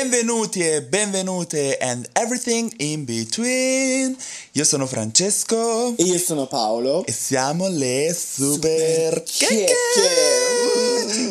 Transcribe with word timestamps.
Benvenuti 0.00 0.66
e 0.66 0.80
benvenute 0.80 1.76
and 1.76 2.08
everything 2.14 2.72
in 2.78 3.04
between. 3.04 4.16
Io 4.52 4.64
sono 4.64 4.86
Francesco 4.86 5.94
E 5.94 6.04
io 6.04 6.18
sono 6.18 6.46
Paolo. 6.46 7.04
e 7.04 7.12
siamo 7.12 7.68
le 7.68 8.16
super, 8.18 9.22
checche. 9.22 9.74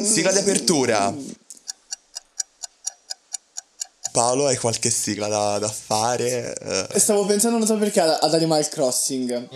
Sigla 0.03 0.31
di 0.31 0.37
apertura. 0.37 1.11
Paolo, 4.11 4.45
hai 4.45 4.57
qualche 4.57 4.91
sigla 4.91 5.27
da, 5.27 5.57
da 5.57 5.67
fare? 5.67 6.55
Stavo 6.95 7.25
pensando, 7.25 7.57
non 7.57 7.65
so 7.65 7.75
perché, 7.75 8.01
ad 8.01 8.31
Animal 8.31 8.69
Crossing. 8.69 9.49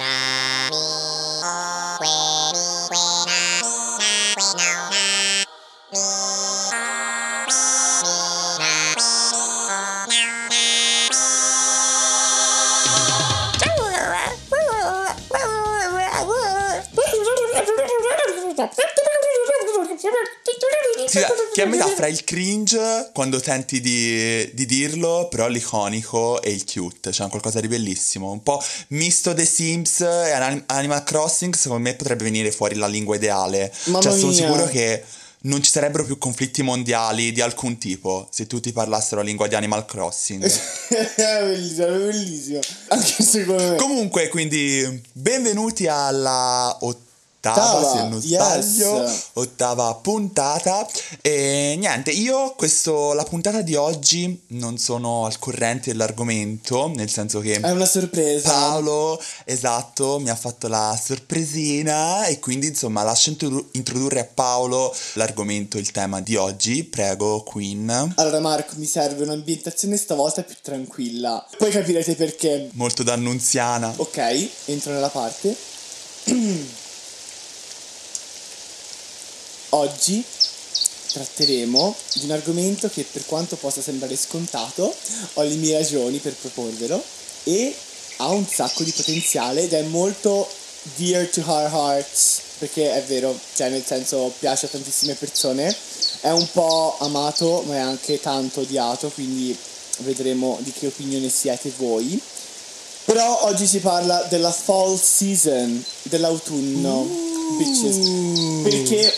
Sì, 21.07 21.19
che 21.53 21.61
a 21.61 21.65
metà 21.65 21.87
fra 21.87 22.07
il 22.07 22.23
cringe 22.23 23.09
quando 23.13 23.39
tenti 23.39 23.81
di, 23.81 24.49
di 24.53 24.65
dirlo, 24.65 25.27
però 25.29 25.47
l'iconico 25.47 26.41
e 26.41 26.51
il 26.51 26.65
cute, 26.65 27.11
cioè 27.11 27.29
qualcosa 27.29 27.59
di 27.59 27.67
bellissimo. 27.67 28.31
Un 28.31 28.43
po' 28.43 28.61
misto 28.89 29.33
The 29.33 29.45
Sims 29.45 30.01
e 30.01 30.31
Anim- 30.31 30.63
Animal 30.67 31.03
Crossing, 31.03 31.53
secondo 31.53 31.83
me 31.83 31.95
potrebbe 31.95 32.23
venire 32.23 32.51
fuori 32.51 32.75
la 32.75 32.87
lingua 32.87 33.15
ideale. 33.15 33.73
Mamma 33.85 34.01
cioè, 34.01 34.17
sono 34.17 34.31
mia. 34.31 34.41
sicuro 34.41 34.65
che 34.65 35.03
non 35.45 35.61
ci 35.61 35.71
sarebbero 35.71 36.05
più 36.05 36.17
conflitti 36.17 36.61
mondiali 36.61 37.31
di 37.31 37.41
alcun 37.41 37.77
tipo 37.77 38.27
se 38.31 38.47
tutti 38.47 38.71
parlassero 38.71 39.17
la 39.17 39.27
lingua 39.27 39.47
di 39.47 39.55
Animal 39.55 39.85
Crossing. 39.85 40.41
bellissimo, 41.17 41.87
bellissimo. 41.87 42.59
Anche 42.89 43.23
secondo 43.23 43.71
me. 43.71 43.75
Comunque, 43.75 44.29
quindi, 44.29 45.01
benvenuti 45.11 45.87
alla 45.87 46.77
ottava, 46.81 47.11
Ottava, 47.51 47.91
se 47.91 48.07
non 48.07 48.21
yes. 48.23 48.61
sbaglio, 48.61 49.11
ottava 49.33 49.93
puntata. 49.95 50.87
E 51.21 51.75
niente, 51.77 52.11
io 52.11 52.53
questo, 52.55 53.11
la 53.11 53.25
puntata 53.25 53.61
di 53.61 53.75
oggi 53.75 54.41
non 54.47 54.77
sono 54.77 55.25
al 55.25 55.37
corrente 55.39 55.91
dell'argomento, 55.91 56.87
nel 56.95 57.09
senso 57.09 57.41
che 57.41 57.59
È 57.59 57.69
una 57.69 57.85
sorpresa. 57.85 58.49
Paolo, 58.49 59.21
esatto, 59.43 60.19
mi 60.19 60.29
ha 60.29 60.35
fatto 60.35 60.69
la 60.69 60.97
sorpresina 61.01 62.25
e 62.27 62.39
quindi 62.39 62.67
insomma 62.67 63.03
lascio 63.03 63.31
introdu- 63.31 63.75
introdurre 63.75 64.21
a 64.21 64.27
Paolo 64.31 64.95
l'argomento, 65.13 65.77
il 65.77 65.91
tema 65.91 66.21
di 66.21 66.37
oggi. 66.37 66.85
Prego, 66.85 67.43
Queen. 67.43 68.13
Allora 68.15 68.39
Marco, 68.39 68.75
mi 68.77 68.85
serve 68.85 69.23
un'ambientazione 69.23 69.97
stavolta 69.97 70.43
più 70.43 70.55
tranquilla. 70.61 71.45
Poi 71.57 71.71
capirete 71.71 72.15
perché. 72.15 72.69
Molto 72.73 73.03
d'annunziana. 73.03 73.93
Ok, 73.97 74.49
entro 74.65 74.93
nella 74.93 75.09
parte. 75.09 75.55
Oggi 79.75 80.23
tratteremo 81.13 81.95
di 82.13 82.25
un 82.25 82.31
argomento 82.31 82.89
che 82.89 83.05
per 83.11 83.25
quanto 83.25 83.55
possa 83.55 83.81
sembrare 83.81 84.15
scontato, 84.15 84.93
ho 85.33 85.41
le 85.41 85.55
mie 85.55 85.79
ragioni 85.79 86.19
per 86.19 86.35
proporvelo 86.35 87.03
e 87.43 87.75
ha 88.17 88.27
un 88.27 88.45
sacco 88.47 88.83
di 88.83 88.91
potenziale 88.91 89.63
ed 89.63 89.73
è 89.73 89.81
molto 89.81 90.47
dear 90.95 91.27
to 91.27 91.41
our 91.47 91.71
hearts, 91.73 92.41
perché 92.59 92.93
è 92.93 93.03
vero, 93.05 93.35
cioè 93.55 93.69
nel 93.69 93.83
senso 93.83 94.31
piace 94.37 94.67
a 94.67 94.69
tantissime 94.69 95.15
persone, 95.15 95.75
è 96.21 96.29
un 96.29 96.47
po' 96.51 96.95
amato 96.99 97.63
ma 97.65 97.75
è 97.75 97.79
anche 97.79 98.19
tanto 98.19 98.59
odiato, 98.59 99.09
quindi 99.09 99.57
vedremo 99.99 100.59
di 100.61 100.71
che 100.71 100.85
opinione 100.85 101.29
siete 101.29 101.73
voi. 101.77 102.21
Però 103.05 103.45
oggi 103.45 103.65
si 103.65 103.79
parla 103.79 104.21
della 104.29 104.51
fall 104.51 104.99
season, 105.01 105.83
dell'autunno, 106.03 107.07
bitches. 107.57 108.61
Perché, 108.61 109.13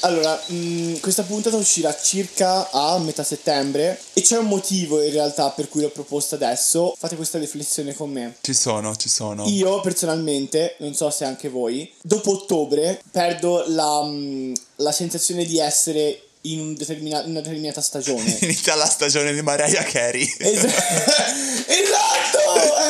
allora, 0.00 0.40
mh, 0.46 1.00
questa 1.00 1.22
puntata 1.22 1.56
uscirà 1.56 1.94
circa 1.96 2.70
a 2.70 2.98
metà 2.98 3.22
settembre 3.22 4.00
e 4.12 4.20
c'è 4.22 4.38
un 4.38 4.46
motivo 4.46 5.02
in 5.02 5.12
realtà 5.12 5.50
per 5.50 5.68
cui 5.68 5.82
l'ho 5.82 5.90
proposta 5.90 6.36
adesso. 6.36 6.94
Fate 6.98 7.16
questa 7.16 7.38
riflessione 7.38 7.94
con 7.94 8.10
me. 8.10 8.36
Ci 8.40 8.54
sono, 8.54 8.94
ci 8.96 9.08
sono. 9.08 9.46
Io 9.48 9.80
personalmente, 9.80 10.76
non 10.78 10.94
so 10.94 11.10
se 11.10 11.24
anche 11.24 11.48
voi, 11.48 11.92
dopo 12.02 12.32
ottobre 12.32 13.00
perdo 13.10 13.64
la, 13.68 14.02
mh, 14.02 14.52
la 14.76 14.92
sensazione 14.92 15.44
di 15.44 15.58
essere 15.58 16.22
in 16.44 16.58
un 16.60 16.74
determina- 16.74 17.22
una 17.26 17.40
determinata 17.40 17.82
stagione. 17.82 18.36
Inizia 18.40 18.74
la 18.74 18.86
stagione 18.86 19.32
di 19.34 19.42
Mariah 19.42 19.82
Carey. 19.82 20.22
Es- 20.38 20.64
esatto! 21.66 22.38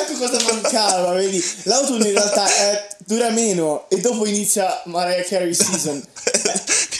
Ecco 0.02 0.18
cosa 0.28 0.52
mancava, 0.52 1.12
vedi? 1.12 1.42
L'autunno 1.64 2.04
in 2.06 2.12
realtà 2.12 2.46
è- 2.46 2.88
dura 2.98 3.30
meno 3.30 3.86
e 3.88 3.98
dopo 4.00 4.24
inizia 4.26 4.82
Mariah 4.84 5.24
Carey 5.24 5.52
season. 5.52 6.00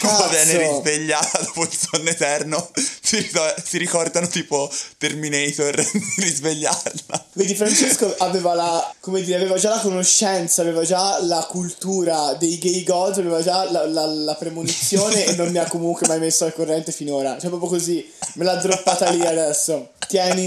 Cazzo. 0.09 0.28
viene 0.28 0.69
risvegliata 0.69 1.41
dopo 1.44 1.62
il 1.62 1.71
sonno 1.77 2.09
eterno. 2.11 2.71
Si, 2.75 3.31
si 3.65 3.78
ricordano 3.78 4.27
tipo 4.28 4.71
Terminator 4.99 5.75
di 5.91 6.12
risvegliarla. 6.22 7.27
Vedi, 7.33 7.55
Francesco 7.55 8.15
aveva 8.19 8.55
la, 8.55 8.94
come 9.00 9.22
dire, 9.22 9.37
aveva 9.38 9.56
già 9.56 9.71
la 9.71 9.81
conoscenza, 9.81 10.62
aveva 10.62 10.84
già 10.84 11.19
la 11.22 11.47
cultura 11.49 12.34
dei 12.34 12.59
gay 12.59 12.83
gods, 12.84 13.19
aveva 13.19 13.43
già 13.43 13.71
la, 13.71 13.87
la- 13.87 14.06
la 14.06 14.34
premonizione 14.34 15.27
e 15.27 15.34
non 15.37 15.50
mi 15.50 15.59
ha 15.59 15.66
comunque 15.66 16.06
mai 16.06 16.19
messo 16.19 16.44
al 16.44 16.53
corrente 16.55 16.93
finora. 16.93 17.38
Cioè, 17.38 17.49
proprio 17.49 17.69
così, 17.71 18.11
me 18.34 18.44
l'ha 18.44 18.56
droppata 18.56 19.11
lì 19.11 19.25
adesso. 19.25 19.91
Tieni. 20.09 20.44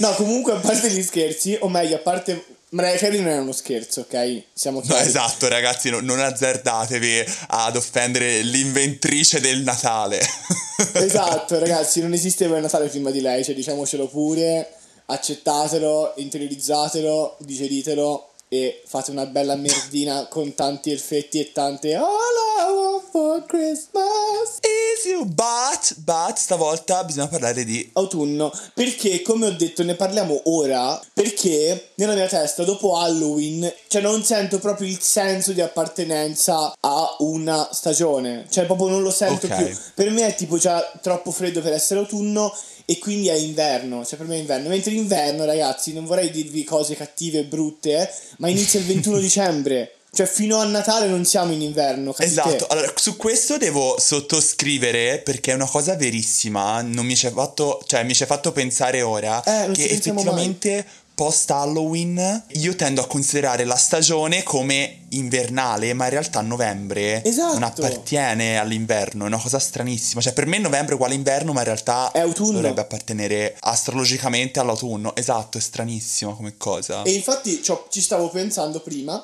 No, 0.00 0.12
comunque, 0.14 0.52
a 0.52 0.56
parte 0.56 0.90
gli 0.90 1.02
scherzi, 1.02 1.56
o 1.60 1.68
meglio, 1.68 1.96
a 1.96 2.00
parte... 2.00 2.44
Mariah 2.70 2.98
Carey 2.98 3.18
non 3.20 3.28
è 3.28 3.38
uno 3.38 3.52
scherzo, 3.52 4.00
ok? 4.00 4.42
Siamo 4.52 4.80
No, 4.80 4.84
chiari. 4.84 5.08
esatto, 5.08 5.48
ragazzi, 5.48 5.88
no- 5.88 6.00
non 6.00 6.20
azzardatevi 6.20 7.24
ad 7.48 7.76
offendere 7.76 8.42
l'inventrice 8.42 9.40
del 9.40 9.62
Natale. 9.62 10.20
Esatto, 10.92 11.58
ragazzi, 11.58 12.00
non 12.00 12.12
esisteva 12.12 12.54
il 12.56 12.62
Natale 12.62 12.86
prima 12.88 13.10
di 13.10 13.20
lei, 13.20 13.42
cioè 13.42 13.54
diciamocelo 13.54 14.06
pure, 14.06 14.74
accettatelo, 15.06 16.12
interiorizzatelo, 16.18 17.36
digeritelo 17.40 18.27
e 18.48 18.82
fate 18.86 19.10
una 19.10 19.26
bella 19.26 19.56
merdina 19.56 20.26
con 20.28 20.54
tanti 20.54 20.90
effetti 20.90 21.38
e 21.38 21.52
tante 21.52 21.94
All 21.94 22.04
I 22.04 22.72
want 22.72 23.04
for 23.10 23.44
Christmas. 23.46 24.58
Is 24.60 25.04
you, 25.04 25.24
but, 25.24 25.94
but 25.98 26.36
stavolta 26.36 27.04
bisogna 27.04 27.28
parlare 27.28 27.64
di 27.64 27.88
Autunno, 27.94 28.50
perché 28.74 29.22
come 29.22 29.46
ho 29.46 29.52
detto 29.52 29.82
ne 29.84 29.94
parliamo 29.94 30.40
ora, 30.44 31.00
perché 31.12 31.90
nella 31.96 32.14
mia 32.14 32.26
testa 32.26 32.64
dopo 32.64 32.96
Halloween, 32.96 33.72
cioè 33.88 34.02
non 34.02 34.22
sento 34.24 34.58
proprio 34.58 34.88
il 34.88 35.00
senso 35.00 35.52
di 35.52 35.60
appartenenza 35.60 36.74
a 36.80 37.16
una 37.20 37.68
stagione, 37.72 38.46
cioè 38.50 38.66
proprio 38.66 38.88
non 38.88 39.02
lo 39.02 39.10
sento 39.10 39.46
Ok. 39.46 39.56
più. 39.56 39.76
Per 39.94 40.10
me 40.10 40.26
è 40.26 40.34
tipo 40.34 40.56
già 40.58 40.80
troppo 41.02 41.30
freddo 41.30 41.60
per 41.60 41.72
essere 41.72 42.00
autunno 42.00 42.52
e 42.90 42.98
quindi 42.98 43.28
è 43.28 43.34
inverno, 43.34 44.02
cioè 44.02 44.16
per 44.16 44.26
me 44.26 44.36
è 44.36 44.38
inverno. 44.38 44.70
Mentre 44.70 44.92
l'inverno, 44.92 45.44
ragazzi, 45.44 45.92
non 45.92 46.06
vorrei 46.06 46.30
dirvi 46.30 46.64
cose 46.64 46.96
cattive 46.96 47.40
e 47.40 47.44
brutte, 47.44 48.00
eh, 48.00 48.08
ma 48.38 48.48
inizia 48.48 48.80
il 48.80 48.86
21 48.86 49.18
dicembre. 49.20 49.92
Cioè 50.10 50.24
fino 50.24 50.56
a 50.56 50.64
Natale 50.64 51.06
non 51.06 51.26
siamo 51.26 51.52
in 51.52 51.60
inverno, 51.60 52.12
capite? 52.12 52.30
Esatto, 52.30 52.66
allora 52.68 52.90
su 52.96 53.18
questo 53.18 53.58
devo 53.58 53.96
sottoscrivere 53.98 55.18
perché 55.18 55.52
è 55.52 55.54
una 55.54 55.68
cosa 55.68 55.96
verissima, 55.96 56.80
non 56.80 57.04
mi 57.04 57.14
ci 57.14 57.26
è 57.26 57.30
fatto, 57.30 57.82
cioè 57.86 58.04
mi 58.04 58.14
ci 58.14 58.22
è 58.22 58.26
fatto 58.26 58.52
pensare 58.52 59.02
ora 59.02 59.42
Eh, 59.42 59.70
che 59.72 59.84
effettivamente 59.84 60.86
post 61.18 61.50
Halloween 61.50 62.44
io 62.52 62.76
tendo 62.76 63.00
a 63.00 63.06
considerare 63.08 63.64
la 63.64 63.74
stagione 63.74 64.44
come 64.44 65.06
invernale, 65.08 65.92
ma 65.92 66.04
in 66.04 66.10
realtà 66.10 66.40
novembre 66.42 67.24
Esatto. 67.24 67.54
non 67.54 67.64
appartiene 67.64 68.56
all'inverno, 68.56 69.24
è 69.24 69.26
una 69.26 69.40
cosa 69.40 69.58
stranissima, 69.58 70.20
cioè 70.20 70.32
per 70.32 70.46
me 70.46 70.58
novembre 70.58 70.92
è 70.92 70.94
uguale 70.94 71.14
inverno, 71.14 71.52
ma 71.52 71.58
in 71.58 71.64
realtà 71.64 72.12
dovrebbe 72.14 72.82
appartenere 72.82 73.56
astrologicamente 73.58 74.60
all'autunno. 74.60 75.16
Esatto, 75.16 75.58
è 75.58 75.60
stranissima 75.60 76.34
come 76.34 76.56
cosa. 76.56 77.02
E 77.02 77.14
infatti 77.14 77.60
ci 77.90 78.00
stavo 78.00 78.28
pensando 78.28 78.78
prima 78.78 79.20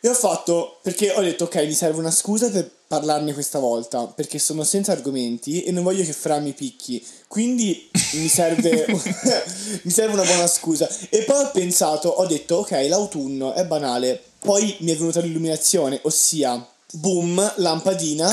e 0.00 0.08
ho 0.08 0.14
fatto 0.14 0.80
perché 0.82 1.12
ho 1.12 1.20
detto 1.20 1.44
ok 1.44 1.54
mi 1.66 1.74
serve 1.74 2.00
una 2.00 2.10
scusa 2.10 2.50
per 2.50 2.68
parlarne 2.92 3.32
questa 3.32 3.58
volta 3.58 4.04
perché 4.04 4.38
sono 4.38 4.64
senza 4.64 4.92
argomenti 4.92 5.62
e 5.62 5.70
non 5.70 5.82
voglio 5.82 6.04
che 6.04 6.12
Fra 6.12 6.38
mi 6.40 6.52
picchi 6.52 7.02
quindi 7.26 7.88
mi 8.12 8.28
serve 8.28 8.84
mi 9.82 9.90
serve 9.90 10.12
una 10.12 10.24
buona 10.24 10.46
scusa 10.46 10.86
e 11.08 11.22
poi 11.22 11.42
ho 11.42 11.50
pensato 11.52 12.10
ho 12.10 12.26
detto 12.26 12.56
ok 12.56 12.72
l'autunno 12.88 13.54
è 13.54 13.64
banale 13.64 14.20
poi 14.40 14.76
mi 14.80 14.92
è 14.92 14.96
venuta 14.96 15.20
l'illuminazione 15.20 16.00
ossia 16.02 16.62
boom 16.92 17.54
lampadina 17.56 18.30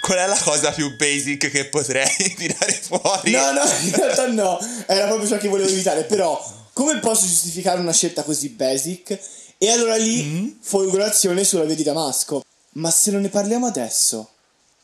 Qual 0.00 0.18
è 0.18 0.26
la 0.26 0.38
cosa 0.38 0.70
più 0.70 0.96
basic 0.96 1.50
che 1.50 1.66
potrei 1.66 2.06
tirare 2.36 2.72
fuori? 2.72 3.30
No, 3.32 3.52
no, 3.52 3.62
in 3.84 3.94
realtà 3.94 4.26
no, 4.28 4.58
era 4.86 5.06
proprio 5.06 5.26
ciò 5.28 5.38
che 5.38 5.48
volevo 5.48 5.70
evitare, 5.70 6.04
però 6.04 6.38
come 6.74 6.98
posso 6.98 7.24
giustificare 7.26 7.80
una 7.80 7.92
scelta 7.94 8.22
così 8.22 8.50
basic? 8.50 9.18
E 9.56 9.70
allora 9.70 9.96
lì, 9.96 10.22
Mm. 10.22 10.48
folgorazione 10.60 11.42
sulla 11.42 11.64
via 11.64 11.74
di 11.74 11.82
Damasco. 11.84 12.42
Ma 12.74 12.90
se 12.90 13.10
non 13.10 13.20
ne 13.20 13.28
parliamo 13.28 13.66
adesso, 13.66 14.30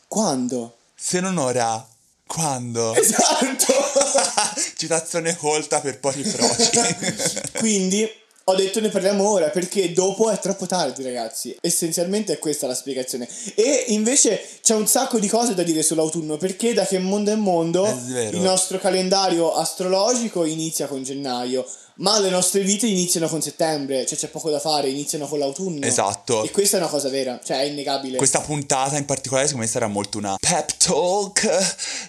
quando? 0.06 0.76
Se 0.94 1.18
non 1.20 1.38
ora, 1.38 1.84
quando? 2.26 2.94
Esatto! 2.98 3.72
citazione 4.76 5.36
colta 5.36 5.80
per 5.80 5.98
pochi 5.98 6.22
proci. 6.22 6.70
Quindi 7.58 8.08
ho 8.50 8.54
detto 8.56 8.80
ne 8.80 8.88
parliamo 8.88 9.28
ora 9.28 9.48
perché 9.48 9.92
dopo 9.92 10.30
è 10.30 10.38
troppo 10.38 10.66
tardi, 10.66 11.02
ragazzi. 11.02 11.56
Essenzialmente 11.60 12.32
è 12.32 12.38
questa 12.38 12.66
la 12.66 12.74
spiegazione. 12.74 13.28
E 13.54 13.84
invece 13.88 14.42
c'è 14.60 14.74
un 14.74 14.86
sacco 14.86 15.18
di 15.18 15.28
cose 15.28 15.54
da 15.54 15.62
dire 15.62 15.82
sull'autunno 15.82 16.36
perché 16.36 16.74
da 16.74 16.84
che 16.86 16.98
mondo 16.98 17.30
è 17.30 17.36
mondo 17.36 17.84
È 17.84 18.28
il 18.30 18.40
nostro 18.40 18.78
calendario 18.78 19.52
astrologico 19.54 20.44
inizia 20.44 20.86
con 20.86 21.02
gennaio. 21.02 21.66
Ma 22.00 22.18
le 22.18 22.30
nostre 22.30 22.62
vite 22.62 22.86
iniziano 22.86 23.28
con 23.28 23.42
settembre, 23.42 24.06
cioè 24.06 24.16
c'è 24.16 24.28
poco 24.28 24.48
da 24.48 24.58
fare, 24.58 24.88
iniziano 24.88 25.26
con 25.26 25.38
l'autunno. 25.38 25.84
Esatto. 25.84 26.44
E 26.44 26.50
questa 26.50 26.78
è 26.78 26.80
una 26.80 26.88
cosa 26.88 27.10
vera, 27.10 27.38
cioè 27.44 27.58
è 27.58 27.64
innegabile. 27.64 28.16
Questa 28.16 28.40
puntata 28.40 28.96
in 28.96 29.04
particolare 29.04 29.46
secondo 29.46 29.66
me 29.66 29.70
sarà 29.70 29.86
molto 29.86 30.16
una 30.16 30.34
pep 30.40 30.78
talk 30.78 31.46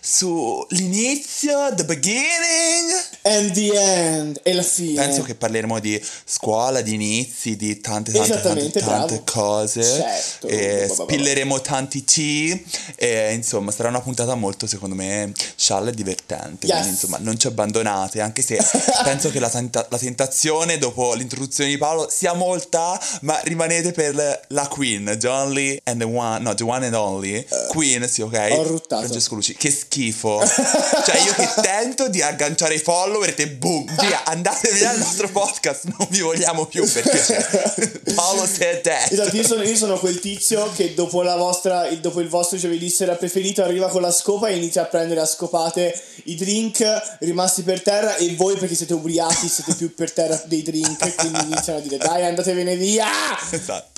sull'inizio, 0.01 1.73
the 1.75 1.83
beginning. 1.83 2.89
And 3.23 3.51
the 3.51 3.71
end, 3.73 4.39
e 4.43 4.53
la 4.53 4.63
fine. 4.63 4.93
Penso 4.93 5.23
che 5.23 5.35
parleremo 5.35 5.79
di 5.79 6.01
scuola, 6.31 6.79
di 6.79 6.93
inizi, 6.93 7.57
di 7.57 7.81
tante 7.81 8.13
tante 8.13 8.39
tante, 8.41 8.79
tante 8.79 9.21
cose. 9.25 9.83
Certo. 9.83 10.47
E 10.47 10.89
spilleremo 10.89 11.59
tanti 11.59 12.05
tea. 12.05 12.57
E 12.95 13.33
insomma 13.33 13.71
sarà 13.71 13.89
una 13.89 13.99
puntata 13.99 14.33
molto 14.35 14.65
secondo 14.65 14.95
me 14.95 15.33
scialla 15.55 15.89
e 15.89 15.93
divertente. 15.93 16.67
Yes. 16.67 16.75
Quindi 16.75 16.89
insomma 16.89 17.17
non 17.19 17.37
ci 17.37 17.47
abbandonate, 17.47 18.21
anche 18.21 18.41
se 18.41 18.57
penso 19.03 19.29
che 19.29 19.39
la, 19.39 19.49
tenta- 19.49 19.85
la 19.89 19.97
tentazione 19.97 20.77
dopo 20.77 21.13
l'introduzione 21.13 21.69
di 21.69 21.77
Paolo 21.77 22.07
sia 22.09 22.33
molta, 22.33 22.99
ma 23.21 23.37
rimanete 23.43 23.91
per 23.91 24.45
la 24.47 24.67
Queen, 24.67 25.17
John 25.19 25.51
Lee 25.51 25.81
and 25.83 25.99
the 25.99 26.05
one, 26.05 26.39
no, 26.39 26.55
the 26.55 26.63
one 26.63 26.85
and 26.85 26.95
only. 26.95 27.45
Queen, 27.69 28.07
sì, 28.07 28.21
ok? 28.21 28.49
ho 28.51 28.63
ruttato. 28.63 29.01
Francesco 29.01 29.35
Luci, 29.35 29.55
che 29.55 29.69
schifo. 29.69 30.39
cioè 30.47 31.19
io 31.25 31.33
che 31.33 31.49
tento 31.61 32.07
di 32.07 32.21
agganciare 32.21 32.75
i 32.75 32.79
follower 32.79 33.29
e 33.29 33.33
te 33.33 33.49
boom, 33.49 33.85
via, 33.99 34.23
andate 34.23 34.71
via 34.71 34.91
dal 34.91 34.99
nostro 34.99 35.27
podcast, 35.29 35.85
non 35.97 36.07
vi 36.11 36.19
vogliamo 36.21 36.65
più 36.67 36.85
perché 36.89 38.01
Paolo 38.13 38.45
said 38.45 38.81
that. 38.81 39.11
Esatto, 39.11 39.35
io 39.35 39.43
sono, 39.43 39.63
io 39.63 39.75
sono 39.75 39.97
quel 39.97 40.19
tizio 40.19 40.71
che 40.75 40.93
dopo, 40.93 41.21
la 41.23 41.35
vostra, 41.35 41.87
il- 41.87 41.99
dopo 41.99 42.19
il 42.19 42.27
vostro 42.27 42.57
giovedì 42.57 42.89
sera 42.89 43.15
preferito 43.15 43.63
arriva 43.63 43.87
con 43.87 44.01
la 44.01 44.11
scopa 44.11 44.47
e 44.49 44.55
inizia 44.57 44.83
a 44.83 44.85
prendere 44.85 45.21
a 45.21 45.25
scopate 45.25 45.99
i 46.25 46.35
drink 46.35 47.17
rimasti 47.21 47.63
per 47.63 47.81
terra 47.81 48.15
e 48.17 48.35
voi 48.35 48.55
perché 48.57 48.75
siete 48.75 48.93
ubriachi 48.93 49.47
siete 49.47 49.73
più 49.75 49.93
per 49.95 50.11
terra 50.11 50.39
dei 50.45 50.61
drink 50.61 51.15
quindi 51.15 51.39
iniziano 51.51 51.79
a 51.79 51.81
dire 51.81 51.97
dai 51.97 52.25
andatevene 52.25 52.75
via! 52.75 53.07
Esatto. 53.49 53.89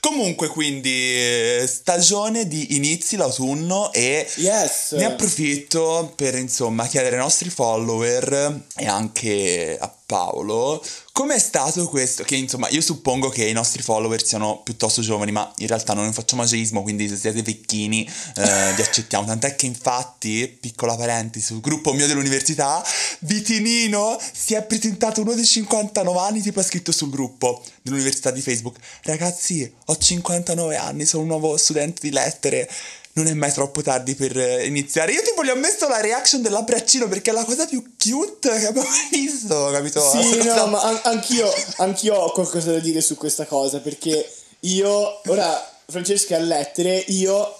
Comunque, 0.00 0.48
quindi, 0.48 0.90
eh, 0.90 1.64
stagione 1.66 2.46
di 2.46 2.74
inizi 2.76 3.16
l'autunno 3.16 3.90
e 3.92 4.28
Yes! 4.36 4.92
ne 4.92 5.04
approfitto 5.06 6.12
per 6.14 6.34
insomma 6.34 6.86
chiedere 6.86 7.16
ai 7.16 7.22
nostri 7.22 7.48
follower 7.50 8.60
e 8.76 8.86
anche 8.86 9.78
a 9.80 9.90
Paolo 10.06 10.82
com'è 11.12 11.38
stato 11.38 11.86
questo. 11.88 12.24
Che 12.24 12.34
insomma, 12.34 12.68
io 12.68 12.80
suppongo 12.80 13.28
che 13.28 13.46
i 13.46 13.52
nostri 13.52 13.82
follower 13.82 14.22
siano 14.22 14.60
piuttosto 14.62 15.00
giovani, 15.00 15.32
ma 15.32 15.50
in 15.58 15.68
realtà 15.68 15.94
non 15.94 16.06
ne 16.06 16.12
facciamo 16.12 16.42
ageismo, 16.42 16.82
quindi 16.82 17.08
se 17.08 17.16
siete 17.16 17.42
vecchini 17.42 18.04
eh, 18.36 18.72
vi 18.74 18.82
accettiamo. 18.82 19.26
Tant'è 19.26 19.54
che, 19.54 19.66
infatti, 19.66 20.46
piccola 20.60 20.96
parentesi, 20.96 21.46
sul 21.46 21.60
gruppo 21.60 21.92
mio 21.92 22.06
dell'università, 22.06 22.84
Vitinino 23.20 24.18
si 24.32 24.54
è 24.54 24.62
presentato 24.64 25.20
uno 25.22 25.34
dei 25.34 25.44
59 25.44 26.18
anni, 26.18 26.42
tipo 26.42 26.60
ha 26.60 26.64
scritto 26.64 26.92
sul 26.92 27.10
gruppo 27.10 27.62
dell'università 27.82 28.30
di 28.30 28.42
Facebook. 28.42 28.76
Ragazzi, 29.02 29.72
ho 29.86 29.96
59 29.96 30.76
anni, 30.76 31.06
sono 31.06 31.22
un 31.22 31.28
nuovo 31.28 31.56
studente 31.56 32.00
di 32.02 32.10
lettere. 32.10 32.68
Non 33.16 33.28
è 33.28 33.32
mai 33.32 33.52
troppo 33.52 33.80
tardi 33.80 34.14
per 34.16 34.36
eh, 34.36 34.66
iniziare. 34.66 35.12
Io 35.12 35.22
tipo 35.22 35.44
gli 35.44 35.48
ho 35.48 35.54
messo 35.54 35.86
la 35.86 36.00
reaction 36.00 36.42
dell'abbraccino 36.42 37.06
perché 37.06 37.30
è 37.30 37.34
la 37.34 37.44
cosa 37.44 37.64
più 37.66 37.94
cute 37.96 38.48
che 38.58 38.66
abbiamo 38.66 38.88
visto, 39.10 39.70
capito? 39.72 40.00
Sì, 40.10 40.36
Cosa- 40.38 40.54
no, 40.64 40.66
ma 40.66 40.80
an- 40.82 41.00
anch'io, 41.04 41.48
anch'io 41.76 42.14
ho 42.16 42.32
qualcosa 42.32 42.72
da 42.72 42.78
dire 42.80 43.00
su 43.00 43.16
questa 43.16 43.44
cosa 43.46 43.78
perché 43.78 44.28
io, 44.60 45.20
ora 45.26 45.70
Francesca 45.86 46.34
a 46.36 46.40
lettere, 46.40 46.96
io 47.08 47.56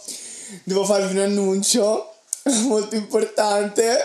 devo 0.65 0.85
farvi 0.85 1.15
un 1.17 1.23
annuncio 1.23 2.15
molto 2.67 2.97
importante. 2.97 3.97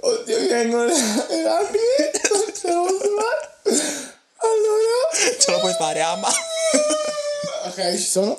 Oddio, 0.00 0.38
mi 0.40 0.46
vengono 0.48 0.84
le 0.84 0.92
le 0.92 1.42
lacrime. 1.42 2.10
non 2.30 2.52
ce 2.54 2.66
la 2.68 2.74
posso 2.74 2.98
fare. 3.16 4.12
Allora, 4.36 5.38
Ce 5.38 5.50
la 5.50 5.58
puoi 5.60 5.72
fare, 5.72 6.00
ama? 6.02 6.28
ok, 7.68 7.96
ci 7.96 8.02
sono. 8.04 8.38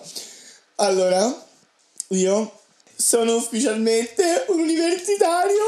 Allora, 0.76 1.44
io 2.16 2.52
sono 2.96 3.36
ufficialmente 3.36 4.46
un 4.48 4.60
universitario. 4.62 5.64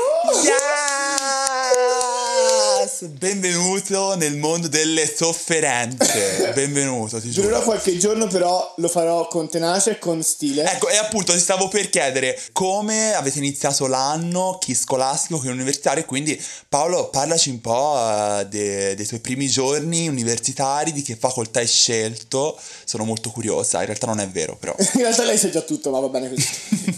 Benvenuto 3.06 4.16
nel 4.16 4.38
mondo 4.38 4.68
delle 4.68 5.06
sofferenze. 5.06 6.52
Benvenuto, 6.56 7.20
ti 7.22 7.30
Durerà 7.30 7.56
giuro. 7.60 7.66
qualche 7.66 7.96
giorno, 7.98 8.26
però 8.26 8.74
lo 8.78 8.88
farò 8.88 9.28
con 9.28 9.48
tenacia 9.48 9.92
e 9.92 10.00
con 10.00 10.24
stile. 10.24 10.64
Ecco, 10.64 10.90
e 10.90 10.98
appunto 10.98 11.32
ti 11.32 11.40
stavo 11.40 11.68
per 11.68 11.90
chiedere 11.90 12.40
come 12.54 13.14
avete 13.14 13.38
iniziato 13.38 13.86
l'anno, 13.86 14.58
chi 14.60 14.74
scolastico, 14.74 15.40
chi 15.40 15.48
universitario, 15.48 16.06
quindi 16.06 16.42
Paolo 16.68 17.10
parlaci 17.10 17.52
un 17.52 17.62
po' 17.62 17.96
eh, 18.00 18.48
de- 18.48 18.96
dei 18.96 19.06
tuoi 19.06 19.20
primi 19.20 19.48
giorni 19.48 20.08
universitari, 20.08 20.92
di 20.92 21.04
che 21.04 21.16
facoltà 21.16 21.60
hai 21.60 21.68
scelto, 21.68 22.58
sono 22.84 23.04
molto 23.04 23.30
curiosa, 23.30 23.80
in 23.80 23.86
realtà 23.86 24.08
non 24.08 24.20
è 24.20 24.28
vero 24.28 24.56
però. 24.56 24.74
In 24.98 25.02
realtà 25.02 25.24
lei 25.24 25.38
sa 25.38 25.50
già 25.50 25.62
tutto, 25.62 25.92
ma 25.92 26.00
va 26.00 26.08
bene 26.10 26.30
così. 26.30 26.48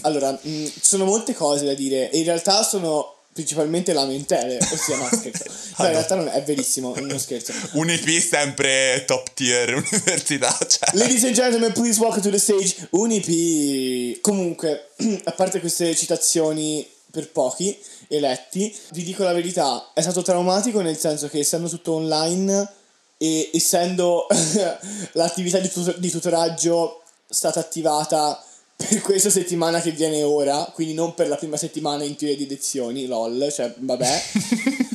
Allora, 0.02 0.30
mh, 0.30 0.38
ci 0.64 0.72
sono 0.80 1.04
molte 1.04 1.34
cose 1.34 1.66
da 1.66 1.74
dire 1.74 2.10
e 2.10 2.18
in 2.18 2.24
realtà 2.24 2.62
sono 2.62 3.16
principalmente 3.32 3.92
lamentele, 3.92 4.58
ossia 4.58 4.96
no 4.96 5.08
scherzo. 5.12 5.44
No, 5.80 5.86
in 5.86 5.92
realtà 5.92 6.14
non 6.14 6.28
è, 6.28 6.32
è 6.32 6.42
verissimo, 6.42 6.94
non 6.98 7.18
scherzo. 7.18 7.54
Un 7.72 7.88
EP 7.88 8.06
sempre 8.20 9.04
top 9.06 9.32
tier 9.32 9.72
università, 9.76 10.54
cioè. 10.58 10.90
Ladies 10.92 11.24
and 11.24 11.32
gentlemen, 11.32 11.72
please 11.72 11.98
welcome 11.98 12.20
to 12.20 12.28
the 12.28 12.38
stage 12.38 12.88
Unipi. 12.90 14.18
Comunque, 14.20 14.90
a 15.24 15.32
parte 15.32 15.60
queste 15.60 15.94
citazioni 15.94 16.86
per 17.10 17.30
pochi 17.30 17.76
eletti, 18.08 18.76
vi 18.92 19.04
dico 19.04 19.22
la 19.22 19.32
verità, 19.32 19.90
è 19.94 20.02
stato 20.02 20.22
traumatico 20.22 20.82
nel 20.82 20.98
senso 20.98 21.28
che 21.28 21.38
essendo 21.38 21.68
tutto 21.68 21.92
online 21.94 22.68
e 23.16 23.50
essendo 23.52 24.26
l'attività 25.12 25.58
di, 25.58 25.70
tut- 25.70 25.98
di 25.98 26.10
tutoraggio 26.10 27.02
stata 27.28 27.60
attivata 27.60 28.42
per 28.88 29.00
questa 29.02 29.28
settimana 29.28 29.80
che 29.80 29.90
viene 29.90 30.22
ora, 30.22 30.70
quindi 30.74 30.94
non 30.94 31.14
per 31.14 31.28
la 31.28 31.36
prima 31.36 31.58
settimana 31.58 32.04
in 32.04 32.16
teoria 32.16 32.36
di 32.36 32.48
lezioni, 32.48 33.06
lol, 33.06 33.50
cioè 33.52 33.72
vabbè. 33.76 34.22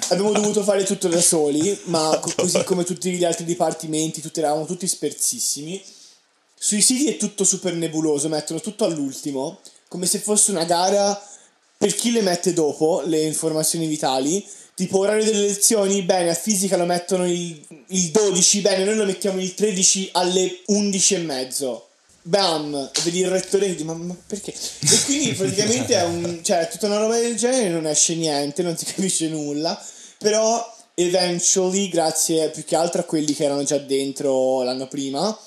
Abbiamo 0.09 0.31
dovuto 0.31 0.63
fare 0.63 0.83
tutto 0.83 1.07
da 1.07 1.21
soli, 1.21 1.77
ma 1.85 2.17
co- 2.19 2.33
così 2.35 2.63
come 2.63 2.83
tutti 2.83 3.11
gli 3.11 3.23
altri 3.23 3.45
dipartimenti, 3.45 4.21
tutti, 4.21 4.39
eravamo 4.39 4.65
tutti 4.65 4.87
sperzissimi. 4.87 5.81
Sui 6.57 6.81
siti 6.81 7.07
è 7.07 7.17
tutto 7.17 7.43
super 7.43 7.73
nebuloso, 7.73 8.27
mettono 8.27 8.59
tutto 8.59 8.85
all'ultimo, 8.85 9.59
come 9.87 10.07
se 10.07 10.19
fosse 10.19 10.51
una 10.51 10.63
gara 10.63 11.19
per 11.77 11.93
chi 11.93 12.11
le 12.11 12.21
mette 12.21 12.53
dopo, 12.53 13.01
le 13.05 13.21
informazioni 13.21 13.87
vitali. 13.87 14.43
Tipo 14.73 14.99
orario 14.99 15.23
delle 15.23 15.47
lezioni, 15.47 16.01
bene, 16.01 16.31
a 16.31 16.33
fisica 16.33 16.75
lo 16.75 16.85
mettono 16.85 17.25
il, 17.25 17.65
il 17.87 18.11
12, 18.11 18.61
bene, 18.61 18.83
noi 18.83 18.95
lo 18.95 19.05
mettiamo 19.05 19.39
il 19.39 19.53
13 19.53 20.09
alle 20.13 20.59
11 20.65 21.13
e 21.13 21.17
mezzo. 21.19 21.84
Bam! 22.27 22.89
E 22.91 23.01
vedi 23.03 23.19
il 23.19 23.29
rettore 23.29 23.67
che 23.67 23.73
dice, 23.73 23.83
ma, 23.83 23.93
ma 23.93 24.15
perché? 24.25 24.51
E 24.51 25.03
quindi 25.05 25.33
praticamente 25.37 25.93
è 25.93 26.03
un, 26.05 26.39
cioè, 26.41 26.67
tutta 26.71 26.87
una 26.87 26.97
roba 26.97 27.19
del 27.19 27.35
genere, 27.35 27.69
non 27.69 27.85
esce 27.85 28.15
niente, 28.15 28.63
non 28.63 28.75
si 28.75 28.85
capisce 28.91 29.27
nulla. 29.27 29.79
Però, 30.17 30.75
eventually, 30.95 31.87
grazie 31.87 32.49
più 32.49 32.65
che 32.65 32.75
altro 32.75 33.01
a 33.01 33.03
quelli 33.03 33.33
che 33.35 33.43
erano 33.43 33.63
già 33.63 33.77
dentro 33.77 34.63
l'anno 34.63 34.87
prima, 34.87 35.37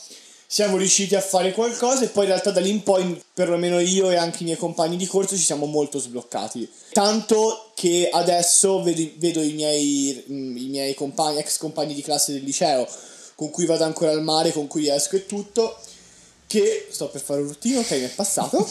siamo 0.47 0.77
riusciti 0.77 1.17
a 1.17 1.21
fare 1.21 1.53
qualcosa 1.53 2.05
e 2.05 2.09
poi 2.09 2.25
in 2.25 2.31
realtà 2.31 2.53
da 2.53 2.61
lì 2.61 2.71
in 2.71 2.85
poi, 2.85 3.21
perlomeno 3.35 3.81
io 3.81 4.11
e 4.11 4.17
anche 4.17 4.43
i 4.43 4.45
miei 4.45 4.57
compagni 4.57 4.97
di 4.97 5.07
corso, 5.07 5.37
ci 5.37 5.43
siamo 5.43 5.67
molto 5.67 5.99
sbloccati. 5.99 6.71
Tanto 6.93 7.73
che 7.75 8.09
adesso 8.13 8.85
vedo, 8.85 9.11
vedo 9.17 9.43
i, 9.43 9.53
miei, 9.53 10.25
mm, 10.31 10.57
i 10.57 10.67
miei 10.69 10.95
compagni, 10.95 11.39
ex 11.39 11.59
compagni 11.59 11.93
di 11.93 12.03
classe 12.03 12.33
del 12.33 12.45
liceo, 12.45 12.87
con 13.35 13.51
cui 13.51 13.67
vado 13.67 13.83
ancora 13.83 14.13
al 14.13 14.23
mare, 14.23 14.53
con 14.53 14.69
cui 14.69 14.89
esco 14.89 15.17
e 15.17 15.27
tutto, 15.27 15.77
che 16.49 16.89
sto 16.91 17.11
per 17.11 17.21
fare 17.21 17.43
un 17.43 17.49
routine, 17.49 17.77
ok, 17.79 17.91
mi 17.93 18.05
è 18.05 18.09
passato. 18.09 18.67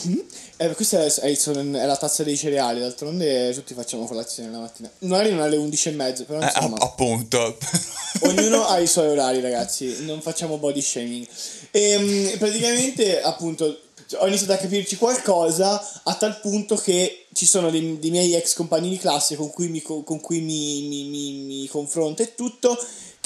Eh, 0.57 0.74
questa 0.74 1.05
è, 1.05 1.13
è 1.13 1.38
è 1.38 1.86
la 1.86 1.96
tazza 1.96 2.24
dei 2.24 2.36
cereali, 2.36 2.79
d'altronde 2.79 3.53
tutti 3.53 3.75
facciamo 3.75 4.05
colazione 4.07 4.50
la 4.50 4.57
mattina. 4.57 4.91
Magari 5.01 5.29
non 5.29 5.41
alle 5.41 5.57
11 5.57 5.89
e 5.89 5.91
mezzo, 5.91 6.25
però 6.25 6.39
Eh, 6.41 6.46
insomma... 6.46 6.75
app- 6.77 6.81
appunto. 6.81 7.57
Ognuno 8.22 8.65
ha 8.65 8.79
i 8.79 8.88
suoi 8.88 9.10
orari, 9.10 9.41
ragazzi, 9.41 10.03
non 10.05 10.22
facciamo 10.22 10.57
body 10.57 10.81
shaming. 10.81 11.27
E 11.69 12.36
praticamente, 12.39 13.22
appunto, 13.22 13.79
ho 14.15 14.27
iniziato 14.27 14.53
a 14.53 14.57
capirci 14.57 14.96
qualcosa 14.96 16.01
a 16.03 16.15
tal 16.15 16.39
punto 16.39 16.75
che 16.77 17.27
ci 17.34 17.46
sono 17.46 17.69
dei, 17.69 18.00
dei 18.00 18.10
miei 18.10 18.34
ex 18.34 18.55
compagni 18.55 18.89
di 18.89 18.98
classe 18.98 19.36
con 19.36 19.51
cui 19.51 19.67
mi, 19.67 19.84
co- 19.84 20.01
con 20.01 20.19
cui 20.19 20.39
mi, 20.39 20.88
mi, 20.88 21.03
mi, 21.03 21.31
mi 21.43 21.67
confronto 21.67 22.24
e 22.24 22.34
tutto, 22.34 22.75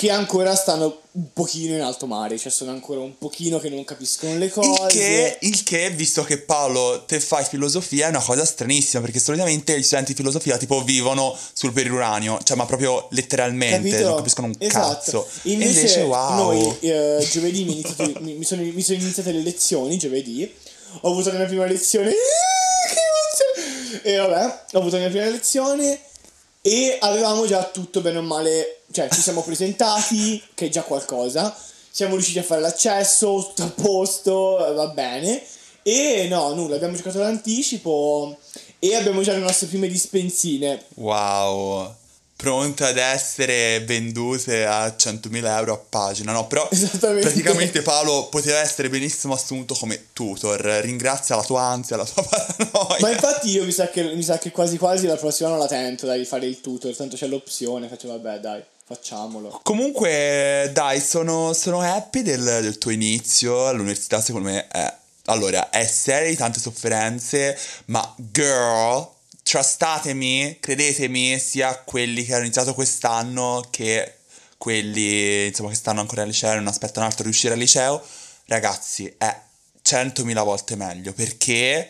che 0.01 0.09
ancora 0.09 0.55
stanno 0.55 1.01
un 1.11 1.31
pochino 1.31 1.75
in 1.75 1.81
alto 1.81 2.07
mare, 2.07 2.35
cioè 2.39 2.51
sono 2.51 2.71
ancora 2.71 3.01
un 3.01 3.19
pochino 3.19 3.59
che 3.59 3.69
non 3.69 3.83
capiscono 3.83 4.35
le 4.35 4.49
cose. 4.49 4.67
Il 4.67 4.87
che, 4.87 5.37
il 5.41 5.63
che, 5.63 5.91
visto 5.91 6.23
che 6.23 6.39
Paolo 6.39 7.03
te 7.05 7.19
fai 7.19 7.45
filosofia, 7.45 8.07
è 8.07 8.09
una 8.09 8.19
cosa 8.19 8.43
stranissima, 8.43 8.99
perché 9.03 9.19
solitamente 9.19 9.77
gli 9.77 9.83
studenti 9.83 10.13
di 10.13 10.17
filosofia 10.17 10.57
tipo 10.57 10.81
vivono 10.83 11.37
sul 11.53 11.71
periuranio, 11.71 12.39
cioè 12.41 12.57
ma 12.57 12.65
proprio 12.65 13.09
letteralmente, 13.11 13.89
Capito? 13.89 14.07
non 14.07 14.15
capiscono 14.15 14.47
un 14.47 14.55
Esatto. 14.57 14.87
cazzo. 14.87 15.27
Invece, 15.43 15.79
invece, 15.81 16.01
wow. 16.01 16.35
noi 16.35 16.77
eh, 16.79 17.27
giovedì 17.29 17.63
mi, 17.63 17.73
iniziate- 17.73 18.19
mi- 18.21 18.33
mi 18.33 18.43
sono, 18.43 18.63
mi 18.63 18.81
sono 18.81 18.97
iniziate 18.97 19.31
le 19.31 19.43
lezioni, 19.43 19.97
giovedì, 19.99 20.51
ho 21.01 21.11
avuto 21.11 21.31
la 21.31 21.37
mia 21.37 21.47
prima 21.47 21.65
lezione, 21.65 22.09
eh! 22.09 22.15
E 24.01 24.15
vabbè, 24.15 24.63
ho 24.71 24.79
avuto 24.79 24.95
la 24.95 25.01
mia 25.01 25.11
prima 25.11 25.25
lezione 25.25 26.01
e 26.63 26.97
avevamo 26.99 27.47
già 27.47 27.63
tutto 27.65 28.01
bene 28.01 28.19
o 28.19 28.21
male, 28.21 28.80
cioè 28.91 29.09
ci 29.09 29.21
siamo 29.21 29.41
presentati, 29.41 30.41
che 30.53 30.67
è 30.67 30.69
già 30.69 30.83
qualcosa, 30.83 31.55
siamo 31.89 32.15
riusciti 32.15 32.39
a 32.39 32.43
fare 32.43 32.61
l'accesso, 32.61 33.51
tutto 33.53 33.63
a 33.63 33.69
posto, 33.81 34.67
eh, 34.67 34.73
va 34.73 34.87
bene. 34.87 35.43
E 35.83 36.27
no, 36.29 36.53
nulla, 36.53 36.75
abbiamo 36.75 36.95
giocato 36.95 37.19
l'anticipo 37.19 38.37
e 38.79 38.95
abbiamo 38.95 39.21
già 39.21 39.33
le 39.33 39.39
nostre 39.39 39.67
prime 39.67 39.87
dispensine. 39.87 40.85
Wow. 40.95 41.95
Pronte 42.35 42.85
ad 42.85 42.97
essere 42.97 43.81
vendute 43.81 44.65
a 44.65 44.87
100.000 44.87 45.45
euro 45.45 45.73
a 45.73 45.77
pagina, 45.77 46.31
no? 46.31 46.47
Però 46.47 46.67
praticamente 46.67 47.83
Paolo 47.83 48.29
poteva 48.29 48.57
essere 48.57 48.89
benissimo 48.89 49.35
assunto 49.35 49.75
come 49.75 50.07
tutor. 50.13 50.59
Ringrazia 50.81 51.35
la 51.35 51.43
tua 51.43 51.61
ansia, 51.61 51.97
la 51.97 52.05
tua 52.05 52.23
paranoia. 52.25 52.97
Ma 52.99 53.11
infatti 53.11 53.51
io 53.51 53.63
mi 53.63 53.71
sa, 53.71 53.89
che, 53.89 54.01
mi 54.15 54.23
sa 54.23 54.39
che 54.39 54.49
quasi 54.49 54.77
quasi 54.77 55.05
la 55.05 55.17
prossima 55.17 55.49
non 55.49 55.59
la 55.59 55.67
tento 55.67 56.07
dai, 56.07 56.17
di 56.17 56.25
fare 56.25 56.47
il 56.47 56.61
tutor, 56.61 56.95
tanto 56.95 57.15
c'è 57.15 57.27
l'opzione, 57.27 57.87
faccio 57.87 58.07
vabbè 58.07 58.39
dai, 58.39 58.63
facciamolo. 58.93 59.59
Comunque, 59.63 60.69
dai, 60.73 60.99
sono, 60.99 61.53
sono 61.53 61.81
happy 61.81 62.21
del, 62.21 62.43
del 62.61 62.77
tuo 62.77 62.91
inizio 62.91 63.67
all'università, 63.67 64.21
secondo 64.21 64.49
me 64.49 64.67
è... 64.67 64.99
Allora, 65.25 65.69
è 65.69 65.85
seria 65.85 66.29
di 66.29 66.35
tante 66.35 66.59
sofferenze, 66.59 67.57
ma 67.85 68.15
girl, 68.17 69.07
trustatemi, 69.43 70.57
credetemi, 70.59 71.37
sia 71.39 71.77
quelli 71.77 72.25
che 72.25 72.33
hanno 72.33 72.43
iniziato 72.43 72.73
quest'anno 72.73 73.65
che 73.69 74.15
quelli, 74.57 75.47
insomma, 75.47 75.69
che 75.69 75.75
stanno 75.75 76.01
ancora 76.01 76.23
al 76.23 76.27
liceo 76.27 76.51
e 76.51 76.55
non 76.55 76.67
aspettano 76.67 77.05
altro 77.05 77.23
di 77.23 77.29
uscire 77.29 77.53
al 77.53 77.59
liceo, 77.59 78.03
ragazzi, 78.45 79.13
è 79.17 79.39
100.000 79.83 80.43
volte 80.43 80.75
meglio, 80.75 81.13
perché 81.13 81.89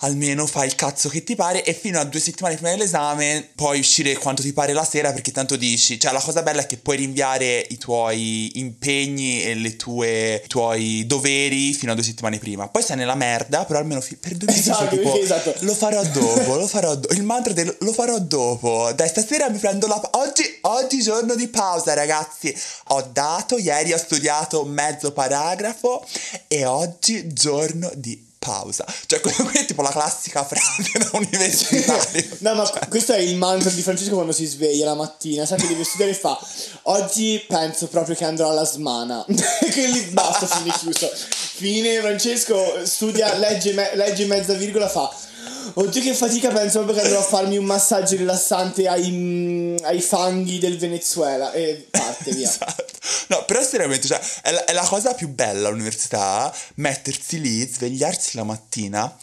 almeno 0.00 0.46
fai 0.46 0.66
il 0.66 0.74
cazzo 0.74 1.08
che 1.08 1.24
ti 1.24 1.34
pare 1.34 1.64
e 1.64 1.74
fino 1.74 1.98
a 1.98 2.04
due 2.04 2.20
settimane 2.20 2.54
prima 2.54 2.70
dell'esame 2.70 3.48
puoi 3.54 3.78
uscire 3.80 4.14
quanto 4.16 4.42
ti 4.42 4.52
pare 4.52 4.72
la 4.72 4.84
sera 4.84 5.12
perché 5.12 5.32
tanto 5.32 5.56
dici, 5.56 5.98
cioè 5.98 6.12
la 6.12 6.20
cosa 6.20 6.42
bella 6.42 6.62
è 6.62 6.66
che 6.66 6.76
puoi 6.76 6.96
rinviare 6.96 7.66
i 7.68 7.78
tuoi 7.78 8.58
impegni 8.58 9.42
e 9.42 9.54
le 9.54 9.76
tue, 9.76 10.42
i 10.44 10.48
tuoi 10.48 11.04
doveri 11.06 11.72
fino 11.74 11.92
a 11.92 11.94
due 11.94 12.04
settimane 12.04 12.38
prima. 12.38 12.68
Poi 12.68 12.82
sei 12.82 12.96
nella 12.96 13.14
merda, 13.14 13.64
però 13.64 13.78
almeno 13.78 14.00
fi- 14.00 14.16
per 14.16 14.34
due 14.34 14.48
mesi 14.48 14.70
Esatto, 14.70 14.88
sei 14.88 14.98
tipo, 14.98 15.20
esatto. 15.20 15.54
lo 15.60 15.74
farò 15.74 16.02
dopo, 16.04 16.56
lo 16.56 16.66
farò 16.66 16.94
dopo, 16.94 17.14
il 17.14 17.22
mantra 17.22 17.52
del 17.52 17.76
lo 17.80 17.92
farò 17.92 18.18
dopo. 18.18 18.92
Dai, 18.94 19.08
stasera 19.08 19.48
mi 19.50 19.58
prendo 19.58 19.86
la... 19.86 19.98
pa- 19.98 20.10
Oggi, 20.20 20.42
oggi 20.62 21.02
giorno 21.02 21.34
di 21.34 21.48
pausa 21.48 21.94
ragazzi, 21.94 22.54
ho 22.88 23.02
dato, 23.12 23.58
ieri 23.58 23.92
ho 23.92 23.98
studiato 23.98 24.64
mezzo 24.64 25.12
paragrafo 25.12 26.04
e 26.48 26.64
oggi 26.64 27.32
giorno 27.32 27.90
di 27.94 28.28
pausa. 28.40 28.84
Cioè, 29.06 29.20
quello 29.22 29.48
qui 29.48 29.60
è 29.60 29.64
tipo 29.66 29.82
la 29.82 29.90
classica 29.90 30.44
frase 30.44 30.98
da 30.98 31.10
universitario. 31.12 32.36
No, 32.38 32.54
ma 32.54 32.66
Cioè, 32.66 32.88
questo 32.88 33.12
è 33.12 33.18
il 33.18 33.36
mantra 33.36 33.70
di 33.70 33.82
Francesco 33.82 34.14
quando 34.14 34.32
si 34.32 34.46
sveglia 34.46 34.86
la 34.86 34.94
mattina, 34.94 35.46
sa 35.46 35.54
che 35.54 35.68
deve 35.68 35.84
studiare 35.84 36.10
e 36.10 36.14
fa 36.14 36.36
oggi 36.84 37.44
penso 37.46 37.86
proprio 37.86 38.16
che 38.16 38.24
andrò 38.24 38.50
alla 38.50 38.64
smana. 38.64 39.24
che 39.28 39.86
lì 39.86 40.00
basta, 40.06 40.46
fine 40.46 40.72
chiuso. 40.72 41.08
Fine, 41.14 42.00
Francesco 42.00 42.84
studia, 42.84 43.36
legge, 43.36 43.72
me- 43.74 43.94
legge 43.94 44.24
mezza 44.24 44.54
virgola, 44.54 44.88
fa 44.88 45.28
Oddio 45.74 46.02
che 46.02 46.14
fatica, 46.14 46.50
penso 46.50 46.78
proprio 46.78 46.96
che 47.00 47.06
andrò 47.06 47.20
a 47.20 47.24
farmi 47.24 47.56
un 47.56 47.64
massaggio 47.64 48.16
rilassante 48.16 48.86
ai, 48.88 49.10
mm, 49.10 49.76
ai 49.82 50.00
fanghi 50.00 50.58
del 50.58 50.78
Venezuela 50.78 51.52
e 51.52 51.86
parte 51.90 52.32
via. 52.32 52.48
Esatto. 52.50 52.86
No, 53.28 53.44
però 53.44 53.62
seriamente, 53.62 54.08
cioè, 54.08 54.20
è 54.42 54.50
la, 54.50 54.64
è 54.64 54.72
la 54.72 54.84
cosa 54.84 55.14
più 55.14 55.28
bella 55.28 55.68
all'università, 55.68 56.54
mettersi 56.76 57.40
lì, 57.40 57.64
svegliarsi 57.64 58.36
la 58.36 58.44
mattina, 58.44 59.16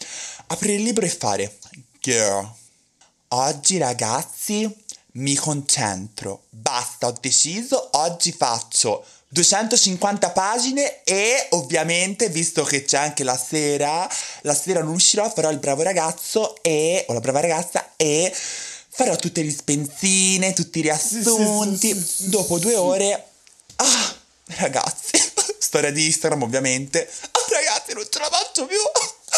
aprire 0.46 0.74
il 0.74 0.82
libro 0.82 1.04
e 1.04 1.08
fare, 1.08 1.58
girl, 2.00 2.50
oggi 3.28 3.78
ragazzi 3.78 4.74
mi 5.12 5.34
concentro, 5.34 6.44
basta, 6.50 7.08
ho 7.08 7.14
deciso, 7.20 7.90
oggi 7.92 8.32
faccio 8.32 9.04
250 9.28 10.30
pagine 10.30 11.02
e 11.04 11.48
ovviamente, 11.50 12.28
visto 12.28 12.64
che 12.64 12.84
c'è 12.84 12.96
anche 12.96 13.24
la 13.24 13.36
sera, 13.36 14.08
la 14.42 14.54
sera 14.54 14.80
non 14.80 14.94
uscirò, 14.94 15.30
farò 15.30 15.50
il 15.50 15.58
bravo 15.58 15.82
ragazzo 15.82 16.56
e, 16.62 17.04
o 17.08 17.12
la 17.12 17.20
brava 17.20 17.40
ragazza 17.40 17.92
e 17.96 18.34
farò 18.88 19.14
tutte 19.16 19.42
le 19.42 19.50
spensine, 19.50 20.54
tutti 20.54 20.78
i 20.78 20.82
riassunti. 20.82 21.88
sì, 21.88 21.94
sì, 21.94 22.22
sì, 22.22 22.28
Dopo 22.30 22.58
due 22.58 22.74
ore, 22.74 23.24
ah, 23.76 24.16
ragazzi, 24.56 25.20
storia 25.58 25.92
di 25.92 26.06
Instagram 26.06 26.42
ovviamente, 26.42 27.08
ah, 27.30 27.44
ragazzi, 27.50 27.92
non 27.92 28.06
ce 28.10 28.18
la 28.18 28.30
faccio 28.30 28.66
più. 28.66 28.78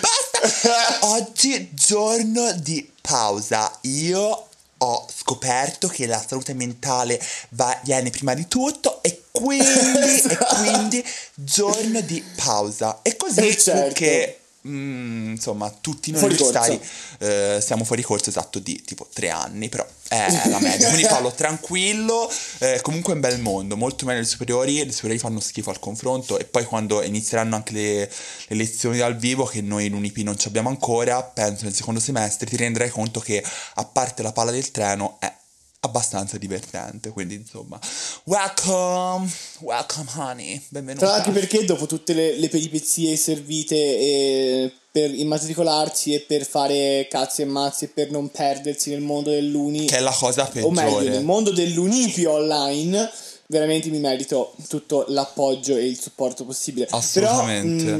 Basta. 0.00 0.98
Oggi 1.08 1.70
giorno 1.72 2.52
di 2.52 2.88
pausa. 3.00 3.76
Io 3.82 4.46
ho 4.78 5.06
scoperto 5.14 5.88
che 5.88 6.06
la 6.06 6.24
salute 6.26 6.54
mentale 6.54 7.20
va- 7.50 7.78
viene 7.84 8.10
prima 8.10 8.34
di 8.34 8.46
tutto 8.48 9.02
e 9.02 9.22
quindi, 9.30 9.66
e 10.28 10.36
quindi 10.60 11.04
giorno 11.34 12.00
di 12.00 12.22
pausa. 12.36 13.00
E 13.02 13.16
così 13.16 13.48
Eh, 13.48 13.56
certo. 13.56 13.94
che 13.94 14.37
mm, 14.68 15.30
insomma 15.30 15.70
tutti 15.80 16.10
noi 16.10 16.24
universitari 16.24 16.80
eh, 17.18 17.58
siamo 17.62 17.84
fuori 17.84 18.02
corso 18.02 18.30
esatto 18.30 18.58
di 18.58 18.82
tipo 18.82 19.08
tre 19.12 19.30
anni, 19.30 19.68
però 19.68 19.86
è 20.08 20.48
la 20.48 20.58
media. 20.58 20.88
Quindi 20.88 21.06
Paolo, 21.08 21.32
tranquillo, 21.32 22.30
eh, 22.58 22.80
comunque 22.82 23.12
è 23.12 23.14
un 23.16 23.22
bel 23.22 23.40
mondo, 23.40 23.76
molto 23.76 24.04
meglio 24.04 24.18
delle 24.18 24.30
superiori, 24.30 24.84
le 24.84 24.92
superiori 24.92 25.18
fanno 25.18 25.40
schifo 25.40 25.70
al 25.70 25.78
confronto 25.78 26.38
e 26.38 26.44
poi 26.44 26.64
quando 26.64 27.02
inizieranno 27.02 27.56
anche 27.56 27.72
le, 27.72 28.10
le 28.48 28.56
lezioni 28.56 28.98
dal 28.98 29.16
vivo, 29.16 29.44
che 29.44 29.60
noi 29.60 29.86
in 29.86 29.94
Unip 29.94 30.16
non 30.18 30.38
ci 30.38 30.48
abbiamo 30.48 30.68
ancora, 30.68 31.22
penso 31.22 31.64
nel 31.64 31.74
secondo 31.74 32.00
semestre 32.00 32.48
ti 32.48 32.56
renderai 32.56 32.90
conto 32.90 33.20
che 33.20 33.42
a 33.74 33.84
parte 33.84 34.22
la 34.22 34.32
palla 34.32 34.50
del 34.50 34.70
treno 34.70 35.16
è 35.20 35.37
abbastanza 35.80 36.38
divertente, 36.38 37.10
quindi 37.10 37.34
insomma, 37.34 37.78
welcome, 38.24 39.30
welcome 39.60 40.08
honey, 40.16 40.60
benvenuta. 40.68 41.06
Tra 41.06 41.14
l'altro 41.16 41.32
perché 41.32 41.64
dopo 41.64 41.86
tutte 41.86 42.12
le, 42.14 42.36
le 42.36 42.48
peripezie 42.48 43.16
servite 43.16 43.74
e 43.76 44.72
per 44.90 45.14
immatricolarsi 45.14 46.14
e 46.14 46.20
per 46.20 46.44
fare 46.44 47.06
cazzi 47.08 47.42
e 47.42 47.44
mazzi 47.44 47.84
e 47.84 47.88
per 47.88 48.10
non 48.10 48.30
perdersi 48.30 48.90
nel 48.90 49.00
mondo 49.00 49.30
dell'uni 49.30 49.86
Che 49.86 49.98
è 49.98 50.00
la 50.00 50.10
cosa 50.16 50.44
peggiore. 50.46 50.66
o 50.66 50.70
meglio 50.70 51.10
nel 51.10 51.24
mondo 51.24 51.50
dell'unipio 51.52 52.32
online 52.32 53.08
veramente 53.46 53.88
mi 53.90 53.98
merito 53.98 54.54
tutto 54.68 55.04
l'appoggio 55.08 55.76
e 55.76 55.84
il 55.86 56.00
supporto 56.00 56.44
possibile 56.44 56.86
Assolutamente. 56.90 57.84
però 57.84 57.96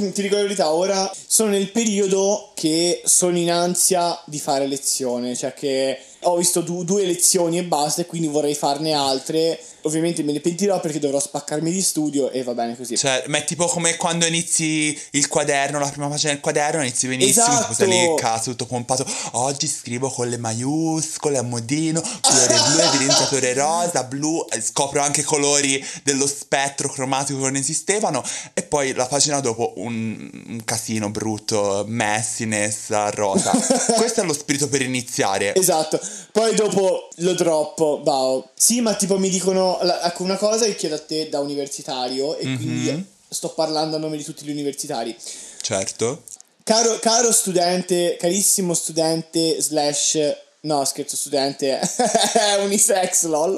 mh, 0.08 0.12
ti 0.12 0.22
dico 0.22 0.36
la 0.36 0.42
verità 0.42 0.70
ora 0.72 1.10
sono 1.26 1.50
nel 1.50 1.70
periodo 1.70 2.52
che 2.54 3.02
sono 3.04 3.36
in 3.36 3.50
ansia 3.50 4.18
di 4.24 4.38
fare 4.38 4.66
lezione 4.66 5.36
cioè 5.36 5.52
che 5.52 5.98
ho 6.22 6.36
visto 6.36 6.60
du- 6.60 6.84
due 6.84 7.04
lezioni 7.04 7.58
e 7.58 7.64
basta 7.64 8.02
e 8.02 8.06
quindi 8.06 8.28
vorrei 8.28 8.54
farne 8.54 8.92
altre 8.92 9.60
ovviamente 9.88 10.22
me 10.22 10.32
ne 10.32 10.40
pentirò 10.40 10.78
perché 10.80 10.98
dovrò 10.98 11.18
spaccarmi 11.18 11.70
di 11.70 11.82
studio 11.82 12.30
e 12.30 12.42
va 12.42 12.54
bene 12.54 12.76
così 12.76 12.96
Cioè, 12.96 13.24
ma 13.26 13.38
è 13.38 13.44
tipo 13.44 13.66
come 13.66 13.96
quando 13.96 14.26
inizi 14.26 14.98
il 15.12 15.26
quaderno, 15.28 15.78
la 15.78 15.88
prima 15.88 16.08
pagina 16.08 16.32
del 16.32 16.40
quaderno, 16.40 16.82
inizi 16.82 17.06
benissimo, 17.08 17.46
Esatto. 17.46 17.74
sei 17.74 17.88
lì, 17.88 18.14
cazzo, 18.16 18.50
tutto 18.50 18.66
pompato. 18.66 19.04
Oggi 19.32 19.66
scrivo 19.66 20.10
con 20.10 20.28
le 20.28 20.36
maiuscole 20.38 21.38
a 21.38 21.42
modino, 21.42 22.00
colore 22.20 22.54
blu, 22.54 22.78
evidenziatore 22.94 23.52
rosa, 23.54 24.04
blu, 24.04 24.44
scopro 24.60 25.00
anche 25.00 25.22
colori 25.22 25.84
dello 26.02 26.26
spettro 26.26 26.88
cromatico 26.88 27.38
che 27.38 27.44
non 27.44 27.56
esistevano. 27.56 28.22
E 28.54 28.62
poi 28.62 28.92
la 28.94 29.06
pagina 29.06 29.40
dopo 29.40 29.72
un, 29.76 30.30
un 30.48 30.64
casino 30.64 31.10
brutto, 31.10 31.84
messiness, 31.88 32.90
rosa. 33.10 33.50
Questo 33.96 34.20
è 34.20 34.24
lo 34.24 34.32
spirito 34.32 34.68
per 34.68 34.82
iniziare. 34.82 35.54
Esatto, 35.54 36.00
poi 36.32 36.54
dopo 36.54 37.07
lo 37.18 37.34
droppo, 37.34 38.00
bao. 38.02 38.50
Sì, 38.54 38.80
ma 38.80 38.94
tipo 38.94 39.18
mi 39.18 39.28
dicono 39.28 39.78
ecco 39.80 40.22
una 40.22 40.36
cosa 40.36 40.64
che 40.64 40.74
chiedo 40.76 40.94
a 40.96 41.00
te 41.00 41.28
da 41.28 41.40
universitario 41.40 42.36
e 42.36 42.46
Mhm. 42.46 42.56
quindi 42.56 43.06
sto 43.28 43.50
parlando 43.50 43.96
a 43.96 43.98
nome 43.98 44.16
di 44.16 44.24
tutti 44.24 44.44
gli 44.44 44.50
universitari. 44.50 45.14
Certo. 45.60 46.22
Caro, 46.64 46.98
caro 46.98 47.32
studente, 47.32 48.16
carissimo 48.18 48.74
studente 48.74 49.60
slash... 49.60 50.18
No, 50.60 50.84
scherzo, 50.84 51.14
studente 51.16 51.78
è 51.78 52.56
unisex, 52.64 53.24
lol. 53.26 53.56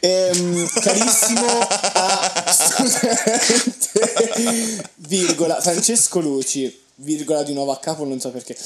Ehm, 0.00 0.68
carissimo 0.80 1.46
a 1.68 2.44
studente, 2.52 4.90
virgola, 4.96 5.60
Francesco 5.60 6.18
Luci, 6.20 6.80
virgola 6.96 7.42
di 7.44 7.52
nuovo 7.52 7.70
a 7.72 7.78
capo, 7.78 8.04
non 8.04 8.18
so 8.20 8.30
perché. 8.30 8.56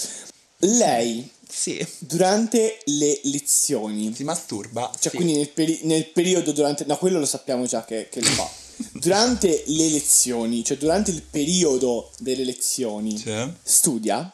Lei 0.61 1.31
Sì. 1.49 1.87
Durante 1.99 2.81
le 2.85 3.21
lezioni. 3.25 4.13
Si 4.15 4.25
masturba? 4.25 4.91
Cioè, 4.99 5.11
sì. 5.11 5.17
quindi 5.17 5.35
nel, 5.37 5.49
peri- 5.51 5.81
nel 5.83 6.07
periodo 6.09 6.53
durante... 6.53 6.85
No, 6.85 6.97
quello 6.99 7.19
lo 7.19 7.27
sappiamo 7.27 7.67
già 7.67 7.85
che, 7.85 8.09
che 8.11 8.21
lo 8.21 8.29
fa. 8.29 8.49
Durante 8.93 9.63
le 9.69 9.89
lezioni, 9.89 10.63
cioè 10.63 10.77
durante 10.77 11.11
il 11.11 11.23
periodo 11.23 12.11
delle 12.19 12.45
lezioni, 12.45 13.17
Sì. 13.17 13.33
studia? 13.63 14.31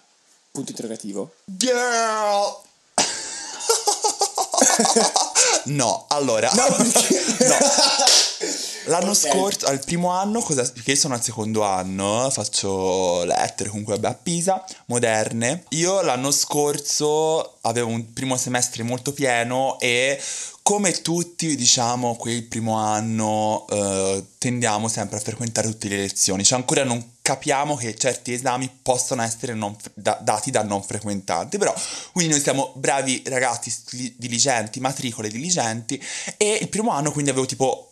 Punto 0.50 0.70
interrogativo. 0.70 1.34
Girl! 1.44 2.56
no, 5.66 6.06
allora. 6.08 6.50
No, 6.52 6.74
perché... 6.76 7.24
No. 7.46 7.56
L'anno 8.86 9.14
scorso, 9.14 9.66
al 9.66 9.78
primo 9.84 10.10
anno, 10.10 10.40
cosa, 10.40 10.62
perché 10.62 10.92
io 10.92 10.96
sono 10.96 11.14
al 11.14 11.22
secondo 11.22 11.62
anno, 11.62 12.28
faccio 12.30 13.24
lettere 13.24 13.68
comunque 13.68 13.94
vabbè, 13.94 14.08
a 14.08 14.18
Pisa, 14.20 14.64
moderne. 14.86 15.64
Io 15.70 16.00
l'anno 16.02 16.30
scorso 16.32 17.58
avevo 17.62 17.88
un 17.88 18.12
primo 18.12 18.36
semestre 18.36 18.82
molto 18.82 19.12
pieno 19.12 19.78
e 19.78 20.20
come 20.62 20.92
tutti, 21.02 21.56
diciamo, 21.56 22.14
quel 22.16 22.44
primo 22.44 22.76
anno 22.76 23.66
eh, 23.68 24.24
tendiamo 24.38 24.88
sempre 24.88 25.18
a 25.18 25.20
frequentare 25.20 25.68
tutte 25.68 25.88
le 25.88 25.96
lezioni. 25.98 26.44
Cioè 26.44 26.58
ancora 26.58 26.84
non 26.84 27.14
capiamo 27.22 27.76
che 27.76 27.94
certi 27.96 28.32
esami 28.32 28.70
possono 28.82 29.22
essere 29.22 29.54
non 29.54 29.76
fre- 29.76 29.92
da- 29.94 30.18
dati 30.20 30.50
da 30.50 30.62
non 30.62 30.82
frequentanti, 30.82 31.58
però 31.58 31.74
quindi 32.12 32.32
noi 32.32 32.42
siamo 32.42 32.72
bravi 32.74 33.22
ragazzi 33.26 33.70
sti- 33.70 34.14
diligenti, 34.18 34.80
matricole 34.80 35.28
diligenti 35.28 36.02
e 36.36 36.58
il 36.60 36.68
primo 36.68 36.90
anno 36.90 37.12
quindi 37.12 37.30
avevo 37.30 37.46
tipo 37.46 37.91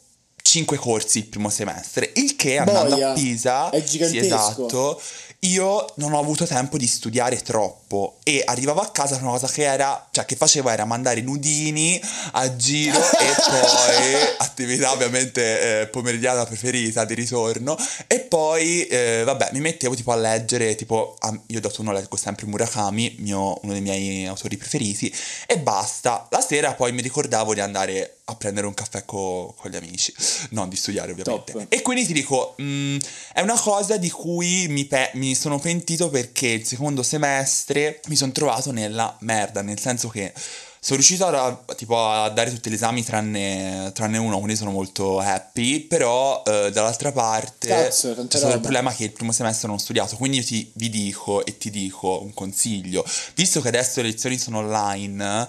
5 0.51 0.77
corsi 0.79 1.19
il 1.19 1.27
primo 1.27 1.49
semestre, 1.49 2.11
il 2.17 2.35
che 2.35 2.59
andando 2.59 2.97
Boia, 2.97 3.11
a 3.11 3.13
Pisa, 3.13 3.71
è 3.71 3.79
sì 3.79 3.87
gigantesco. 3.99 4.25
esatto, 4.25 5.03
io 5.45 5.87
non 5.95 6.13
ho 6.13 6.19
avuto 6.19 6.45
tempo 6.45 6.77
di 6.77 6.89
studiare 6.89 7.41
troppo 7.41 8.17
e 8.25 8.43
arrivavo 8.45 8.81
a 8.81 8.91
casa 8.91 9.17
una 9.23 9.31
cosa 9.31 9.47
che 9.47 9.63
era, 9.63 10.09
cioè 10.11 10.25
che 10.25 10.35
facevo 10.35 10.69
era 10.69 10.85
mandare 10.85 11.21
nudini 11.21 11.99
a 12.33 12.57
giro 12.57 12.99
e 12.99 13.35
poi 13.49 14.35
attività 14.39 14.91
ovviamente 14.91 15.83
eh, 15.83 15.87
pomeridiana 15.87 16.45
preferita 16.45 17.05
di 17.05 17.15
ritorno 17.15 17.77
e 18.09 18.19
poi 18.19 18.87
eh, 18.87 19.23
vabbè 19.25 19.51
mi 19.53 19.61
mettevo 19.61 19.95
tipo 19.95 20.11
a 20.11 20.17
leggere 20.17 20.75
tipo 20.75 21.15
a- 21.21 21.41
io 21.47 21.61
d'autunno 21.61 21.93
leggo 21.93 22.17
sempre 22.17 22.47
Murakami, 22.47 23.17
mio- 23.21 23.57
uno 23.63 23.73
dei 23.73 23.81
miei 23.81 24.27
autori 24.27 24.57
preferiti 24.57 25.15
e 25.47 25.59
basta. 25.59 26.27
La 26.31 26.41
sera 26.41 26.75
poi 26.75 26.93
mi 26.93 27.03
ricordavo 27.03 27.55
di 27.55 27.61
andare 27.61 28.17
a 28.31 28.37
prendere 28.37 28.67
un 28.67 28.75
caffè 28.75 29.05
co- 29.05 29.55
con 29.57 29.71
gli 29.71 29.77
amici, 29.77 30.13
non 30.51 30.69
di 30.69 30.77
studiare 30.77 31.13
ovviamente. 31.13 31.53
Top. 31.53 31.67
E 31.69 31.83
quindi 31.83 32.07
ti 32.07 32.13
dico, 32.13 32.55
mm, 32.61 32.97
è 33.33 33.41
una 33.41 33.59
cosa 33.59 33.97
di 33.97 34.11
cui 34.11 34.67
mi, 34.69 34.85
pe- 34.85 35.11
mi 35.15 35.35
sono 35.35 35.59
pentito 35.59 36.09
perché 36.11 36.49
il 36.49 36.67
secondo 36.67 37.03
semestre 37.03 38.01
mi 38.09 38.17
sono 38.17 38.33
trovato 38.33 38.73
nella 38.73 39.17
merda, 39.21 39.63
nel 39.63 39.79
senso 39.79 40.09
che 40.09 40.33
sono 40.83 40.97
riuscito 40.97 41.27
a, 41.27 41.63
tipo, 41.77 42.03
a 42.03 42.31
dare 42.31 42.51
tutti 42.51 42.71
gli 42.71 42.73
esami 42.73 43.05
tranne, 43.05 43.91
tranne 43.93 44.17
uno, 44.17 44.37
quindi 44.37 44.57
sono 44.57 44.71
molto 44.71 45.19
happy, 45.19 45.81
però 45.81 46.43
eh, 46.47 46.71
dall'altra 46.73 47.13
parte 47.13 47.69
Cazzo, 47.69 48.15
c'è 48.15 48.39
stato 48.39 48.55
il 48.55 48.61
problema 48.61 48.91
che 48.95 49.05
il 49.05 49.13
primo 49.13 49.31
semestre 49.31 49.67
non 49.69 49.77
ho 49.77 49.79
studiato, 49.79 50.17
quindi 50.17 50.39
io 50.39 50.45
ti, 50.45 50.71
vi 50.77 50.89
dico 50.89 51.45
e 51.45 51.59
ti 51.59 51.69
dico 51.69 52.23
un 52.23 52.33
consiglio, 52.33 53.05
visto 53.35 53.61
che 53.61 53.69
adesso 53.69 54.01
le 54.01 54.09
lezioni 54.09 54.39
sono 54.39 54.61
online 54.61 55.47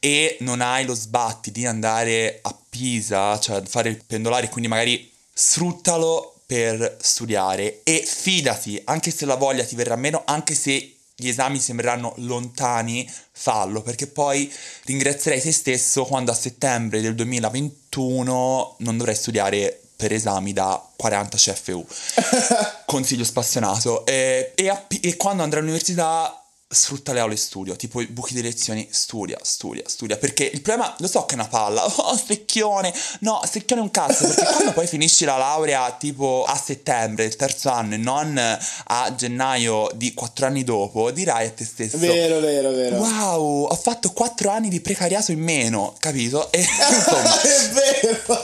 e 0.00 0.36
non 0.40 0.60
hai 0.60 0.84
lo 0.84 0.94
sbatti 0.94 1.50
di 1.50 1.64
andare 1.64 2.40
a 2.42 2.54
Pisa, 2.68 3.38
cioè 3.38 3.62
fare 3.64 3.88
il 3.88 4.04
pendolare, 4.04 4.50
quindi 4.50 4.68
magari 4.68 5.10
sfruttalo 5.32 6.34
per 6.44 6.98
studiare 7.00 7.80
e 7.84 8.04
fidati, 8.06 8.80
anche 8.84 9.10
se 9.10 9.24
la 9.24 9.36
voglia 9.36 9.64
ti 9.64 9.76
verrà 9.76 9.96
meno, 9.96 10.24
anche 10.26 10.54
se 10.54 10.94
gli 11.16 11.28
esami 11.28 11.60
sembreranno 11.60 12.12
lontani, 12.18 13.08
fallo, 13.32 13.82
perché 13.82 14.06
poi 14.06 14.52
ringrazierai 14.84 15.40
te 15.40 15.52
stesso 15.52 16.04
quando 16.04 16.32
a 16.32 16.34
settembre 16.34 17.00
del 17.00 17.14
2021 17.14 18.76
non 18.78 18.96
dovrai 18.96 19.14
studiare 19.14 19.80
per 19.96 20.12
esami 20.12 20.52
da 20.52 20.82
40 20.96 21.36
CFU. 21.36 21.86
Consiglio 22.86 23.24
spassionato. 23.24 24.04
E, 24.06 24.52
e 24.54 24.68
a- 24.68 24.86
e 25.00 25.16
quando 25.16 25.42
andrai 25.42 25.60
all'università 25.62 26.43
sfrutta 26.74 27.12
le 27.12 27.20
aule 27.20 27.36
studio, 27.36 27.76
tipo 27.76 28.00
i 28.00 28.06
buchi 28.06 28.34
di 28.34 28.42
lezioni, 28.42 28.86
studia, 28.90 29.38
studia, 29.42 29.82
studia, 29.86 30.16
perché 30.16 30.44
il 30.44 30.60
problema, 30.60 30.94
lo 30.98 31.06
so 31.06 31.24
che 31.24 31.34
è 31.34 31.38
una 31.38 31.48
palla, 31.48 31.84
oh 31.88 32.16
secchione, 32.16 32.92
no, 33.20 33.40
secchione 33.50 33.80
è 33.80 33.84
un 33.84 33.90
cazzo, 33.90 34.26
perché 34.26 34.44
quando 34.52 34.72
poi 34.72 34.86
finisci 34.86 35.24
la 35.24 35.36
laurea 35.36 35.90
tipo 35.92 36.44
a 36.46 36.56
settembre 36.56 37.24
del 37.24 37.36
terzo 37.36 37.70
anno 37.70 37.94
e 37.94 37.98
non 37.98 38.38
a 38.86 39.14
gennaio 39.14 39.88
di 39.94 40.12
quattro 40.14 40.46
anni 40.46 40.64
dopo, 40.64 41.10
dirai 41.10 41.46
a 41.46 41.50
te 41.50 41.64
stesso, 41.64 41.98
Vero, 41.98 42.40
vero, 42.40 42.70
vero. 42.70 42.96
wow, 42.96 43.64
ho 43.70 43.76
fatto 43.76 44.10
quattro 44.12 44.50
anni 44.50 44.68
di 44.68 44.80
precariato 44.80 45.32
in 45.32 45.40
meno, 45.40 45.94
capito? 45.98 46.50
E 46.52 46.58
insomma... 46.66 47.40
è 47.40 47.68
vero. 47.70 48.42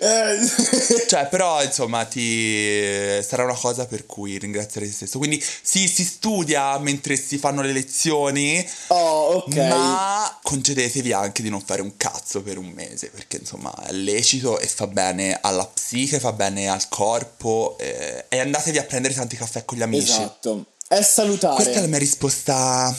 Eh, 0.00 1.06
Cioè, 1.08 1.26
però, 1.26 1.62
insomma, 1.62 2.04
ti 2.04 3.22
sarà 3.22 3.44
una 3.44 3.54
cosa 3.54 3.86
per 3.86 4.06
cui 4.06 4.38
ringrazierai 4.38 4.88
te 4.88 4.94
stesso. 4.94 5.18
Quindi, 5.18 5.42
sì, 5.62 5.88
si 5.88 6.04
studia 6.04 6.78
mentre 6.78 7.16
si 7.16 7.38
fanno 7.38 7.55
le 7.62 7.72
lezioni, 7.72 8.66
Oh, 8.88 9.36
ok. 9.36 9.54
ma 9.56 10.38
concedetevi 10.42 11.12
anche 11.12 11.42
di 11.42 11.50
non 11.50 11.60
fare 11.60 11.82
un 11.82 11.96
cazzo 11.96 12.42
per 12.42 12.58
un 12.58 12.66
mese, 12.66 13.08
perché, 13.08 13.38
insomma, 13.38 13.74
è 13.86 13.92
lecito 13.92 14.58
e 14.58 14.66
fa 14.66 14.86
bene 14.86 15.38
alla 15.40 15.66
psiche, 15.66 16.20
fa 16.20 16.32
bene 16.32 16.68
al 16.68 16.88
corpo, 16.88 17.76
eh, 17.78 18.24
e 18.28 18.38
andatevi 18.40 18.78
a 18.78 18.84
prendere 18.84 19.14
tanti 19.14 19.36
caffè 19.36 19.64
con 19.64 19.78
gli 19.78 19.82
amici. 19.82 20.10
Esatto. 20.12 20.66
È 20.88 21.02
salutare. 21.02 21.56
Questa 21.56 21.78
è 21.78 21.80
la 21.80 21.88
mia 21.88 21.98
risposta 21.98 22.94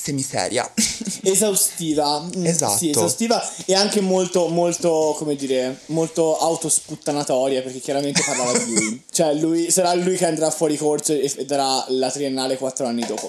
semiseria. 0.00 0.70
Esaustiva. 1.22 2.20
Mm, 2.36 2.46
Esatto. 2.46 2.76
Sì, 2.76 2.90
esaustiva 2.90 3.52
e 3.66 3.74
anche 3.74 4.00
molto, 4.00 4.48
molto, 4.48 5.14
come 5.18 5.34
dire, 5.36 5.80
molto 5.86 6.38
autosputtanatoria 6.38 7.62
perché 7.62 7.80
chiaramente 7.80 8.22
parlava 8.24 8.56
di 8.58 8.74
lui. 8.74 9.02
Cioè, 9.18 9.34
lui 9.34 9.70
sarà 9.70 9.92
lui 9.94 10.16
che 10.16 10.26
andrà 10.26 10.50
fuori 10.50 10.76
corso 10.76 11.12
e, 11.12 11.32
e 11.36 11.44
darà 11.44 11.84
la 11.88 12.10
triennale 12.10 12.56
quattro 12.56 12.86
anni 12.86 13.04
dopo. 13.04 13.28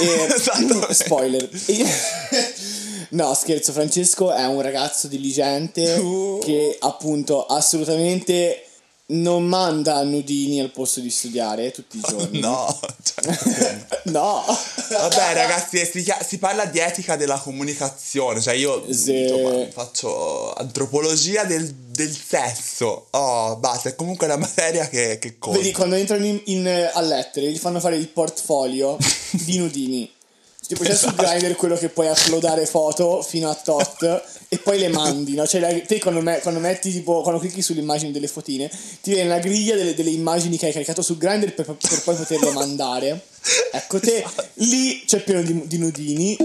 E, 0.00 0.34
Esattamente. 0.34 0.94
spoiler. 0.94 1.48
No, 3.10 3.32
scherzo, 3.34 3.72
Francesco 3.72 4.32
è 4.32 4.44
un 4.46 4.60
ragazzo 4.60 5.06
diligente 5.08 5.94
Uh. 5.94 6.38
che 6.42 6.76
appunto 6.80 7.44
assolutamente 7.46 8.63
non 9.06 9.44
manda 9.44 10.02
nudini 10.02 10.60
al 10.60 10.70
posto 10.70 11.00
di 11.00 11.10
studiare 11.10 11.70
tutti 11.70 11.98
i 11.98 12.00
giorni. 12.08 12.40
no, 12.40 12.78
cioè, 13.02 13.86
no. 14.04 14.42
Vabbè 14.88 15.34
ragazzi, 15.34 15.84
si, 15.84 16.04
si 16.26 16.38
parla 16.38 16.64
di 16.64 16.78
etica 16.78 17.16
della 17.16 17.38
comunicazione, 17.38 18.40
cioè 18.40 18.54
io 18.54 18.84
Sì. 18.92 19.20
insomma, 19.22 19.66
faccio 19.70 20.52
antropologia 20.54 21.44
del, 21.44 21.70
del 21.74 22.16
sesso, 22.16 23.08
oh 23.10 23.56
basta, 23.56 23.90
è 23.90 23.94
comunque 23.94 24.26
una 24.26 24.36
materia 24.36 24.88
che, 24.88 25.18
che 25.18 25.38
conta. 25.38 25.58
Vedi, 25.58 25.72
quando 25.72 25.96
entrano 25.96 26.24
in, 26.24 26.40
in- 26.46 26.90
a 26.92 27.00
lettere, 27.02 27.50
gli 27.50 27.58
fanno 27.58 27.80
fare 27.80 27.96
il 27.96 28.08
portfolio 28.08 28.96
di 29.32 29.58
nudini. 29.58 30.10
Tipo 30.66 30.82
c'è 30.82 30.94
su 30.94 31.06
Esatto. 31.08 31.22
Grindr 31.22 31.56
quello 31.56 31.76
che 31.76 31.88
puoi 31.90 32.08
uploadare 32.08 32.64
foto 32.66 33.20
fino 33.22 33.50
a 33.50 33.54
tot 33.54 34.22
e 34.48 34.58
poi 34.58 34.78
le 34.78 34.88
mandi, 34.88 35.34
no? 35.34 35.46
Cioè 35.46 35.60
la- 35.60 35.78
te 35.80 35.98
quando, 35.98 36.20
me- 36.20 36.40
quando 36.40 36.58
metti 36.60 36.90
tipo, 36.90 37.20
quando 37.20 37.38
clicchi 37.40 37.60
sulle 37.60 37.80
immagini 37.80 38.12
delle 38.12 38.28
fotine, 38.28 38.70
ti 39.02 39.12
viene 39.12 39.28
la 39.28 39.38
griglia 39.38 39.74
delle, 39.76 39.94
delle 39.94 40.10
immagini 40.10 40.56
che 40.56 40.66
hai 40.66 40.72
caricato 40.72 41.02
su 41.02 41.18
Grindr 41.18 41.52
per, 41.52 41.66
per 41.66 42.02
poi 42.02 42.14
poterle 42.16 42.50
mandare. 42.52 43.20
Ecco, 43.72 44.00
te 44.00 44.24
lì 44.54 45.04
c'è 45.06 45.22
pieno 45.22 45.42
di, 45.42 45.66
di 45.66 45.78
nudini, 45.78 46.36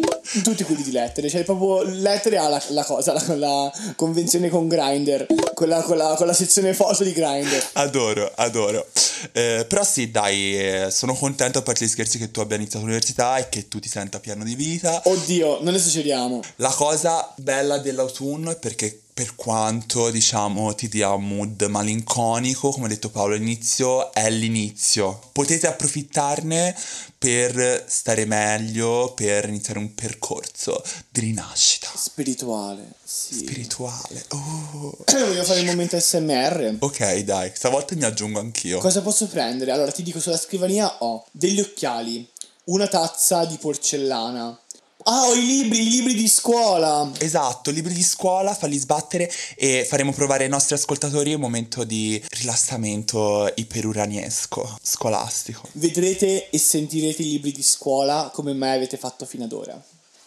tutti 0.43 0.63
quelli 0.63 0.83
di 0.83 0.91
lettere, 0.91 1.29
cioè 1.29 1.43
proprio 1.43 1.83
lettere 1.83 2.37
ha 2.37 2.47
la, 2.49 2.61
la 2.69 2.83
cosa, 2.83 3.13
la, 3.13 3.35
la 3.35 3.71
convenzione 3.95 4.49
con 4.49 4.67
Grindr, 4.67 5.27
con 5.53 5.67
la, 5.69 5.81
con 5.81 5.97
la- 5.97 6.15
con 6.17 6.27
la 6.27 6.33
sezione 6.33 6.73
foto 6.73 7.03
di 7.03 7.13
Grindr. 7.13 7.69
Adoro, 7.73 8.31
adoro. 8.35 8.85
Eh, 9.31 9.65
però 9.67 9.83
sì, 9.83 10.11
dai, 10.11 10.57
eh, 10.57 10.91
sono 10.91 11.13
contento 11.13 11.59
a 11.59 11.61
parte 11.61 11.85
gli 11.85 11.89
scherzi 11.89 12.17
che 12.17 12.31
tu 12.31 12.39
abbia 12.41 12.57
iniziato 12.57 12.83
l'università 12.85 13.37
e 13.37 13.47
che 13.49 13.67
tu 13.67 13.79
ti 13.79 13.87
senta 13.89 14.19
pieno 14.19 14.43
di 14.43 14.55
vita. 14.55 15.01
Oddio, 15.05 15.59
non 15.61 15.73
esageriamo. 15.75 16.41
La 16.57 16.69
cosa 16.71 17.31
bella 17.37 17.77
dell'autunno 17.77 18.51
è 18.51 18.57
perché 18.57 19.01
per 19.19 19.35
quanto 19.35 20.11
diciamo 20.11 20.73
ti 20.75 20.87
dia 20.87 21.09
un 21.09 21.27
mood 21.27 21.61
malinconico, 21.63 22.69
come 22.69 22.85
ha 22.85 22.87
detto 22.87 23.09
Paolo 23.09 23.35
all'inizio, 23.35 24.13
è 24.13 24.29
l'inizio. 24.29 25.19
Potete 25.33 25.67
approfittarne 25.67 26.73
per 27.17 27.83
stare 27.85 28.23
meglio, 28.23 29.11
per 29.13 29.49
iniziare 29.49 29.79
un 29.79 29.93
percorso 29.93 30.81
di 31.09 31.19
rinascita 31.19 31.89
Spirituale, 31.93 32.93
sì. 33.03 33.39
spirituale. 33.39 34.23
Oh. 34.29 34.97
Voglio 35.11 35.43
fare 35.43 35.59
il 35.59 35.65
momento 35.65 35.99
SMR. 35.99 36.77
Ok, 36.79 37.17
dai, 37.17 37.51
stavolta 37.53 37.95
mi 37.95 38.05
aggiungo 38.05 38.39
anch'io. 38.39 38.79
Cosa 38.79 39.01
posso 39.01 39.27
prendere? 39.27 39.71
Allora, 39.71 39.91
ti 39.91 40.01
dico, 40.01 40.21
sulla 40.21 40.37
scrivania 40.37 41.03
ho 41.03 41.25
degli 41.31 41.59
occhiali, 41.59 42.25
una 42.65 42.87
tazza 42.87 43.43
di 43.43 43.57
porcellana. 43.57 44.57
Ah, 45.03 45.27
ho 45.27 45.33
i 45.33 45.45
libri, 45.45 45.79
i 45.81 45.89
libri 45.89 46.13
di 46.13 46.27
scuola. 46.27 47.09
Esatto, 47.19 47.71
libri 47.71 47.93
di 47.93 48.03
scuola, 48.03 48.53
falli 48.53 48.77
sbattere 48.77 49.31
e 49.55 49.85
faremo 49.87 50.11
provare 50.11 50.43
ai 50.43 50.49
nostri 50.49 50.75
ascoltatori 50.75 51.33
un 51.33 51.39
momento 51.39 51.85
di 51.85 52.21
rilassamento 52.31 53.49
iperuraniesco, 53.55 54.77
scolastico. 54.81 55.61
Vedrete 55.73 56.49
e 56.49 56.57
sentirete 56.57 57.21
i 57.21 57.29
libri 57.29 57.51
di 57.53 57.63
scuola 57.63 58.29
come 58.33 58.53
mai 58.53 58.75
avete 58.75 58.97
fatto 58.97 59.25
fino 59.25 59.45
ad 59.45 59.53
ora. 59.53 59.81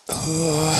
Uh, 0.06 0.72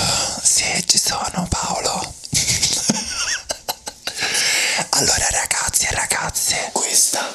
sì, 0.43 0.65
ci 0.87 0.99
sono 0.99 1.47
Paolo. 1.49 2.15
allora 4.91 5.27
ragazzi 5.31 5.85
e 5.85 5.91
ragazze, 5.93 6.71
Questa 6.73 7.35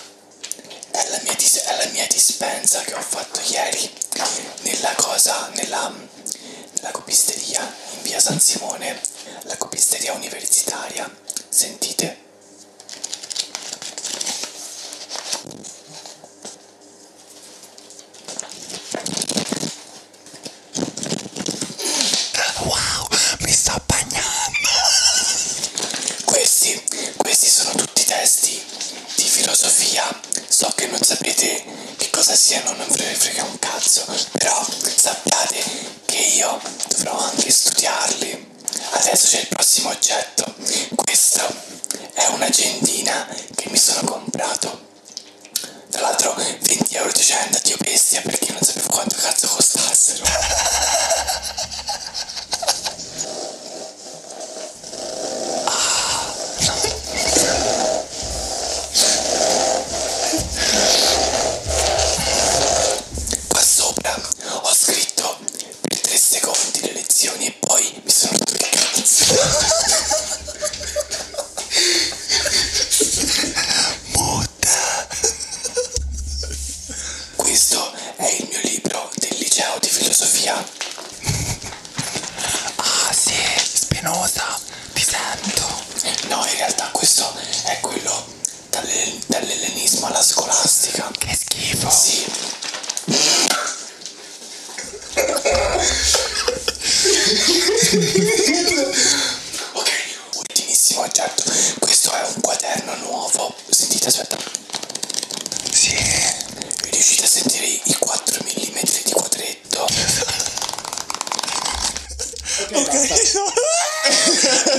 è 0.91 1.09
la, 1.09 1.19
mia 1.23 1.33
dis- 1.35 1.61
è 1.61 1.85
la 1.85 1.89
mia 1.91 2.05
dispensa 2.07 2.81
che 2.81 2.93
ho 2.93 3.01
fatto 3.01 3.39
ieri 3.51 3.89
nella 4.63 4.93
cosa, 4.95 5.49
nella, 5.55 5.93
nella 6.77 6.91
copisteria 6.91 7.61
in 7.95 8.01
via 8.03 8.19
San 8.19 8.39
Simone, 8.39 8.99
la 9.43 9.57
copisteria 9.57 10.13
universitaria. 10.13 11.09
Sentite? 11.49 12.25
wow, 22.59 23.07
mi 23.39 23.51
sto 23.51 23.81
bagnando. 23.85 24.69
Questi, 26.25 26.81
questi 27.17 27.49
sono 27.49 27.71
tutti 27.75 28.03
testi 28.05 28.61
di 29.15 29.23
filosofia. 29.23 30.03
So 30.47 30.71
che 30.75 30.87
non 30.87 31.01
sapete 31.01 31.63
che 31.97 32.09
cosa 32.09 32.35
siano, 32.35 32.73
non 32.73 32.87
ve 32.89 33.05
ne 33.05 33.15
frega 33.15 33.43
un 33.43 33.57
cazzo, 33.59 34.05
però 34.31 34.65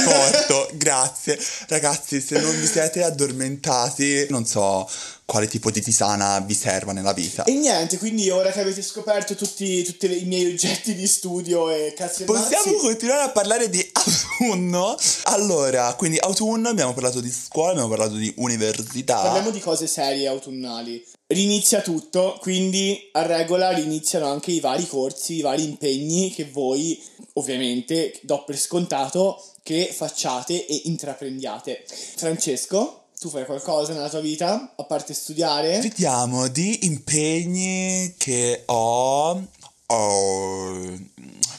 morto, 0.09 0.71
grazie. 0.75 1.38
Ragazzi, 1.68 2.21
se 2.21 2.40
non 2.40 2.59
vi 2.59 2.66
siete 2.66 3.03
addormentati, 3.03 4.27
non 4.31 4.44
so 4.44 4.88
quale 5.29 5.47
tipo 5.47 5.71
di 5.71 5.83
tisana 5.83 6.40
vi 6.40 6.55
serva 6.55 6.92
nella 6.92 7.12
vita. 7.12 7.44
E 7.44 7.53
niente, 7.53 7.99
quindi 7.99 8.31
ora 8.31 8.51
che 8.51 8.61
avete 8.61 8.81
scoperto 8.81 9.35
tutti, 9.35 9.85
tutti 9.85 10.23
i 10.23 10.25
miei 10.25 10.47
oggetti 10.47 10.94
di 10.94 11.07
studio 11.07 11.68
e 11.68 11.92
cazzo 11.94 12.23
e 12.23 12.25
Possiamo 12.25 12.73
mazzi, 12.73 12.77
continuare 12.79 13.25
a 13.25 13.31
parlare 13.31 13.68
di 13.68 13.87
autunno? 13.92 14.97
Allora, 15.25 15.92
quindi 15.99 16.16
autunno, 16.18 16.71
abbiamo 16.71 16.94
parlato 16.94 17.21
di 17.21 17.31
scuola, 17.31 17.73
abbiamo 17.73 17.90
parlato 17.90 18.14
di 18.14 18.33
università. 18.38 19.21
Parliamo 19.21 19.51
di 19.51 19.61
cose 19.61 19.87
serie 19.87 20.27
autunnali. 20.29 21.05
Rinizia 21.27 21.83
tutto, 21.83 22.38
quindi 22.40 23.11
a 23.12 23.27
regola 23.27 23.71
riniziano 23.73 24.31
anche 24.31 24.51
i 24.51 24.61
vari 24.61 24.87
corsi, 24.87 25.35
i 25.35 25.42
vari 25.42 25.62
impegni 25.62 26.33
che 26.33 26.49
voi, 26.51 26.99
ovviamente, 27.35 28.18
do 28.23 28.44
per 28.44 28.57
scontato 28.59 29.38
che 29.68 29.92
facciate 29.94 30.64
e 30.64 30.81
intraprendiate. 30.87 31.85
Francesco, 32.16 33.09
tu 33.20 33.28
fai 33.28 33.44
qualcosa 33.44 33.92
nella 33.92 34.09
tua 34.09 34.20
vita, 34.20 34.72
a 34.74 34.85
parte 34.85 35.12
studiare? 35.12 35.78
Vediamo 35.81 36.48
di 36.48 36.87
impegni 36.87 38.14
che 38.16 38.62
ho. 38.64 39.42
Oh, 39.90 40.72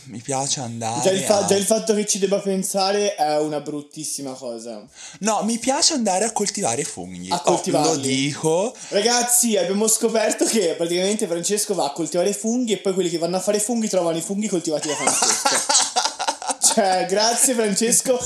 mi 0.06 0.20
piace 0.24 0.60
andare. 0.60 1.02
Già 1.04 1.12
il, 1.12 1.22
fa- 1.22 1.38
a- 1.38 1.46
già 1.46 1.56
il 1.56 1.66
fatto 1.66 1.94
che 1.94 2.08
ci 2.08 2.18
debba 2.18 2.40
pensare 2.40 3.14
è 3.14 3.38
una 3.38 3.60
bruttissima 3.60 4.32
cosa. 4.34 4.84
No, 5.20 5.44
mi 5.44 5.60
piace 5.60 5.94
andare 5.94 6.26
a 6.26 6.32
coltivare 6.32 6.84
funghi. 6.84 7.30
A 7.30 7.36
Oh, 7.36 7.42
coltivarli. 7.54 7.90
lo 7.90 7.96
dico. 7.98 8.76
Ragazzi, 8.88 9.56
abbiamo 9.56 9.88
scoperto 9.88 10.46
che 10.46 10.74
praticamente 10.76 11.28
Francesco 11.28 11.76
va 11.76 11.86
a 11.86 11.92
coltivare 11.92 12.34
funghi 12.34 12.74
e 12.74 12.78
poi 12.78 12.94
quelli 12.96 13.10
che 13.10 13.20
vanno 13.20 13.38
a 13.38 13.40
fare 13.40 13.60
funghi 13.60 13.88
trovano 13.88 14.18
i 14.18 14.22
funghi 14.22 14.48
coltivati 14.48 14.88
da 14.88 14.96
Francesco. 14.96 16.08
cioè, 16.74 17.06
grazie 17.08 17.54
Francesco, 17.54 18.20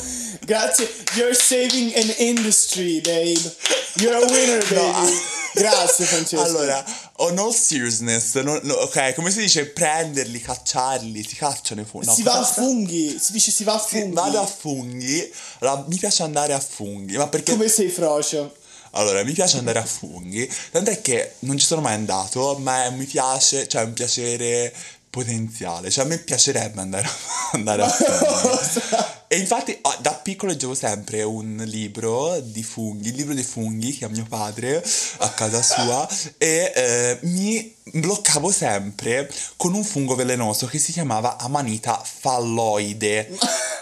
grazie. 0.45 0.89
You're 1.15 1.33
saving 1.33 1.93
an 1.95 2.13
industry, 2.17 3.01
babe. 3.01 3.55
You're 3.95 4.15
a 4.15 4.25
winner, 4.25 4.63
baby. 4.69 5.11
Grazie 5.53 6.05
Francesco. 6.05 6.43
Allora, 6.43 6.83
on 7.17 7.37
all 7.37 7.53
seriousness, 7.53 8.33
no- 8.41 8.59
no, 8.63 8.73
ok, 8.73 9.13
come 9.13 9.29
si 9.29 9.41
dice 9.41 9.67
prenderli, 9.67 10.41
cacciarli, 10.41 11.23
si 11.23 11.35
cacciano 11.35 11.81
i 11.81 11.85
funghi. 11.85 12.07
No, 12.07 12.13
si 12.15 12.23
va 12.23 12.39
a 12.39 12.43
funghi, 12.43 13.17
si 13.19 13.31
dice 13.31 13.51
si 13.51 13.63
va 13.63 13.73
a 13.73 13.79
funghi. 13.79 14.13
Vado 14.13 14.41
a 14.41 14.45
funghi. 14.47 15.31
Allora, 15.59 15.85
mi 15.87 15.97
piace 15.97 16.23
andare 16.23 16.53
a 16.53 16.59
funghi, 16.59 17.17
ma 17.17 17.27
perché 17.27 17.51
Come 17.51 17.67
sei 17.67 17.89
frocio? 17.89 18.55
Allora, 18.95 19.23
mi 19.23 19.33
piace 19.33 19.57
andare 19.57 19.79
a 19.79 19.85
funghi, 19.85 20.47
tant'è 20.71 21.01
che 21.01 21.33
non 21.39 21.57
ci 21.57 21.65
sono 21.65 21.81
mai 21.81 21.93
andato, 21.93 22.57
ma 22.59 22.89
mi 22.91 23.05
piace, 23.05 23.67
cioè 23.67 23.81
è 23.81 23.85
un 23.85 23.93
piacere 23.93 24.73
potenziale, 25.13 25.91
cioè 25.91 26.05
a 26.05 26.07
me 26.07 26.17
piacerebbe 26.17 26.81
andare, 26.81 27.07
andare 27.53 27.83
a 27.83 27.87
funghi. 27.87 29.11
E 29.33 29.39
infatti 29.39 29.75
ah, 29.81 29.97
da 29.99 30.11
piccolo 30.13 30.51
leggevo 30.51 30.75
sempre 30.75 31.23
un 31.23 31.63
libro 31.65 32.39
di 32.39 32.61
funghi, 32.61 33.09
il 33.09 33.15
libro 33.15 33.33
dei 33.33 33.43
funghi 33.43 33.97
che 33.97 34.05
ha 34.05 34.07
mio 34.07 34.27
padre 34.29 34.83
a 35.19 35.29
casa 35.31 35.59
sua 35.63 36.07
e 36.37 36.71
eh, 36.75 37.17
mi 37.23 37.75
bloccavo 37.83 38.51
sempre 38.51 39.27
con 39.57 39.73
un 39.73 39.83
fungo 39.83 40.13
velenoso 40.13 40.67
che 40.67 40.77
si 40.77 40.91
chiamava 40.91 41.37
Amanita 41.37 41.99
falloide. 42.03 43.35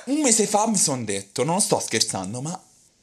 Un 0.06 0.22
mese 0.22 0.48
fa 0.48 0.68
mi 0.68 0.78
sono 0.78 1.04
detto, 1.04 1.44
non 1.44 1.60
sto 1.60 1.82
scherzando, 1.82 2.40
ma 2.40 2.58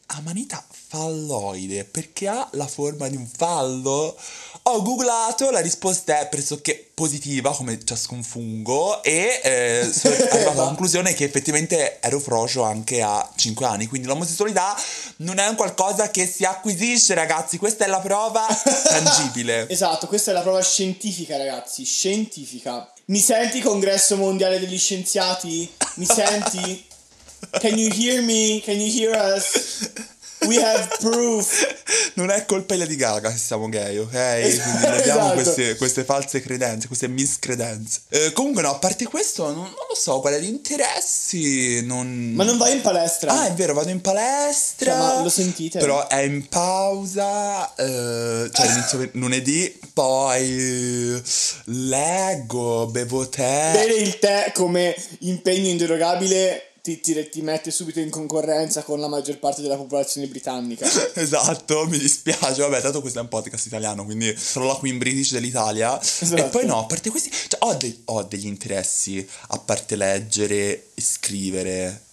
Amanita 0.07 0.65
falloide 0.71 1.85
perché 1.85 2.29
ha 2.29 2.49
la 2.53 2.67
forma 2.67 3.09
di 3.09 3.17
un 3.17 3.27
fallo? 3.27 4.17
Ho 4.63 4.83
googlato, 4.83 5.51
la 5.51 5.61
risposta 5.61 6.19
è 6.19 6.29
pressoché 6.29 6.88
positiva 6.99 7.55
come 7.55 7.79
ciascun 7.85 8.25
fungo 8.25 9.05
e 9.05 9.41
eh, 9.41 9.89
sono 9.95 10.15
arrivato 10.15 10.51
alla 10.51 10.65
conclusione 10.65 11.15
che 11.15 11.23
effettivamente 11.23 12.01
ero 12.01 12.19
frocio 12.19 12.65
anche 12.65 13.01
a 13.03 13.31
5 13.37 13.65
anni, 13.65 13.87
quindi 13.87 14.09
l'omosessualità 14.09 14.77
non 15.19 15.39
è 15.39 15.47
un 15.47 15.55
qualcosa 15.55 16.11
che 16.11 16.27
si 16.27 16.43
acquisisce 16.43 17.15
ragazzi, 17.15 17.57
questa 17.57 17.85
è 17.85 17.89
la 17.89 18.01
prova 18.01 18.45
tangibile. 18.89 19.69
Esatto, 19.69 20.09
questa 20.09 20.33
è 20.33 20.35
la 20.35 20.41
prova 20.41 20.61
scientifica, 20.61 21.37
ragazzi. 21.37 21.85
Scientifica. 21.85 22.93
Mi 23.07 23.21
senti, 23.21 23.61
congresso 23.61 24.17
mondiale 24.17 24.59
degli 24.59 24.77
scienziati? 24.77 25.71
Mi 25.95 26.05
senti? 26.05 26.85
Can 27.61 27.79
you 27.79 27.93
hear 27.93 28.21
me? 28.23 28.61
Can 28.65 28.81
you 28.81 28.93
hear 28.93 29.37
us? 29.37 30.17
We 30.47 30.63
have 30.63 30.89
proof. 31.01 31.77
Non 32.19 32.31
è 32.31 32.45
colpa 32.47 32.75
di 32.75 32.81
Lady 32.81 32.97
Gaga 32.97 33.31
se 33.31 33.39
siamo 33.39 33.69
gay, 33.69 33.97
ok? 33.99 34.11
Quindi 34.11 34.87
abbiamo 34.87 35.21
Esatto. 35.21 35.33
queste, 35.35 35.77
queste 35.77 36.05
false 36.05 36.41
credenze, 36.41 36.89
queste 36.89 37.07
miscredenze. 37.07 38.01
Eh, 38.09 38.33
comunque 38.33 38.63
no, 38.63 38.71
a 38.71 38.79
parte 38.79 39.07
questo, 39.07 39.45
non, 39.45 39.55
non 39.63 39.87
lo 39.89 39.95
so, 39.95 40.19
qual 40.19 40.35
è 40.35 40.41
di 40.41 40.49
interessi, 40.49 41.85
non... 41.87 42.33
Ma 42.35 42.43
non 42.43 42.57
vai 42.57 42.73
in 42.73 42.81
palestra? 42.81 43.31
Ah, 43.33 43.47
è 43.47 43.53
vero, 43.53 43.73
vado 43.73 43.91
in 43.91 44.01
palestra. 44.01 44.91
Cioè, 44.93 44.99
ma 44.99 45.23
lo 45.23 45.29
sentite? 45.29 45.79
Però 45.79 46.09
è 46.09 46.21
in 46.23 46.49
pausa, 46.49 47.73
eh, 47.77 48.51
cioè 48.53 48.67
inizio 48.73 49.09
lunedì, 49.13 49.79
poi 49.93 51.23
leggo, 51.65 52.87
bevo 52.87 53.29
tè. 53.29 53.71
Bere 53.73 53.95
il 53.95 54.19
tè 54.19 54.51
come 54.55 54.95
impegno 55.21 55.69
inderogabile 55.69 56.68
ti, 56.97 57.01
ti, 57.01 57.29
ti, 57.29 57.43
mette 57.43 57.71
subito 57.71 58.01
in 58.01 58.09
concorrenza 58.09 58.83
con 58.83 58.99
la 58.99 59.09
maggior 59.09 59.39
parte 59.39 59.61
della 59.61 59.77
popolazione 59.77 60.27
britannica. 60.27 60.89
esatto, 61.15 61.87
mi 61.87 61.99
dispiace. 61.99 62.63
Vabbè, 62.63 62.81
tanto 62.81 63.03
questo 63.03 63.19
è 63.19 63.23
un 63.23 63.29
podcast 63.29 63.67
italiano, 63.67 64.05
quindi 64.07 64.35
sono 64.37 64.67
la 64.67 64.75
Queen 64.75 64.97
British 64.97 65.33
dell'Italia. 65.33 66.01
Esatto. 66.01 66.37
E 66.37 66.45
poi 66.45 66.65
no, 66.65 66.81
a 66.81 66.85
parte 66.85 67.11
questi, 67.11 67.31
cioè, 67.31 67.59
ho, 67.61 67.75
de- 67.75 67.99
ho 68.07 68.23
degli 68.23 68.47
interessi, 68.47 69.27
a 69.49 69.59
parte 69.59 69.97
leggere 69.97 70.87
e 70.95 71.03
scrivere. 71.03 72.05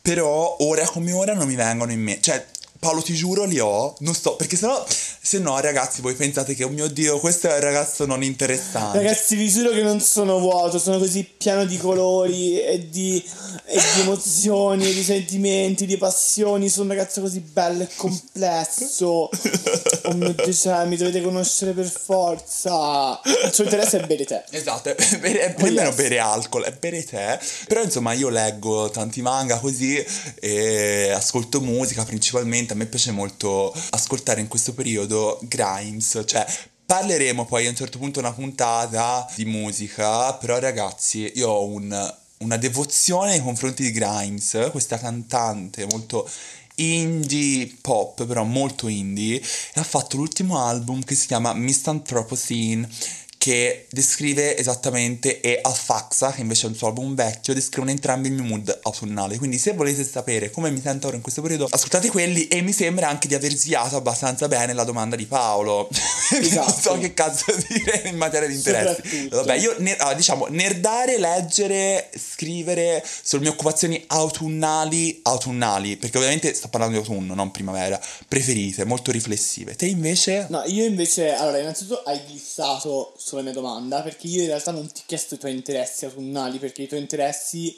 Però 0.00 0.56
ora 0.60 0.86
come 0.86 1.12
ora 1.12 1.34
non 1.34 1.48
mi 1.48 1.56
vengono 1.56 1.90
in 1.90 2.00
mente. 2.00 2.22
Cioè, 2.22 2.46
Paolo, 2.80 3.02
ti 3.02 3.12
giuro, 3.12 3.44
li 3.44 3.58
ho. 3.58 3.94
Non 3.98 4.14
sto, 4.14 4.36
perché 4.36 4.56
sennò, 4.56 4.82
se 5.20 5.38
no, 5.38 5.60
ragazzi, 5.60 6.00
voi 6.00 6.14
pensate 6.14 6.54
che, 6.54 6.64
oh 6.64 6.70
mio 6.70 6.88
Dio, 6.88 7.18
questo 7.20 7.48
è 7.48 7.52
un 7.52 7.60
ragazzo 7.60 8.06
non 8.06 8.22
interessante. 8.22 8.96
Ragazzi, 8.96 9.36
vi 9.36 9.50
giuro 9.50 9.68
che 9.68 9.82
non 9.82 10.00
sono 10.00 10.38
vuoto, 10.38 10.78
sono 10.78 10.96
così 10.96 11.22
pieno 11.24 11.66
di 11.66 11.76
colori 11.76 12.58
e 12.58 12.88
di, 12.88 13.22
e 13.66 13.78
di 13.94 14.00
emozioni, 14.00 14.88
e 14.88 14.94
di 14.94 15.02
sentimenti, 15.02 15.84
di 15.84 15.98
passioni. 15.98 16.70
Sono 16.70 16.90
un 16.90 16.96
ragazzo 16.96 17.20
così 17.20 17.40
bello 17.40 17.82
e 17.82 17.88
complesso. 17.96 19.28
oh 20.04 20.12
mio 20.14 20.32
Dio, 20.32 20.52
cioè, 20.54 20.86
mi 20.86 20.96
dovete 20.96 21.20
conoscere 21.20 21.72
per 21.72 21.90
forza. 21.90 23.20
Il 23.44 23.52
suo 23.52 23.64
interesse 23.64 24.00
è 24.00 24.06
bere 24.06 24.24
tè. 24.24 24.42
Esatto, 24.48 24.88
è, 24.88 25.18
bere, 25.18 25.54
è 25.54 25.62
yes. 25.62 25.94
bere 25.94 26.18
alcol, 26.18 26.64
è 26.64 26.72
bere 26.72 27.04
tè. 27.04 27.38
Però, 27.68 27.82
insomma, 27.82 28.14
io 28.14 28.30
leggo 28.30 28.88
tanti 28.88 29.20
manga 29.20 29.58
così 29.58 30.02
e 30.40 31.10
ascolto 31.10 31.60
musica 31.60 32.04
principalmente 32.04 32.68
a 32.72 32.76
me 32.76 32.86
piace 32.86 33.10
molto 33.10 33.74
ascoltare 33.90 34.40
in 34.40 34.48
questo 34.48 34.74
periodo 34.74 35.38
Grimes, 35.42 36.22
cioè 36.26 36.46
parleremo 36.86 37.44
poi 37.44 37.66
a 37.66 37.70
un 37.70 37.76
certo 37.76 37.98
punto 37.98 38.18
una 38.18 38.32
puntata 38.32 39.30
di 39.36 39.44
musica, 39.44 40.34
però 40.34 40.58
ragazzi 40.58 41.30
io 41.36 41.48
ho 41.48 41.64
un, 41.64 42.14
una 42.38 42.56
devozione 42.56 43.30
nei 43.30 43.42
confronti 43.42 43.84
di 43.84 43.92
Grimes, 43.92 44.68
questa 44.72 44.98
cantante 44.98 45.86
molto 45.90 46.28
indie 46.76 47.76
pop, 47.80 48.24
però 48.26 48.42
molto 48.44 48.88
indie, 48.88 49.36
e 49.38 49.80
ha 49.80 49.84
fatto 49.84 50.16
l'ultimo 50.16 50.58
album 50.58 51.02
che 51.04 51.14
si 51.14 51.26
chiama 51.26 51.52
Misanthropocene 51.52 52.88
che 53.40 53.86
descrive 53.88 54.54
esattamente 54.54 55.40
e 55.40 55.60
Alfaxa, 55.62 56.30
che 56.30 56.42
invece 56.42 56.66
è 56.66 56.68
un 56.68 56.74
suo 56.74 56.88
album 56.88 57.14
vecchio, 57.14 57.54
descrivono 57.54 57.90
entrambi 57.90 58.28
il 58.28 58.34
mio 58.34 58.42
mood 58.42 58.80
autunnale. 58.82 59.38
Quindi 59.38 59.56
se 59.56 59.72
volete 59.72 60.04
sapere 60.04 60.50
come 60.50 60.70
mi 60.70 60.78
sento 60.78 61.06
ora 61.06 61.16
in 61.16 61.22
questo 61.22 61.40
periodo, 61.40 61.66
ascoltate 61.70 62.10
quelli 62.10 62.48
e 62.48 62.60
mi 62.60 62.72
sembra 62.72 63.08
anche 63.08 63.28
di 63.28 63.34
aver 63.34 63.54
sviato 63.54 63.96
abbastanza 63.96 64.46
bene 64.46 64.74
la 64.74 64.84
domanda 64.84 65.16
di 65.16 65.24
Paolo. 65.24 65.88
Esatto. 66.30 66.70
non 66.70 66.80
so 66.80 66.98
che 66.98 67.12
cazzo 67.12 67.46
dire 67.66 68.02
in 68.04 68.16
materia 68.16 68.46
di 68.46 68.54
interessi. 68.54 69.28
Vabbè, 69.28 69.54
io 69.56 69.74
ne, 69.78 69.96
ah, 69.96 70.14
diciamo 70.14 70.46
nerdare, 70.48 71.18
leggere, 71.18 72.08
scrivere 72.16 73.04
sulle 73.22 73.42
mie 73.42 73.50
occupazioni 73.50 74.04
autunnali, 74.06 75.20
autunnali, 75.24 75.96
perché 75.96 76.18
ovviamente 76.18 76.54
sto 76.54 76.68
parlando 76.68 77.00
di 77.00 77.04
autunno, 77.04 77.34
non 77.34 77.50
primavera, 77.50 78.00
preferite, 78.28 78.84
molto 78.84 79.10
riflessive. 79.10 79.74
Te 79.74 79.86
invece? 79.86 80.46
No, 80.50 80.62
io 80.66 80.84
invece, 80.84 81.34
allora, 81.34 81.58
innanzitutto 81.58 82.02
hai 82.04 82.20
glissato 82.28 83.12
sulla 83.30 83.42
mia 83.42 83.52
domanda, 83.52 84.02
perché 84.02 84.26
io 84.26 84.40
in 84.40 84.48
realtà 84.48 84.72
non 84.72 84.90
ti 84.90 85.02
ho 85.02 85.04
chiesto 85.06 85.34
i 85.34 85.38
tuoi 85.38 85.52
interessi 85.52 86.04
autunnali, 86.04 86.58
perché 86.58 86.82
i 86.82 86.88
tuoi 86.88 87.00
interessi 87.00 87.76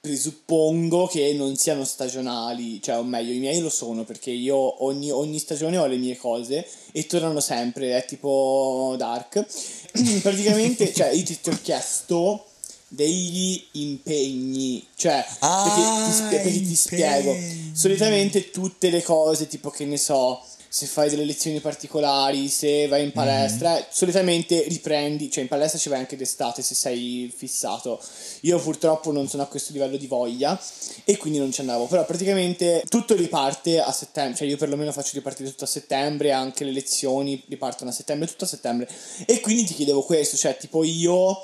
presuppongo 0.00 1.06
che 1.06 1.32
non 1.34 1.56
siano 1.56 1.84
stagionali, 1.84 2.82
cioè 2.82 2.98
o 2.98 3.04
meglio 3.04 3.32
i 3.32 3.38
miei 3.38 3.60
lo 3.60 3.68
sono 3.68 4.04
perché 4.04 4.30
io 4.30 4.84
ogni, 4.84 5.10
ogni 5.10 5.38
stagione 5.38 5.76
ho 5.76 5.86
le 5.86 5.96
mie 5.96 6.16
cose 6.16 6.66
e 6.92 7.06
tornano 7.06 7.40
sempre, 7.40 7.96
è 7.96 8.04
tipo 8.04 8.94
Dark. 8.98 9.44
Praticamente, 10.22 10.92
cioè 10.92 11.10
io 11.10 11.22
ti, 11.22 11.40
ti, 11.40 11.50
ho 11.50 11.58
chiesto 11.62 12.46
degli 12.88 13.62
impegni, 13.72 14.84
cioè 14.96 15.24
ah, 15.40 15.62
perché, 15.64 16.28
ti, 16.28 16.42
perché 16.42 16.66
ti 16.66 16.74
spiego, 16.74 17.36
solitamente 17.72 18.50
tutte 18.50 18.90
le 18.90 19.02
cose 19.02 19.46
tipo 19.46 19.70
che 19.70 19.84
ne 19.84 19.98
so 19.98 20.42
se 20.68 20.86
fai 20.86 21.08
delle 21.08 21.24
lezioni 21.24 21.60
particolari, 21.60 22.48
se 22.48 22.86
vai 22.88 23.04
in 23.04 23.12
palestra, 23.12 23.72
mm-hmm. 23.72 23.82
solitamente 23.90 24.64
riprendi, 24.68 25.30
cioè 25.30 25.42
in 25.42 25.48
palestra 25.48 25.78
ci 25.78 25.88
vai 25.88 25.98
anche 25.98 26.16
d'estate 26.16 26.62
se 26.62 26.74
sei 26.74 27.32
fissato. 27.34 28.00
Io 28.42 28.60
purtroppo 28.60 29.10
non 29.10 29.28
sono 29.28 29.42
a 29.42 29.46
questo 29.46 29.72
livello 29.72 29.96
di 29.96 30.06
voglia 30.06 30.60
e 31.04 31.16
quindi 31.16 31.38
non 31.38 31.52
ci 31.52 31.60
andavo, 31.60 31.86
però 31.86 32.04
praticamente 32.04 32.82
tutto 32.86 33.14
riparte 33.14 33.80
a 33.80 33.92
settembre, 33.92 34.36
cioè 34.36 34.48
io 34.48 34.56
perlomeno 34.56 34.92
faccio 34.92 35.12
ripartire 35.14 35.48
tutto 35.48 35.64
a 35.64 35.68
settembre, 35.68 36.32
anche 36.32 36.64
le 36.64 36.72
lezioni 36.72 37.42
ripartono 37.48 37.90
a 37.90 37.92
settembre, 37.92 38.28
tutto 38.28 38.44
a 38.44 38.48
settembre. 38.48 38.88
E 39.26 39.40
quindi 39.40 39.64
ti 39.64 39.74
chiedevo 39.74 40.02
questo, 40.02 40.36
cioè 40.36 40.56
tipo 40.56 40.84
io 40.84 41.42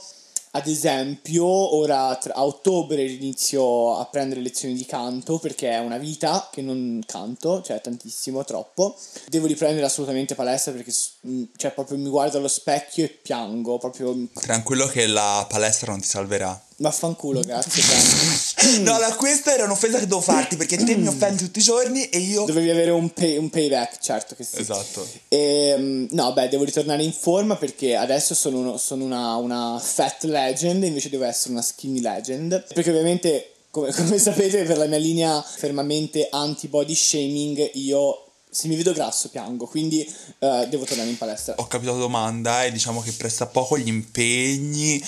ad 0.56 0.68
esempio, 0.68 1.44
ora 1.44 2.16
tra, 2.16 2.34
a 2.34 2.44
ottobre 2.44 3.02
inizio 3.02 3.96
a 3.96 4.04
prendere 4.06 4.40
lezioni 4.40 4.74
di 4.74 4.86
canto 4.86 5.38
perché 5.38 5.70
è 5.70 5.78
una 5.78 5.98
vita 5.98 6.48
che 6.52 6.62
non 6.62 7.02
canto, 7.04 7.60
cioè 7.60 7.80
tantissimo, 7.80 8.44
troppo. 8.44 8.96
Devo 9.28 9.46
riprendere 9.46 9.84
assolutamente 9.84 10.36
palestra 10.36 10.72
perché 10.72 10.92
mm, 11.26 11.42
cioè, 11.56 11.72
proprio 11.72 11.98
mi 11.98 12.08
guardo 12.08 12.38
allo 12.38 12.48
specchio 12.48 13.04
e 13.04 13.08
piango. 13.08 13.78
Proprio... 13.78 14.16
Tranquillo 14.32 14.86
che 14.86 15.08
la 15.08 15.44
palestra 15.48 15.90
non 15.90 16.00
ti 16.00 16.06
salverà. 16.06 16.62
Vaffanculo, 16.76 17.40
grazie. 17.40 18.80
no, 18.82 18.98
la, 18.98 19.14
questa 19.14 19.54
era 19.54 19.64
un'offesa 19.64 19.98
che 19.98 20.06
devo 20.06 20.20
farti 20.20 20.56
perché 20.56 20.76
te 20.76 20.96
mi 20.96 21.06
offendi 21.08 21.44
tutti 21.44 21.60
i 21.60 21.62
giorni 21.62 22.08
e 22.08 22.18
io. 22.18 22.44
Dovevi 22.44 22.70
avere 22.70 22.90
un, 22.90 23.12
pay, 23.12 23.36
un 23.36 23.48
payback, 23.48 23.98
certo 24.00 24.34
che 24.34 24.42
sì. 24.42 24.60
Esatto. 24.60 25.06
E, 25.28 25.68
ehm, 25.68 26.08
no, 26.10 26.32
beh, 26.32 26.48
devo 26.48 26.64
ritornare 26.64 27.04
in 27.04 27.12
forma 27.12 27.56
perché 27.56 27.94
adesso 27.94 28.34
sono, 28.34 28.58
uno, 28.58 28.76
sono 28.76 29.04
una, 29.04 29.36
una 29.36 29.80
fat 29.80 30.24
legend 30.24 30.82
invece 30.82 31.10
devo 31.10 31.24
essere 31.24 31.52
una 31.52 31.62
skinny 31.62 32.00
legend. 32.00 32.64
Perché 32.74 32.90
ovviamente, 32.90 33.52
come, 33.70 33.92
come 33.94 34.18
sapete, 34.18 34.64
per 34.64 34.76
la 34.76 34.86
mia 34.86 34.98
linea 34.98 35.40
fermamente 35.42 36.26
anti-body 36.28 36.94
shaming, 36.94 37.70
io 37.74 38.18
se 38.50 38.68
mi 38.68 38.76
vedo 38.76 38.92
grasso 38.92 39.30
piango, 39.30 39.66
quindi 39.66 40.06
uh, 40.38 40.66
devo 40.68 40.84
tornare 40.84 41.08
in 41.08 41.18
palestra. 41.18 41.54
Ho 41.58 41.66
capito 41.66 41.92
la 41.92 41.98
domanda 41.98 42.64
e 42.64 42.70
diciamo 42.70 43.00
che 43.00 43.12
presta 43.12 43.46
poco 43.46 43.76
gli 43.76 43.88
impegni 43.88 45.02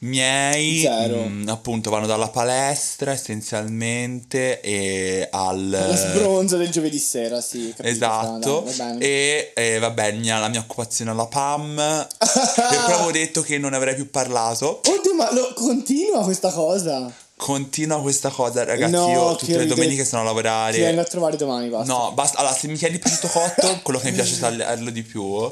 miei 0.00 0.86
mh, 0.86 1.28
mm, 1.28 1.48
appunto 1.48 1.90
vanno 1.90 2.06
dalla 2.06 2.28
palestra 2.28 3.12
essenzialmente 3.12 4.60
e 4.60 5.28
al 5.30 5.68
la 5.68 5.96
sbronza 5.96 6.56
del 6.56 6.70
giovedì 6.70 6.98
sera 6.98 7.40
sì 7.40 7.72
capito, 7.74 7.88
esatto 7.88 8.64
e, 8.98 9.52
e 9.54 9.78
vabbè 9.78 10.12
mia, 10.12 10.38
la 10.38 10.48
mia 10.48 10.60
occupazione 10.60 11.10
alla 11.10 11.26
PAM 11.26 11.78
e 11.78 12.76
poi 12.84 12.92
avevo 12.92 13.10
detto 13.10 13.40
che 13.42 13.58
non 13.58 13.72
avrei 13.72 13.94
più 13.94 14.10
parlato 14.10 14.80
oddio 14.84 15.14
ma 15.14 15.32
lo, 15.32 15.52
continua 15.54 16.22
questa 16.24 16.50
cosa 16.50 17.12
Continua 17.38 18.00
questa 18.00 18.30
cosa, 18.30 18.64
ragazzi. 18.64 18.92
No, 18.92 19.10
io 19.10 19.36
tutte 19.36 19.58
le 19.58 19.66
domeniche 19.66 20.06
sono 20.06 20.22
a 20.22 20.24
lavorare. 20.24 20.72
Ti 20.72 20.80
vengo 20.80 21.02
a 21.02 21.04
trovare 21.04 21.36
domani, 21.36 21.68
basta. 21.68 21.92
No, 21.92 22.12
basta. 22.12 22.38
Allora, 22.38 22.54
se 22.54 22.66
mi 22.66 22.76
chiedi 22.76 22.98
prosciutto 22.98 23.28
cotto, 23.28 23.80
quello 23.82 23.98
che 23.98 24.08
mi 24.08 24.14
piace 24.14 24.38
tagliarlo 24.40 24.88
di 24.88 25.02
più. 25.02 25.44
e 25.44 25.48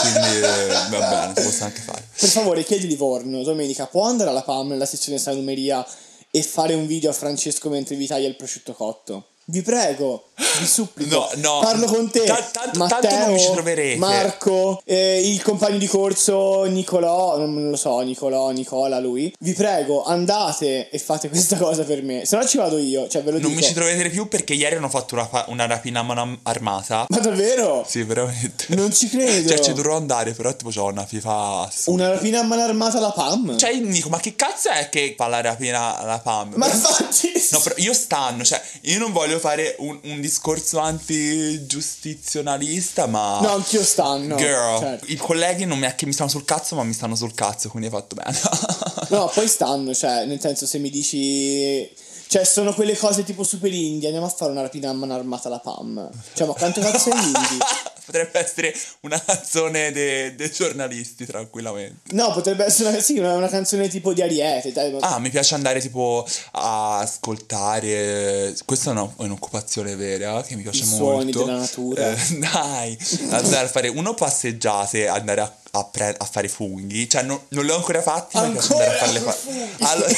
quindi 0.00 0.38
eh, 0.38 0.98
va 0.98 0.98
bene, 0.98 1.32
si 1.36 1.42
posso 1.42 1.64
anche 1.64 1.80
fare. 1.82 2.05
Per 2.18 2.30
favore, 2.30 2.64
chiedi 2.64 2.86
Livorno, 2.86 3.42
domenica, 3.42 3.86
può 3.86 4.04
andare 4.04 4.30
alla 4.30 4.42
PAM 4.42 4.68
nella 4.68 4.86
sezione 4.86 5.18
salumeria 5.18 5.86
e 6.30 6.42
fare 6.42 6.72
un 6.72 6.86
video 6.86 7.10
a 7.10 7.12
Francesco 7.12 7.68
mentre 7.68 7.94
vi 7.94 8.06
taglia 8.06 8.26
il 8.26 8.36
prosciutto 8.36 8.72
cotto? 8.72 9.26
Vi 9.48 9.62
prego, 9.62 10.30
vi 10.58 10.66
supplico. 10.66 11.14
No, 11.14 11.30
no. 11.36 11.60
Parlo 11.60 11.86
con 11.86 12.10
te. 12.10 12.24
T- 12.24 12.50
tanto, 12.50 12.78
Matteo, 12.78 12.98
tanto 13.00 13.16
non 13.26 13.32
mi 13.32 13.38
ci 13.38 13.52
troverete. 13.52 13.96
Marco, 13.96 14.82
eh, 14.84 15.30
il 15.30 15.40
compagno 15.40 15.78
di 15.78 15.86
corso 15.86 16.64
Nicolò, 16.64 17.38
non 17.38 17.70
lo 17.70 17.76
so, 17.76 18.00
Nicolò, 18.00 18.50
Nicola, 18.50 18.98
lui. 18.98 19.32
Vi 19.38 19.52
prego, 19.52 20.02
andate 20.02 20.90
e 20.90 20.98
fate 20.98 21.28
questa 21.28 21.56
cosa 21.56 21.84
per 21.84 22.02
me. 22.02 22.26
Se 22.26 22.36
no 22.36 22.44
ci 22.44 22.56
vado 22.56 22.76
io, 22.76 23.06
cioè 23.06 23.22
ve 23.22 23.30
lo 23.30 23.38
non 23.38 23.50
dico. 23.50 23.52
Non 23.52 23.58
mi 23.60 23.62
ci 23.62 23.72
troverete 23.72 24.08
più 24.10 24.26
perché 24.26 24.54
ieri 24.54 24.74
hanno 24.74 24.88
fatto 24.88 25.14
una, 25.14 25.44
una 25.46 25.66
rapina 25.66 26.00
a 26.00 26.02
mano 26.02 26.38
armata. 26.42 27.06
Ma 27.08 27.18
davvero? 27.18 27.84
Sì, 27.86 28.02
veramente. 28.02 28.66
Non 28.74 28.92
ci 28.92 29.08
credo. 29.08 29.48
cioè 29.48 29.60
ci 29.60 29.72
dovrò 29.74 29.94
andare, 29.94 30.32
però 30.32 30.52
tipo 30.56 30.70
c'ho 30.70 30.86
una 30.86 31.06
FIFA 31.06 31.60
assurda. 31.68 32.02
Una 32.02 32.14
rapina 32.14 32.40
a 32.40 32.42
mano 32.42 32.62
armata 32.62 32.98
alla 32.98 33.12
PAM? 33.12 33.56
Cioè 33.56 33.70
io 33.70 33.86
dico, 33.86 34.08
ma 34.08 34.18
che 34.18 34.34
cazzo 34.34 34.70
è 34.70 34.88
che 34.88 35.14
fa 35.16 35.28
la 35.28 35.40
rapina 35.40 35.98
alla 35.98 36.18
PAM? 36.18 36.54
Ma 36.56 36.66
infatti... 36.66 37.30
No, 37.52 37.60
però 37.60 37.76
io 37.78 37.92
stanno, 37.94 38.42
cioè 38.42 38.60
io 38.82 38.98
non 38.98 39.12
voglio 39.12 39.35
fare 39.38 39.76
un, 39.78 39.98
un 40.04 40.20
discorso 40.20 40.78
anti-giustizionalista, 40.78 43.06
ma. 43.06 43.40
No, 43.40 43.54
anch'io 43.54 43.82
stanno. 43.82 44.36
Girl, 44.36 44.78
certo. 44.78 45.06
i 45.08 45.16
colleghi 45.16 45.64
non 45.64 45.78
mi 45.78 45.86
è 45.86 45.94
che 45.94 46.04
mi 46.06 46.12
stanno 46.12 46.28
sul 46.30 46.44
cazzo, 46.44 46.74
ma 46.74 46.82
mi 46.82 46.92
stanno 46.92 47.16
sul 47.16 47.34
cazzo, 47.34 47.68
quindi 47.68 47.88
hai 47.88 47.94
fatto 47.94 48.14
bene. 48.14 48.38
no, 49.10 49.30
poi 49.32 49.48
stanno, 49.48 49.94
cioè, 49.94 50.26
nel 50.26 50.40
senso, 50.40 50.66
se 50.66 50.78
mi 50.78 50.90
dici. 50.90 51.90
Cioè, 52.28 52.44
sono 52.44 52.74
quelle 52.74 52.96
cose 52.96 53.22
tipo 53.22 53.44
super 53.44 53.72
indie. 53.72 54.08
Andiamo 54.08 54.26
a 54.26 54.30
fare 54.30 54.50
una 54.50 54.62
rapina 54.62 54.90
a 54.90 54.92
mano 54.92 55.14
armata 55.14 55.46
alla 55.46 55.60
PAM. 55.60 56.10
Cioè, 56.34 56.44
ma 56.46 56.54
quanto 56.54 56.80
cazzo 56.80 57.10
è 57.10 57.14
indie? 57.14 57.58
potrebbe 58.06 58.38
essere 58.38 58.74
una 59.00 59.20
canzone 59.20 59.90
dei 59.90 60.34
de 60.34 60.50
giornalisti, 60.50 61.26
tranquillamente. 61.26 62.14
No, 62.14 62.32
potrebbe 62.32 62.64
essere 62.64 62.90
una, 62.90 63.00
sì, 63.00 63.18
una, 63.18 63.34
una, 63.34 63.48
canzone 63.48 63.88
tipo 63.88 64.12
di 64.12 64.22
Ariete. 64.22 64.72
Dai. 64.72 64.96
Ah, 65.00 65.18
mi 65.18 65.30
piace 65.30 65.54
andare 65.54 65.80
tipo 65.80 66.26
a, 66.52 66.98
ascoltare. 67.00 68.54
Questa 68.64 68.90
è, 68.90 68.92
una, 68.92 69.12
è 69.18 69.22
un'occupazione 69.22 69.96
vera 69.96 70.42
che 70.42 70.54
mi 70.54 70.62
piace 70.62 70.84
I 70.84 70.86
molto. 70.86 71.04
suoni 71.04 71.32
della 71.32 71.58
natura. 71.58 72.12
Eh, 72.12 72.38
dai, 72.38 72.98
andare 73.30 73.66
a 73.66 73.68
fare 73.68 73.88
uno 73.88 74.14
passeggiate, 74.14 75.08
andare 75.08 75.40
a, 75.40 75.56
a, 75.72 75.84
pre- 75.84 76.14
a 76.16 76.24
fare 76.24 76.48
funghi. 76.48 77.08
Cioè, 77.08 77.22
non, 77.22 77.40
non 77.48 77.64
li 77.64 77.70
ho 77.70 77.76
ancora 77.76 78.00
fatti, 78.00 78.36
ma 78.36 78.46
mi 78.46 78.52
piace 78.52 78.72
andare 78.72 78.94
a 78.94 78.98
farle 78.98 79.18
Ancora 79.18 79.32
fare. 79.32 79.68
Allora, 79.80 80.12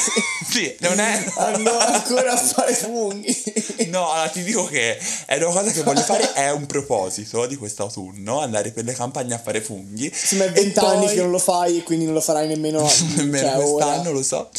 sì, 0.49 0.75
non 0.79 0.99
è. 0.99 1.25
Andò 1.37 1.77
ancora 1.77 2.33
a 2.33 2.37
fare 2.37 2.73
funghi. 2.73 3.87
No, 3.89 4.11
allora 4.11 4.29
ti 4.29 4.43
dico 4.43 4.65
che 4.65 4.97
è 5.25 5.35
una 5.37 5.45
cosa 5.45 5.71
che 5.71 5.83
voglio 5.83 6.01
fare, 6.01 6.33
è 6.33 6.51
un 6.51 6.65
proposito 6.65 7.45
di 7.45 7.55
quest'autunno, 7.79 8.39
andare 8.39 8.71
per 8.71 8.83
le 8.83 8.93
campagne 8.93 9.33
a 9.33 9.39
fare 9.39 9.61
funghi. 9.61 10.11
Sì, 10.13 10.35
ma 10.37 10.45
è 10.45 10.51
vent'anni 10.51 11.05
poi- 11.05 11.15
che 11.15 11.21
non 11.21 11.31
lo 11.31 11.39
fai 11.39 11.77
e 11.77 11.83
quindi 11.83 12.05
non 12.05 12.13
lo 12.13 12.21
farai 12.21 12.47
nemmeno, 12.47 12.87
nemmeno 13.15 13.47
cioè, 13.47 13.57
ora. 13.57 13.85
quest'anno, 13.85 14.11
lo 14.11 14.23
so. 14.23 14.49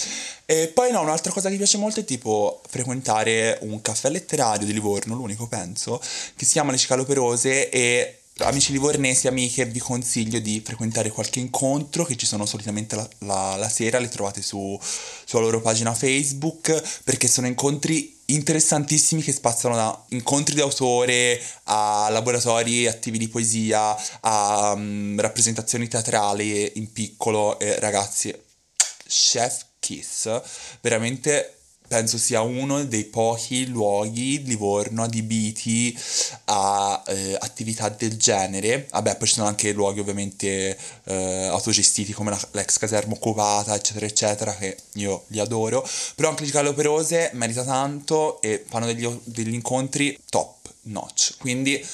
E 0.46 0.66
poi 0.68 0.90
no, 0.90 1.00
un'altra 1.00 1.30
cosa 1.30 1.46
che 1.46 1.52
mi 1.52 1.58
piace 1.58 1.78
molto 1.78 2.00
è 2.00 2.04
tipo 2.04 2.60
frequentare 2.68 3.58
un 3.62 3.80
caffè 3.82 4.08
letterario 4.08 4.66
di 4.66 4.72
Livorno, 4.72 5.14
l'unico 5.14 5.46
penso, 5.46 6.00
che 6.34 6.44
si 6.44 6.52
chiama 6.52 6.72
Le 6.72 6.78
Cicaloperose 6.78 7.68
e 7.68 8.19
amici 8.42 8.72
livornesi, 8.72 9.26
amiche, 9.28 9.64
vi 9.66 9.78
consiglio 9.78 10.38
di 10.38 10.60
frequentare 10.64 11.10
qualche 11.10 11.40
incontro 11.40 12.04
che 12.04 12.16
ci 12.16 12.26
sono 12.26 12.46
solitamente 12.46 12.96
la, 12.96 13.08
la- 13.18 13.56
la 13.56 13.68
sera, 13.68 13.98
le 13.98 14.08
trovate 14.08 14.42
su, 14.42 14.78
sulla 15.24 15.42
loro 15.42 15.60
pagina 15.60 15.94
Facebook, 15.94 17.00
perché 17.04 17.28
sono 17.28 17.46
incontri 17.46 18.18
interessantissimi 18.26 19.22
che 19.22 19.32
spaziano 19.32 19.74
da 19.74 20.04
incontri 20.10 20.54
di 20.54 20.60
autore 20.60 21.40
a 21.64 22.08
laboratori 22.10 22.86
attivi 22.86 23.18
di 23.18 23.28
poesia 23.28 23.96
a 24.20 24.74
mm, 24.76 25.18
rappresentazioni 25.18 25.88
teatrali 25.88 26.72
in 26.76 26.92
piccolo 26.92 27.58
e 27.58 27.78
ragazzi 27.80 28.32
Chef 29.06 29.66
Kiss 29.80 30.40
veramente 30.80 31.59
penso 31.90 32.18
sia 32.18 32.40
uno 32.42 32.84
dei 32.84 33.02
pochi 33.02 33.66
luoghi 33.66 34.44
Livorno 34.44 35.02
adibiti 35.02 35.98
a 36.44 37.02
eh, 37.04 37.36
attività 37.40 37.88
del 37.88 38.16
genere. 38.16 38.86
Vabbè, 38.92 39.16
poi 39.16 39.26
ci 39.26 39.34
sono 39.34 39.48
anche 39.48 39.72
luoghi 39.72 39.98
ovviamente 39.98 40.78
eh, 41.02 41.46
autogestiti 41.46 42.12
come 42.12 42.30
la- 42.30 42.48
l'ex 42.52 42.78
caserma 42.78 43.14
occupata, 43.14 43.74
eccetera, 43.74 44.06
eccetera, 44.06 44.54
che 44.54 44.76
io 44.94 45.24
li 45.28 45.40
adoro. 45.40 45.84
Però 46.14 46.28
anche 46.28 46.42
il 46.44 46.50
Cicalo 46.50 46.74
Perose 46.74 47.32
merita 47.34 47.64
tanto 47.64 48.40
e 48.40 48.64
fanno 48.68 48.86
degli, 48.86 49.08
degli 49.24 49.52
incontri 49.52 50.16
top 50.30 50.72
notch. 50.82 51.38
Quindi 51.38 51.84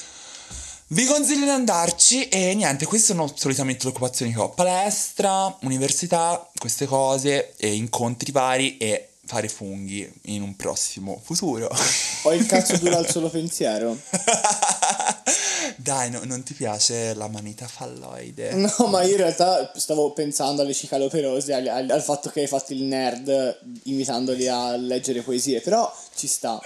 vi 0.89 1.05
consiglio 1.05 1.43
di 1.43 1.49
andarci 1.49 2.29
e 2.29 2.53
niente, 2.53 2.85
queste 2.85 3.07
sono 3.07 3.29
solitamente 3.35 3.85
le 3.85 3.89
occupazioni 3.89 4.31
che 4.31 4.39
ho. 4.39 4.51
Palestra, 4.51 5.57
università, 5.63 6.49
queste 6.55 6.85
cose, 6.85 7.55
e 7.57 7.73
incontri 7.73 8.31
vari 8.31 8.77
e 8.77 9.06
fare 9.27 9.47
funghi 9.49 10.09
in 10.23 10.41
un 10.41 10.55
prossimo 10.55 11.21
futuro. 11.23 11.69
Ho 12.23 12.33
il 12.33 12.45
cazzo 12.47 12.77
duro 12.77 12.97
al 12.97 13.07
solo 13.09 13.29
pensiero. 13.29 13.95
Dai, 15.75 16.09
no- 16.09 16.23
non 16.23 16.43
ti 16.43 16.53
piace 16.53 17.13
la 17.13 17.27
manita 17.27 17.67
falloide? 17.67 18.53
No, 18.77 18.87
ma 18.87 19.03
io 19.03 19.11
in 19.11 19.17
realtà 19.17 19.71
stavo 19.75 20.11
pensando 20.13 20.61
alle 20.61 20.73
cicaloperose, 20.73 21.53
al, 21.53 21.67
al- 21.67 21.89
al 21.89 22.01
fatto 22.01 22.29
che 22.29 22.41
hai 22.41 22.47
fatto 22.47 22.73
il 22.73 22.83
nerd 22.83 23.59
invitandoli 23.83 24.47
a 24.47 24.75
leggere 24.75 25.21
poesie, 25.21 25.61
però 25.61 25.93
ci 26.15 26.27
sta. 26.27 26.59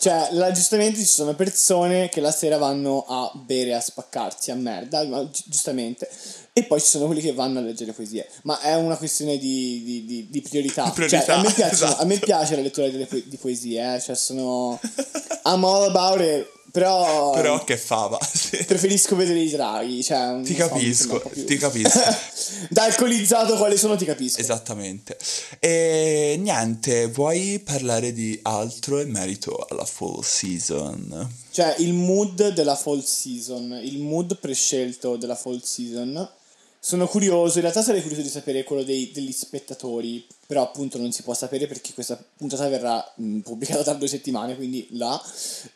Cioè, 0.00 0.30
là, 0.32 0.50
giustamente 0.50 0.98
ci 0.98 1.04
sono 1.06 1.34
persone 1.34 2.08
che 2.08 2.20
la 2.20 2.32
sera 2.32 2.58
vanno 2.58 3.04
a 3.06 3.30
bere, 3.34 3.74
a 3.74 3.80
spaccarsi 3.80 4.50
a 4.50 4.54
merda, 4.56 5.04
ma 5.04 5.22
gi- 5.30 5.44
giustamente. 5.46 6.08
E 6.52 6.64
poi 6.64 6.80
ci 6.80 6.86
sono 6.86 7.06
quelli 7.06 7.20
che 7.20 7.32
vanno 7.32 7.60
a 7.60 7.62
leggere 7.62 7.92
poesie. 7.92 8.28
Ma 8.42 8.58
è 8.60 8.74
una 8.74 8.96
questione 8.96 9.38
di, 9.38 9.82
di- 9.84 10.04
di- 10.04 10.28
di 10.28 10.40
priorità. 10.42 10.90
Priorità, 10.90 11.22
Cioè, 11.24 11.34
a 11.36 11.40
me, 11.42 11.52
piace, 11.52 11.72
esatto. 11.74 12.02
a 12.02 12.04
me 12.04 12.18
piace 12.18 12.56
la 12.56 12.62
lettura 12.62 12.88
delle 12.88 13.06
po- 13.06 13.20
di 13.24 13.36
poesie, 13.36 13.94
eh. 13.94 14.00
Cioè, 14.00 14.16
sono... 14.16 14.78
I'm 15.44 15.64
all 15.64 15.88
about 15.88 16.20
it. 16.20 16.46
Però... 16.72 17.32
Però 17.32 17.62
che 17.64 17.76
fava, 17.76 18.18
sì. 18.32 18.64
Preferisco 18.64 19.14
vedere 19.14 19.40
i 19.40 19.50
draghi, 19.50 20.02
cioè... 20.02 20.40
Ti 20.42 20.56
so, 20.56 20.68
capisco, 20.68 21.20
più- 21.20 21.44
ti 21.44 21.56
capisco. 21.58 22.00
da 22.70 22.84
alcolizzato 22.84 23.56
quale 23.56 23.76
sono 23.76 23.94
ti 23.94 24.06
capisco. 24.06 24.40
Esattamente. 24.40 25.18
E 25.60 26.36
niente, 26.40 27.08
vuoi 27.08 27.60
parlare 27.62 28.12
di 28.12 28.38
altro 28.42 29.00
in 29.00 29.10
merito 29.10 29.66
alla 29.68 29.84
fall 29.84 30.22
season? 30.22 31.30
Cioè, 31.50 31.76
il 31.80 31.92
mood 31.92 32.48
della 32.54 32.74
fall 32.74 33.02
season, 33.04 33.78
il 33.82 33.98
mood 33.98 34.38
prescelto 34.38 35.16
della 35.16 35.36
fall 35.36 35.60
season. 35.62 36.26
Sono 36.80 37.06
curioso, 37.06 37.56
in 37.56 37.62
realtà 37.62 37.82
sarei 37.82 38.00
curioso 38.00 38.22
di 38.22 38.28
sapere 38.30 38.64
quello 38.64 38.82
dei- 38.82 39.12
degli 39.12 39.30
spettatori, 39.30 40.26
però 40.52 40.64
appunto 40.64 40.98
non 40.98 41.12
si 41.12 41.22
può 41.22 41.32
sapere 41.32 41.66
perché 41.66 41.94
questa 41.94 42.22
puntata 42.36 42.68
verrà 42.68 43.02
mh, 43.16 43.38
pubblicata 43.38 43.82
tra 43.82 43.94
due 43.94 44.06
settimane, 44.06 44.54
quindi 44.54 44.86
là. 44.90 45.18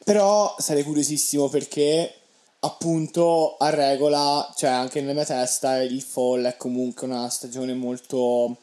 Però 0.04 0.54
sarei 0.58 0.82
curiosissimo 0.82 1.48
perché 1.48 2.12
appunto 2.60 3.56
a 3.56 3.70
regola, 3.70 4.52
cioè 4.54 4.68
anche 4.68 5.00
nella 5.00 5.14
mia 5.14 5.24
testa 5.24 5.80
il 5.80 6.02
fall 6.02 6.44
è 6.44 6.58
comunque 6.58 7.06
una 7.06 7.30
stagione 7.30 7.72
molto 7.72 8.58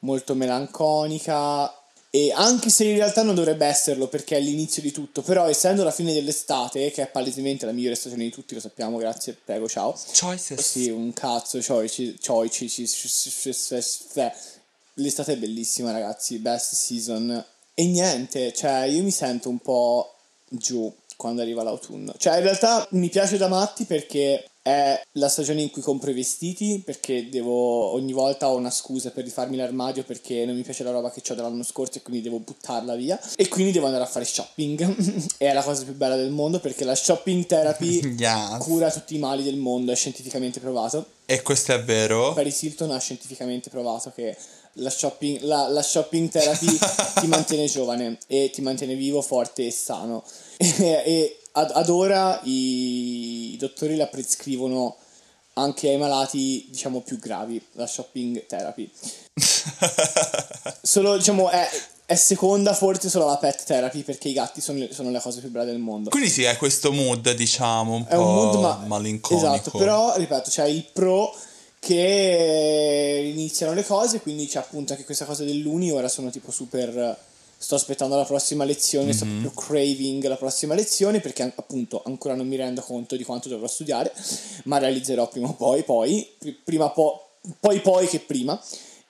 molto 0.00 0.34
melanconica 0.34 1.70
e 2.08 2.32
anche 2.34 2.70
se 2.70 2.84
in 2.84 2.96
realtà 2.96 3.22
non 3.22 3.34
dovrebbe 3.34 3.66
esserlo 3.66 4.08
perché 4.08 4.38
è 4.38 4.40
l'inizio 4.40 4.80
di 4.80 4.90
tutto, 4.90 5.20
però 5.20 5.50
essendo 5.50 5.84
la 5.84 5.90
fine 5.90 6.14
dell'estate, 6.14 6.90
che 6.90 7.02
è 7.02 7.10
palesemente 7.10 7.66
la 7.66 7.72
migliore 7.72 7.94
stagione 7.94 8.24
di 8.24 8.30
tutti, 8.30 8.54
lo 8.54 8.60
sappiamo, 8.60 8.96
grazie, 8.96 9.36
prego, 9.44 9.68
ciao. 9.68 9.94
Choices. 10.18 10.60
Sì, 10.60 10.88
un 10.88 11.12
cazzo, 11.12 11.60
cioici, 11.60 12.18
cioici, 12.18 12.68
l'estate 14.94 15.32
è 15.32 15.36
bellissima 15.36 15.90
ragazzi, 15.92 16.38
best 16.38 16.74
season. 16.74 17.44
E 17.74 17.86
niente, 17.86 18.52
cioè 18.52 18.84
io 18.84 19.02
mi 19.02 19.10
sento 19.10 19.48
un 19.48 19.58
po' 19.58 20.14
giù 20.48 20.92
quando 21.16 21.42
arriva 21.42 21.62
l'autunno. 21.62 22.14
Cioè 22.16 22.36
in 22.36 22.42
realtà 22.42 22.86
mi 22.90 23.08
piace 23.08 23.36
da 23.36 23.48
matti 23.48 23.84
perché 23.84 24.44
è 24.60 25.00
la 25.12 25.28
stagione 25.28 25.60
in 25.62 25.70
cui 25.70 25.82
compro 25.82 26.10
i 26.10 26.14
vestiti, 26.14 26.82
perché 26.84 27.28
devo 27.28 27.92
ogni 27.92 28.12
volta 28.12 28.48
ho 28.48 28.56
una 28.56 28.70
scusa 28.70 29.10
per 29.10 29.24
rifarmi 29.24 29.56
l'armadio 29.56 30.04
perché 30.04 30.44
non 30.44 30.54
mi 30.54 30.62
piace 30.62 30.84
la 30.84 30.92
roba 30.92 31.10
che 31.10 31.20
ho 31.28 31.34
dall'anno 31.34 31.64
scorso 31.64 31.98
e 31.98 32.02
quindi 32.02 32.22
devo 32.22 32.38
buttarla 32.38 32.94
via. 32.94 33.18
E 33.36 33.48
quindi 33.48 33.72
devo 33.72 33.86
andare 33.86 34.04
a 34.04 34.06
fare 34.06 34.24
shopping. 34.24 34.96
è 35.38 35.52
la 35.52 35.62
cosa 35.62 35.82
più 35.84 35.94
bella 35.94 36.14
del 36.16 36.30
mondo 36.30 36.60
perché 36.60 36.84
la 36.84 36.94
shopping 36.94 37.46
therapy 37.46 38.14
Yes. 38.22 38.58
cura 38.58 38.90
tutti 38.90 39.16
i 39.16 39.18
mali 39.18 39.42
del 39.42 39.56
mondo, 39.56 39.90
è 39.90 39.96
scientificamente 39.96 40.60
provato. 40.60 41.06
E 41.26 41.42
questo 41.42 41.72
è 41.72 41.82
vero? 41.82 42.32
Paris 42.34 42.62
Hilton 42.62 42.90
ha 42.90 42.98
scientificamente 42.98 43.70
provato 43.70 44.12
che 44.14 44.36
la 44.74 44.90
shopping, 44.90 45.40
la, 45.42 45.68
la 45.68 45.82
shopping 45.82 46.30
therapy 46.30 46.78
ti 47.20 47.26
mantiene 47.26 47.66
giovane 47.66 48.18
e 48.26 48.50
ti 48.52 48.62
mantiene 48.62 48.94
vivo, 48.94 49.22
forte 49.22 49.66
e 49.66 49.70
sano. 49.70 50.24
E, 50.62 51.02
e 51.04 51.38
ad, 51.52 51.70
ad 51.74 51.88
ora 51.88 52.40
i, 52.44 53.52
i 53.52 53.56
dottori 53.56 53.96
la 53.96 54.06
prescrivono 54.06 54.96
anche 55.54 55.88
ai 55.88 55.98
malati, 55.98 56.66
diciamo, 56.70 57.00
più 57.00 57.18
gravi, 57.18 57.60
la 57.72 57.86
shopping 57.86 58.46
therapy. 58.46 58.90
Solo, 60.82 61.16
diciamo, 61.16 61.50
è, 61.50 61.68
è 62.06 62.14
seconda 62.14 62.74
forse 62.74 63.08
solo 63.08 63.26
la 63.26 63.36
pet 63.36 63.64
therapy 63.64 64.02
perché 64.02 64.28
i 64.28 64.32
gatti 64.32 64.60
sono 64.60 64.78
le, 64.78 64.92
sono 64.92 65.10
le 65.10 65.20
cose 65.20 65.40
più 65.40 65.50
belle 65.50 65.66
del 65.66 65.78
mondo. 65.78 66.10
Quindi 66.10 66.30
sì, 66.30 66.44
è 66.44 66.56
questo 66.56 66.92
mood, 66.92 67.32
diciamo, 67.32 67.94
un 67.94 68.06
È 68.06 68.14
po' 68.14 68.26
un 68.26 68.34
mood 68.34 68.60
ma- 68.60 68.82
malinconico. 68.86 69.46
Esatto, 69.46 69.76
però 69.76 70.14
ripeto, 70.16 70.48
c'è 70.48 70.66
il 70.66 70.86
pro 70.92 71.34
che 71.84 73.32
iniziano 73.34 73.74
le 73.74 73.84
cose, 73.84 74.20
quindi 74.20 74.46
c'è 74.46 74.60
appunto 74.60 74.92
anche 74.92 75.04
questa 75.04 75.24
cosa 75.24 75.42
dell'uni, 75.42 75.90
ora 75.90 76.06
sono 76.06 76.30
tipo 76.30 76.52
super 76.52 77.18
sto 77.56 77.74
aspettando 77.74 78.14
la 78.14 78.24
prossima 78.24 78.62
lezione, 78.62 79.12
sto 79.12 79.24
proprio 79.24 79.50
craving 79.50 80.24
la 80.28 80.36
prossima 80.36 80.74
lezione 80.74 81.18
perché 81.18 81.42
appunto 81.42 82.00
ancora 82.04 82.36
non 82.36 82.46
mi 82.46 82.54
rendo 82.54 82.82
conto 82.82 83.16
di 83.16 83.24
quanto 83.24 83.48
dovrò 83.48 83.66
studiare, 83.66 84.12
ma 84.64 84.78
realizzerò 84.78 85.28
prima 85.28 85.48
o 85.48 85.54
poi, 85.54 85.82
poi, 85.82 86.28
pri- 86.38 86.56
prima 86.62 86.88
po- 86.90 87.30
poi 87.58 87.80
poi 87.80 88.06
che 88.06 88.20
prima. 88.20 88.60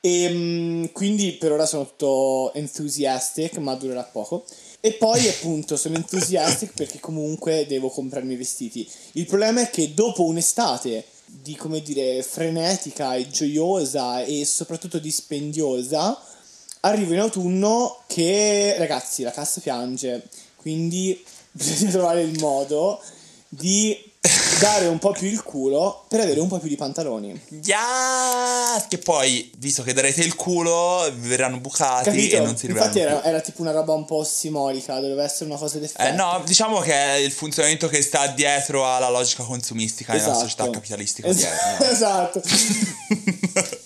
E 0.00 0.28
mm, 0.30 0.84
quindi 0.92 1.32
per 1.32 1.52
ora 1.52 1.66
sono 1.66 1.84
tutto 1.84 2.54
enthusiastic, 2.54 3.58
ma 3.58 3.74
durerà 3.74 4.02
poco. 4.02 4.44
E 4.80 4.92
poi 4.94 5.28
appunto 5.28 5.76
sono 5.76 5.96
enthusiastic 5.96 6.72
perché 6.72 7.00
comunque 7.00 7.66
devo 7.66 7.90
comprarmi 7.90 8.32
i 8.32 8.36
vestiti. 8.36 8.88
Il 9.12 9.26
problema 9.26 9.60
è 9.60 9.68
che 9.68 9.92
dopo 9.92 10.24
un'estate 10.24 11.04
di 11.40 11.56
come 11.56 11.80
dire 11.80 12.22
frenetica 12.22 13.14
e 13.14 13.28
gioiosa 13.28 14.22
e 14.22 14.44
soprattutto 14.44 14.98
dispendiosa, 14.98 16.20
arrivo 16.80 17.14
in 17.14 17.20
autunno 17.20 18.02
che 18.06 18.74
ragazzi 18.76 19.22
la 19.22 19.30
cassa 19.30 19.60
piange, 19.60 20.28
quindi 20.56 21.24
bisogna 21.50 21.90
trovare 21.90 22.22
il 22.22 22.38
modo 22.38 23.02
di 23.48 24.11
dare 24.60 24.86
un 24.86 25.00
po' 25.00 25.10
più 25.10 25.26
il 25.26 25.42
culo 25.42 26.04
per 26.06 26.20
avere 26.20 26.38
un 26.38 26.46
po' 26.46 26.58
più 26.58 26.68
di 26.68 26.76
pantaloni. 26.76 27.40
Yes! 27.64 28.86
Che 28.88 28.98
poi, 28.98 29.50
visto 29.58 29.82
che 29.82 29.92
darete 29.92 30.20
il 30.22 30.36
culo, 30.36 31.10
vi 31.16 31.28
verranno 31.28 31.58
bucati 31.58 32.04
Capito? 32.04 32.36
e 32.36 32.40
non 32.40 32.56
si 32.56 32.68
riveranno 32.68 32.90
Infatti 32.90 33.04
era, 33.04 33.24
era 33.24 33.40
tipo 33.40 33.62
una 33.62 33.72
roba 33.72 33.92
un 33.94 34.04
po' 34.04 34.22
simolica, 34.22 35.00
doveva 35.00 35.24
essere 35.24 35.46
una 35.50 35.58
cosa 35.58 35.78
d'effetto. 35.78 36.08
Eh, 36.08 36.12
no, 36.12 36.40
diciamo 36.46 36.78
che 36.78 36.92
è 36.94 37.14
il 37.14 37.32
funzionamento 37.32 37.88
che 37.88 38.00
sta 38.00 38.28
dietro 38.28 38.86
alla 38.88 39.08
logica 39.08 39.42
consumistica 39.42 40.12
nella 40.12 40.24
Esatto. 40.26 40.40
società 40.40 40.70
capitalistica 40.70 41.26
Es- 41.26 41.36
odierna. 41.38 41.90
esatto. 41.90 42.42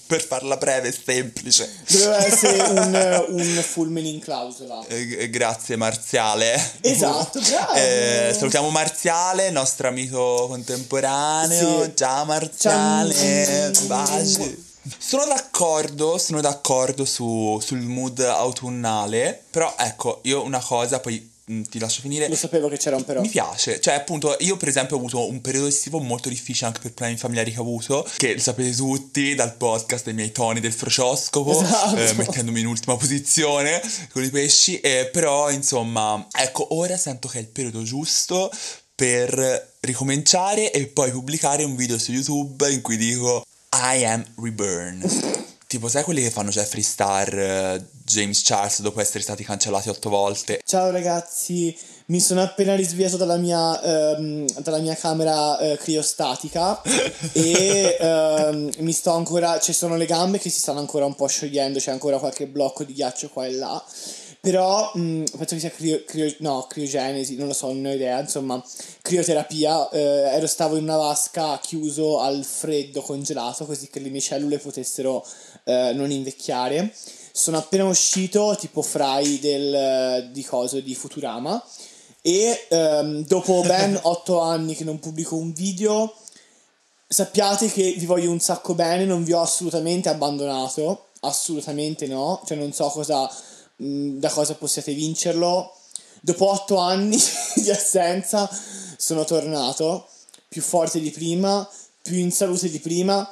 per 0.07 0.25
farla 0.25 0.57
breve 0.57 0.89
e 0.89 0.93
semplice. 1.05 1.69
Doveva 1.89 2.25
essere 2.25 2.63
un, 2.71 3.25
un 3.29 3.65
fulmine 3.67 4.09
in 4.09 4.21
clausola. 4.21 4.85
Eh, 4.87 5.29
grazie 5.31 5.77
Marziale. 5.77 6.55
Esatto, 6.81 7.41
bravo. 7.49 7.73
Eh, 7.75 8.35
salutiamo 8.37 8.71
Marziale, 8.71 9.51
nostro 9.51 9.89
amico 9.89 10.47
contemporaneo. 10.49 11.85
Sì. 11.85 11.93
Ciao 11.97 12.25
Marziale, 12.25 13.73
Ciao. 13.75 13.87
baci. 13.87 14.65
Sono 14.99 15.25
d'accordo, 15.25 16.17
sono 16.17 16.41
d'accordo 16.41 17.05
su- 17.05 17.59
sul 17.61 17.81
mood 17.81 18.21
autunnale, 18.21 19.43
però 19.51 19.75
ecco, 19.77 20.21
io 20.23 20.45
una 20.45 20.61
cosa, 20.61 21.01
poi 21.01 21.35
ti 21.69 21.79
lascio 21.79 22.01
finire. 22.01 22.29
Lo 22.29 22.35
sapevo 22.35 22.69
che 22.69 22.77
c'era 22.77 22.97
un 22.97 23.05
però. 23.05 23.21
Mi 23.21 23.29
piace, 23.29 23.81
cioè 23.81 23.95
appunto 23.95 24.35
io 24.41 24.57
per 24.57 24.67
esempio 24.69 24.97
ho 24.97 24.99
avuto 24.99 25.29
un 25.29 25.41
periodo 25.41 25.69
estivo 25.69 26.01
molto 26.01 26.29
difficile 26.29 26.67
anche 26.67 26.81
per 26.81 26.93
problemi 26.93 27.19
familiari 27.19 27.53
che 27.53 27.59
ho 27.59 27.63
avuto, 27.63 28.09
che 28.17 28.35
lo 28.35 28.41
sapete 28.41 28.75
tutti 28.75 29.35
dal 29.37 29.55
podcast 29.55 30.05
dei 30.07 30.15
miei 30.15 30.33
toni 30.33 30.59
del 30.59 30.73
frocioscopo, 30.73 31.63
Esatto. 31.63 31.97
eh, 31.97 32.13
mettendomi 32.15 32.61
in 32.61 32.67
ultima 32.67 32.97
posizione 32.97 33.81
con 34.11 34.25
i 34.25 34.31
pesci, 34.31 34.81
eh, 34.81 35.09
però 35.13 35.51
insomma 35.51 36.27
ecco 36.33 36.75
ora 36.75 36.97
sento 36.97 37.29
che 37.29 37.39
è 37.39 37.43
il 37.43 37.49
periodo 37.49 37.83
giusto 37.83 38.51
per 38.95 39.75
ricominciare 39.81 40.73
e 40.73 40.87
poi 40.87 41.11
pubblicare 41.13 41.63
un 41.63 41.77
video 41.77 41.99
su 41.99 42.11
YouTube 42.13 42.69
in 42.73 42.81
cui 42.81 42.97
dico 42.97 43.45
I 43.73 44.05
am 44.05 44.25
reborn. 44.43 45.45
Tipo, 45.77 45.89
sai 45.89 46.05
quelli 46.05 46.23
che 46.23 46.31
fanno 46.31 46.49
Jeffree 46.49 46.83
Star, 46.83 47.39
eh, 47.39 47.85
James 48.03 48.41
Charles 48.43 48.81
dopo 48.81 48.99
essere 48.99 49.23
stati 49.23 49.45
cancellati 49.45 49.91
otto 49.91 50.09
volte? 50.09 50.63
Ciao 50.65 50.91
ragazzi, 50.91 51.77
mi 52.07 52.19
sono 52.19 52.41
appena 52.41 52.75
risvegliato 52.75 53.19
dalla 53.19 53.37
mia, 53.37 53.79
ehm, 53.83 54.47
dalla 54.63 54.79
mia 54.79 54.95
camera 54.95 55.59
eh, 55.59 55.77
criostatica 55.77 56.81
e 57.33 57.95
ehm, 58.01 58.71
mi 58.79 58.93
sto 58.93 59.13
ancora, 59.13 59.61
ci 59.61 59.75
sono 59.75 59.97
le 59.97 60.07
gambe 60.07 60.39
che 60.39 60.49
si 60.49 60.61
stanno 60.61 60.79
ancora 60.79 61.05
un 61.05 61.15
po' 61.15 61.27
sciogliendo, 61.27 61.79
c'è 61.79 61.91
ancora 61.91 62.19
qualche 62.19 62.47
blocco 62.47 62.83
di 62.83 62.95
ghiaccio 62.95 63.29
qua 63.29 63.45
e 63.45 63.53
là. 63.53 63.85
Però 64.47 64.93
mh, 64.95 65.25
penso 65.37 65.55
che 65.57 65.59
sia 65.59 65.71
crio, 65.71 66.05
crio- 66.07 66.37
no, 66.39 66.67
criogenesi, 66.69 67.35
non 67.35 67.49
lo 67.49 67.53
so, 67.53 67.73
non 67.73 67.87
ho 67.87 67.93
idea, 67.93 68.21
insomma, 68.21 68.63
crioterapia. 69.03 69.89
eh, 69.91 69.99
ero 69.99 70.47
stavo 70.47 70.77
in 70.77 70.85
una 70.85 70.97
vasca 70.97 71.59
chiuso 71.59 72.21
al 72.21 72.45
freddo, 72.45 73.01
congelato, 73.03 73.67
così 73.67 73.89
che 73.89 73.99
le 73.99 74.09
mie 74.09 74.21
cellule 74.21 74.59
potessero 74.59 75.27
eh, 75.67 75.93
non 75.95 76.11
invecchiare. 76.11 76.95
Sono 77.33 77.59
appena 77.59 77.85
uscito, 77.85 78.57
tipo 78.59 78.83
fry 78.83 79.39
del, 79.41 80.31
di 80.31 80.45
coso, 80.45 80.81
di 80.81 80.95
Futurama. 80.95 81.63
E 82.23 82.67
ehm, 82.69 83.27
dopo 83.27 83.63
ben 83.63 83.99
otto 84.03 84.41
anni 84.41 84.75
che 84.75 84.85
non 84.85 84.99
pubblico 84.99 85.37
un 85.37 85.53
video, 85.53 86.15
sappiate 87.07 87.71
che 87.71 87.95
vi 87.99 88.07
voglio 88.07 88.31
un 88.31 88.41
sacco 88.41 88.75
bene, 88.75 89.05
non 89.05 89.23
vi 89.25 89.33
ho 89.33 89.41
assolutamente 89.41 90.09
abbandonato, 90.09 91.09
assolutamente 91.21 92.07
no, 92.07 92.43
cioè 92.47 92.57
non 92.57 92.73
so 92.73 92.89
cosa, 92.89 93.31
mh, 93.77 94.19
da 94.19 94.31
cosa 94.31 94.55
possiate 94.55 94.93
vincerlo. 94.95 95.73
Dopo 96.21 96.51
otto 96.51 96.79
anni 96.79 97.19
di 97.55 97.71
assenza 97.71 98.49
sono 98.97 99.25
tornato, 99.25 100.09
più 100.49 100.63
forte 100.63 101.01
di 101.01 101.11
prima, 101.11 101.69
più 102.03 102.17
in 102.17 102.33
salute 102.33 102.71
di 102.71 102.79
prima 102.79 103.29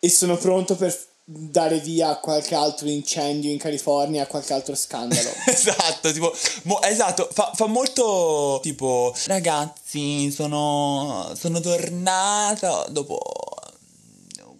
e 0.00 0.08
sono 0.10 0.36
pronto 0.36 0.76
per 0.76 1.07
dare 1.30 1.78
via 1.80 2.08
a 2.08 2.16
qualche 2.20 2.54
altro 2.54 2.88
incendio 2.88 3.50
in 3.50 3.58
California, 3.58 4.22
a 4.22 4.26
qualche 4.26 4.54
altro 4.54 4.74
scandalo. 4.74 5.30
Esatto, 5.44 6.10
tipo, 6.12 6.34
mo- 6.62 6.80
esatto, 6.80 7.28
fa, 7.30 7.52
fa 7.54 7.66
molto 7.66 8.58
tipo, 8.62 9.14
ragazzi, 9.26 10.30
sono, 10.30 11.32
sono 11.36 11.60
tornata 11.60 12.86
dopo 12.88 13.20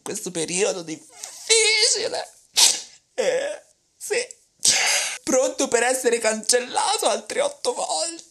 questo 0.02 0.30
periodo 0.30 0.82
difficile. 0.82 2.28
Eh, 3.14 3.62
sì, 3.96 4.18
pronto 5.22 5.68
per 5.68 5.84
essere 5.84 6.18
cancellato 6.18 7.06
altre 7.06 7.40
otto 7.40 7.72
volte. 7.72 8.27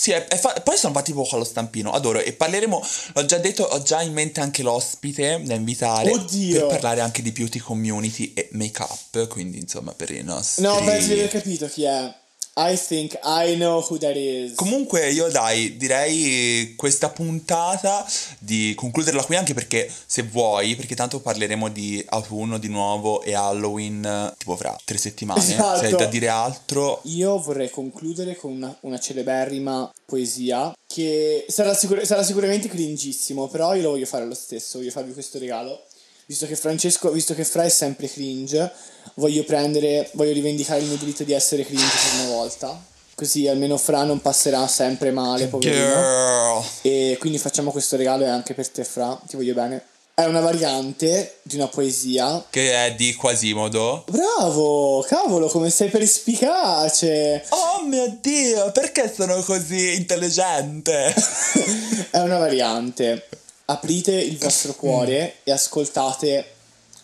Sì, 0.00 0.12
è- 0.12 0.26
è 0.28 0.38
fa- 0.38 0.54
poi 0.64 0.78
sono 0.78 0.94
fatti 0.94 1.12
poco 1.12 1.34
allo 1.34 1.44
stampino, 1.44 1.90
adoro. 1.92 2.20
E 2.20 2.32
parleremo, 2.32 2.82
l'ho 3.12 3.24
già 3.26 3.36
detto, 3.36 3.64
ho 3.64 3.82
già 3.82 4.00
in 4.00 4.14
mente 4.14 4.40
anche 4.40 4.62
l'ospite 4.62 5.42
da 5.44 5.52
invitare. 5.52 6.10
Oddio. 6.10 6.60
Per 6.68 6.78
parlare 6.78 7.02
anche 7.02 7.20
di 7.20 7.32
beauty 7.32 7.58
community 7.58 8.32
e 8.32 8.48
make-up, 8.52 9.26
quindi 9.28 9.58
insomma 9.58 9.92
per 9.92 10.10
i 10.10 10.22
nostri... 10.22 10.62
No, 10.62 10.82
penso 10.82 11.08
di 11.08 11.12
aver 11.12 11.28
capito 11.28 11.66
chi 11.66 11.82
è. 11.84 12.14
I 12.56 12.76
think 12.76 13.18
I 13.22 13.54
know 13.54 13.84
who 13.88 13.96
that 13.98 14.16
is. 14.16 14.54
Comunque 14.54 15.10
io 15.10 15.28
dai, 15.30 15.76
direi 15.76 16.74
questa 16.76 17.08
puntata 17.08 18.04
di 18.38 18.74
concluderla 18.76 19.24
qui 19.24 19.36
anche 19.36 19.54
perché 19.54 19.90
se 20.06 20.22
vuoi, 20.22 20.74
perché 20.76 20.94
tanto 20.94 21.20
parleremo 21.20 21.68
di 21.68 22.04
autunno 22.08 22.58
di 22.58 22.68
nuovo 22.68 23.22
e 23.22 23.34
Halloween 23.34 24.34
tipo 24.36 24.56
fra 24.56 24.76
tre 24.84 24.98
settimane. 24.98 25.40
Esatto. 25.40 25.78
Se 25.78 25.86
hai 25.86 25.94
da 25.94 26.06
dire 26.06 26.28
altro, 26.28 27.00
Io 27.04 27.38
vorrei 27.40 27.70
concludere 27.70 28.36
con 28.36 28.52
una, 28.52 28.76
una 28.80 28.98
celeberrima 28.98 29.90
poesia 30.04 30.74
che 30.86 31.46
sarà, 31.48 31.72
sicur- 31.72 32.02
sarà 32.02 32.22
sicuramente 32.24 32.68
cringissimo, 32.68 33.48
però 33.48 33.74
io 33.74 33.82
lo 33.82 33.90
voglio 33.90 34.06
fare 34.06 34.26
lo 34.26 34.34
stesso, 34.34 34.78
voglio 34.78 34.90
farvi 34.90 35.12
questo 35.12 35.38
regalo. 35.38 35.84
Visto 36.30 36.46
che 36.46 36.54
Francesco, 36.54 37.10
visto 37.10 37.34
che 37.34 37.42
Fra 37.44 37.64
è 37.64 37.68
sempre 37.68 38.08
cringe, 38.08 38.70
voglio 39.14 39.42
prendere, 39.42 40.08
voglio 40.12 40.32
rivendicare 40.32 40.78
il 40.78 40.86
mio 40.86 40.96
diritto 40.96 41.24
di 41.24 41.32
essere 41.32 41.64
cringe 41.64 41.82
per 41.82 42.20
una 42.20 42.36
volta. 42.36 42.80
Così 43.16 43.48
almeno 43.48 43.76
Fra 43.76 44.04
non 44.04 44.20
passerà 44.20 44.64
sempre 44.68 45.10
male, 45.10 45.48
poverino. 45.48 45.74
girl. 45.74 46.62
E 46.82 47.16
quindi 47.18 47.38
facciamo 47.38 47.72
questo 47.72 47.96
regalo 47.96 48.22
e 48.22 48.28
anche 48.28 48.54
per 48.54 48.68
te, 48.68 48.84
Fra, 48.84 49.20
ti 49.26 49.34
voglio 49.34 49.54
bene. 49.54 49.84
È 50.14 50.24
una 50.24 50.38
variante 50.38 51.38
di 51.42 51.56
una 51.56 51.66
poesia 51.66 52.44
Che 52.48 52.74
è 52.74 52.94
di 52.94 53.12
Quasimodo. 53.16 54.04
Bravo, 54.08 55.04
cavolo, 55.08 55.48
come 55.48 55.68
sei 55.68 55.88
perspicace. 55.88 57.44
Oh 57.48 57.82
mio 57.84 58.18
dio, 58.20 58.70
perché 58.70 59.12
sono 59.12 59.42
così 59.42 59.96
intelligente? 59.96 61.12
È 62.12 62.18
una 62.18 62.38
variante. 62.38 63.26
Aprite 63.70 64.10
il 64.10 64.36
vostro 64.36 64.74
cuore 64.74 65.36
e 65.44 65.52
ascoltate 65.52 66.54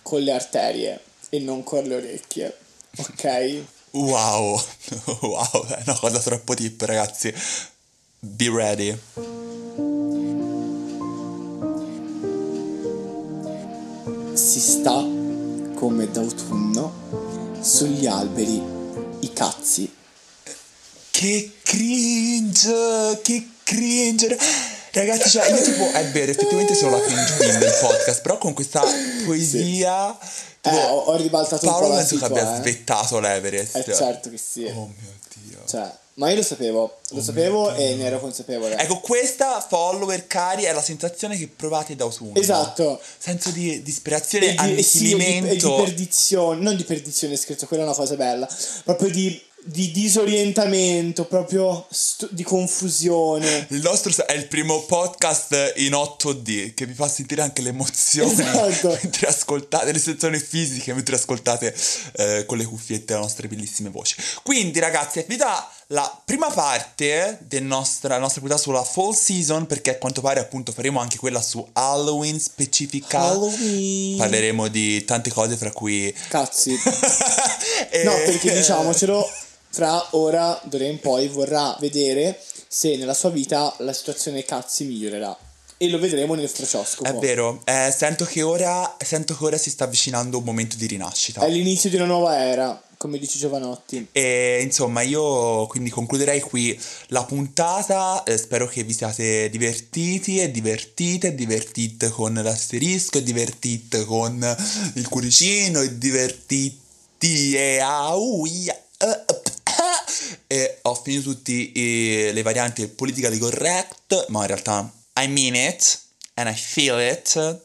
con 0.03 0.21
le 0.21 0.33
arterie 0.33 1.01
e 1.29 1.39
non 1.39 1.63
con 1.63 1.85
le 1.85 1.95
orecchie. 1.95 2.57
Ok? 2.97 3.63
Wow, 3.93 4.61
wow, 5.23 5.67
è 5.69 5.83
una 5.87 5.97
cosa 5.97 6.19
troppo 6.19 6.55
tip 6.55 6.83
ragazzi. 6.83 7.33
Be 8.19 8.51
ready. 8.51 8.99
Si 14.35 14.59
sta 14.59 15.07
come 15.77 16.11
d'autunno 16.11 17.61
sugli 17.61 18.07
alberi 18.07 18.61
i 19.21 19.33
cazzi. 19.33 19.95
Che 21.13 21.53
cringe, 21.63 23.21
che 23.23 23.51
cringe. 23.63 24.75
Ragazzi, 24.97 25.29
cioè, 25.29 25.51
io 25.51 25.61
tipo, 25.61 25.91
è 25.93 26.05
vero, 26.07 26.31
effettivamente 26.31 26.75
sono 26.75 26.97
la 26.97 27.03
cringe 27.03 27.37
queen 27.37 27.59
del 27.59 27.77
podcast, 27.81 28.23
però 28.23 28.39
con 28.39 28.55
questa 28.55 28.83
poesia... 29.27 30.19
Eh, 30.19 30.27
tipo, 30.63 30.77
ho, 30.77 30.99
ho 31.01 31.17
ribaltato 31.17 31.67
un 31.67 31.73
po' 31.73 31.79
Paolo 31.79 31.95
la 31.95 31.97
penso 31.97 32.17
che 32.17 32.25
situa, 32.25 32.41
abbia 32.41 32.57
eh. 32.57 32.61
svettato 32.61 33.21
l'Everest. 33.21 33.77
Eh, 33.77 33.95
certo 33.95 34.31
che 34.31 34.39
sì. 34.39 34.65
Oh 34.65 34.87
mio 34.87 35.15
Dio. 35.35 35.59
Cioè, 35.67 35.93
ma 36.15 36.31
io 36.31 36.37
lo 36.37 36.43
sapevo, 36.43 36.99
lo 37.11 37.23
sapevo 37.23 37.75
e 37.75 37.95
ne 37.95 38.07
ero 38.07 38.19
consapevole. 38.21 38.75
Ecco, 38.79 39.01
questa, 39.01 39.61
follower 39.61 40.27
cari, 40.27 40.63
è 40.63 40.73
la 40.73 40.81
sensazione 40.81 41.37
che 41.37 41.47
provate 41.47 41.95
d'autunno. 41.95 42.41
Esatto. 42.41 42.99
Senso 43.19 43.51
di 43.51 43.83
disperazione, 43.83 44.55
e 44.55 44.55
di, 44.55 44.77
e 44.77 44.83
sì, 44.83 44.99
e 44.99 45.01
di, 45.01 45.13
e 45.13 45.17
di 45.17 45.19
annichilimento. 45.19 45.75
perdizione, 45.85 46.63
non 46.63 46.75
di 46.75 46.85
perdizione 46.85 47.37
scritto, 47.37 47.67
quella 47.67 47.83
è 47.83 47.87
una 47.87 47.95
cosa 47.95 48.17
bella, 48.17 48.49
proprio 48.85 49.11
di, 49.11 49.41
di 49.67 49.91
disorientamento, 49.93 51.25
proprio 51.27 51.87
stu- 51.91 52.29
di 52.31 52.43
confusione. 52.43 53.67
Il 53.71 53.81
nostro 53.83 54.13
è 54.27 54.33
il 54.33 54.47
primo 54.47 54.83
podcast 54.85 55.73
in 55.77 55.93
8D 55.93 56.75
che 56.75 56.87
vi 56.87 56.95
fa 56.95 57.09
sentire 57.09 57.43
anche 57.43 57.63
le 57.63 57.71
emozioni 57.71 58.31
Esatto. 58.33 58.97
mentre 59.03 59.27
ascoltate 59.29 59.93
le 59.93 59.99
sensazioni 59.99 60.39
fisiche 60.39 60.95
mentre 60.95 61.17
ascoltate 61.17 61.75
eh, 62.17 62.45
con 62.47 62.59
le 62.59 62.65
cuffiette 62.65 63.15
le 63.15 63.21
nostre 63.21 63.49
bellissime 63.49 63.91
voci. 63.91 64.17
Quindi, 64.43 64.79
ragazzi, 64.79 65.25
vi 65.29 65.37
dà 65.37 65.69
la 65.91 66.21
prima 66.25 66.51
parte 66.51 67.39
del 67.43 67.63
nostra, 67.63 68.19
nostra 68.19 68.41
puntata 68.41 68.61
sulla 68.61 68.83
fall 68.83 69.13
season 69.13 69.67
perché 69.67 69.91
a 69.91 69.99
quanto 69.99 70.21
pare 70.21 70.41
appunto 70.41 70.73
faremo 70.73 70.99
anche 71.01 71.17
quella 71.17 71.41
su 71.41 71.65
Halloween 71.73 72.41
specifica. 72.41 73.21
Halloween. 73.21 74.17
Parleremo 74.17 74.69
di 74.69 75.05
tante 75.05 75.31
cose 75.31 75.57
fra 75.57 75.71
cui 75.71 76.13
Cazzi. 76.29 76.75
E- 77.91 78.05
No, 78.05 78.13
perché 78.25 78.53
diciamocelo, 78.55 79.29
fra 79.71 80.07
ora 80.13 80.61
d'ora 80.65 80.85
in 80.85 81.01
poi 81.01 81.29
vorrà 81.29 81.77
vedere 81.81 82.41
se 82.69 82.97
nella 82.97 83.15
sua 83.15 83.31
vita 83.31 83.75
la 83.79 83.93
situazione 83.93 84.45
cazzi 84.45 84.85
migliorerà. 84.85 85.37
E 85.79 85.91
lo 85.91 85.99
vedremo 85.99 86.35
nel 86.35 86.49
frocioscopo. 86.49 87.07
È 87.07 87.15
vero, 87.17 87.61
eh, 87.65 87.93
sento, 87.95 88.25
che 88.25 88.41
ora, 88.41 88.97
sento 88.99 89.37
che 89.37 89.45
ora 89.45 89.59
si 89.59 89.69
sta 89.69 89.85
avvicinando 89.85 90.39
un 90.39 90.45
momento 90.45 90.77
di 90.77 90.87
rinascita. 90.87 91.45
È 91.45 91.51
l'inizio 91.51 91.91
di 91.91 91.97
una 91.97 92.07
nuova 92.07 92.43
era, 92.43 92.83
come 92.97 93.19
dici 93.19 93.39
Giovanotti. 93.39 94.09
E 94.11 94.61
insomma, 94.63 95.03
io 95.03 95.67
quindi 95.67 95.91
concluderei 95.91 96.41
qui 96.41 96.81
la 97.09 97.25
puntata. 97.25 98.23
Eh, 98.23 98.39
spero 98.39 98.67
che 98.67 98.85
vi 98.85 98.95
siate 98.95 99.51
divertiti 99.51 100.41
e 100.41 100.51
divertite, 100.51 101.35
divertite 101.35 102.09
con 102.09 102.33
l'asterisco, 102.33 103.19
e 103.19 103.23
divertite 103.23 104.07
con 104.07 104.57
il 104.95 105.09
cuoricino, 105.09 105.83
e 105.83 105.99
divertiti 105.99 107.55
e 107.55 107.81
auia. 107.81 108.81
E 110.47 110.79
ho 110.83 110.95
finito 110.95 111.31
tutte 111.33 111.71
le 112.33 112.43
varianti 112.43 112.87
politically 112.89 113.39
correct, 113.39 114.27
ma 114.29 114.43
in 114.43 114.47
realtà 114.47 114.93
I 115.21 115.29
mean 115.29 115.55
it 115.55 116.01
and 116.35 116.49
I 116.49 116.55
feel 116.55 116.99
it. 117.01 117.65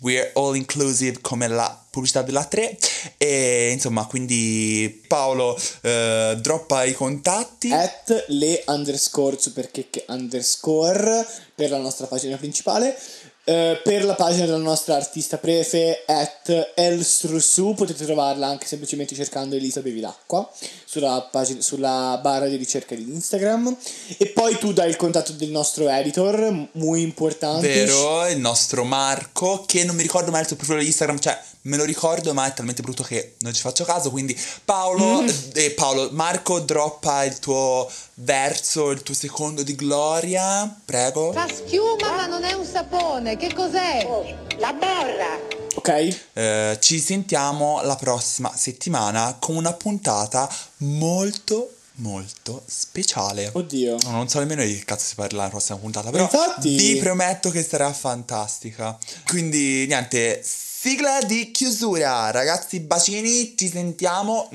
We're 0.00 0.32
all 0.34 0.54
inclusive 0.54 1.20
come 1.20 1.48
la 1.48 1.82
pubblicità 1.90 2.22
della 2.22 2.44
3 2.44 2.76
e 3.16 3.70
insomma 3.72 4.04
quindi 4.06 5.02
Paolo 5.06 5.58
eh, 5.82 6.36
droppa 6.40 6.84
i 6.84 6.92
contatti. 6.92 7.70
At 7.72 8.24
le 8.28 8.64
underscore 8.66 9.38
superchecche 9.38 10.04
underscore 10.08 11.26
per 11.54 11.70
la 11.70 11.78
nostra 11.78 12.06
pagina 12.06 12.36
principale 12.36 12.98
Uh, 13.46 13.76
per 13.82 14.04
la 14.04 14.14
pagina 14.14 14.46
della 14.46 14.56
nostra 14.56 14.94
artista 14.94 15.36
prefe 15.36 16.02
at 16.06 16.72
elstrusu 16.74 17.74
potete 17.74 18.06
trovarla 18.06 18.46
anche 18.46 18.66
semplicemente 18.66 19.14
cercando 19.14 19.54
Elisa 19.54 19.82
Bevilacqua 19.82 20.50
sulla, 20.86 21.28
pagina, 21.30 21.60
sulla 21.60 22.18
barra 22.22 22.46
di 22.46 22.56
ricerca 22.56 22.94
di 22.94 23.02
Instagram. 23.02 23.76
E 24.16 24.28
poi 24.28 24.56
tu 24.56 24.72
dai 24.72 24.88
il 24.88 24.96
contatto 24.96 25.32
del 25.32 25.50
nostro 25.50 25.90
editor 25.90 26.68
molto 26.72 27.02
importante. 27.02 27.68
Vero 27.68 28.26
il 28.28 28.38
nostro 28.38 28.84
Marco 28.84 29.64
che 29.66 29.84
non 29.84 29.94
mi 29.94 30.02
ricordo 30.02 30.30
mai 30.30 30.40
il 30.40 30.46
suo 30.46 30.56
profilo 30.56 30.78
di 30.78 30.86
Instagram 30.86 31.18
cioè 31.18 31.38
me 31.64 31.76
lo 31.76 31.84
ricordo 31.84 32.34
ma 32.34 32.46
è 32.46 32.54
talmente 32.54 32.82
brutto 32.82 33.02
che 33.02 33.36
non 33.40 33.52
ci 33.52 33.60
faccio 33.60 33.84
caso 33.84 34.10
quindi 34.10 34.38
Paolo 34.64 35.22
mm. 35.22 35.28
eh, 35.54 35.70
Paolo 35.70 36.08
Marco 36.12 36.60
droppa 36.60 37.24
il 37.24 37.38
tuo 37.38 37.90
verso 38.14 38.90
il 38.90 39.02
tuo 39.02 39.14
secondo 39.14 39.62
di 39.62 39.74
gloria 39.74 40.80
prego 40.84 41.32
fa 41.32 41.46
schiuma 41.48 42.12
ma 42.16 42.26
non 42.26 42.44
è 42.44 42.52
un 42.52 42.64
sapone 42.64 43.36
che 43.36 43.52
cos'è? 43.52 44.04
Oh, 44.06 44.24
la 44.58 44.72
borra. 44.72 45.38
Ok. 45.76 46.16
Eh, 46.32 46.78
ci 46.80 46.98
sentiamo 46.98 47.80
la 47.82 47.96
prossima 47.96 48.52
settimana 48.56 49.36
con 49.38 49.56
una 49.56 49.72
puntata 49.72 50.48
molto 50.78 51.70
molto 51.96 52.64
speciale. 52.66 53.50
Oddio. 53.52 53.96
Non 54.06 54.28
so 54.28 54.40
nemmeno 54.40 54.64
di 54.64 54.76
che 54.76 54.84
cazzo 54.84 55.04
si 55.04 55.14
parla 55.14 55.44
la 55.44 55.48
prossima 55.48 55.78
puntata, 55.78 56.10
però 56.10 56.24
Infatti... 56.24 56.74
vi 56.74 56.96
prometto 56.96 57.50
che 57.50 57.62
sarà 57.62 57.92
fantastica. 57.92 58.98
Quindi 59.26 59.86
niente, 59.86 60.42
sigla 60.84 61.18
di 61.26 61.50
chiusura. 61.50 62.30
Ragazzi, 62.30 62.80
bacini, 62.80 63.56
ci 63.56 63.68
sentiamo. 63.68 64.50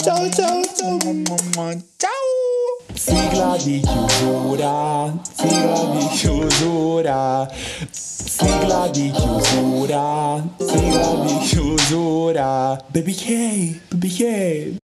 Ciao 0.00 0.30
ciao 0.30 0.62
ciao. 0.72 0.98
Ciao. 1.96 2.20
Sigla 2.94 3.56
di 3.56 3.80
chiusura, 3.80 5.12
sigla 5.32 5.90
di 5.96 6.06
chiusura, 6.12 7.52
sigla 7.90 8.86
di 8.86 9.10
chiusura, 9.10 10.48
sigla 10.58 11.24
di 11.26 11.38
chiusura. 11.38 12.84
Baby 12.92 13.14
K, 13.14 13.80
baby 13.88 14.08
K. 14.08 14.83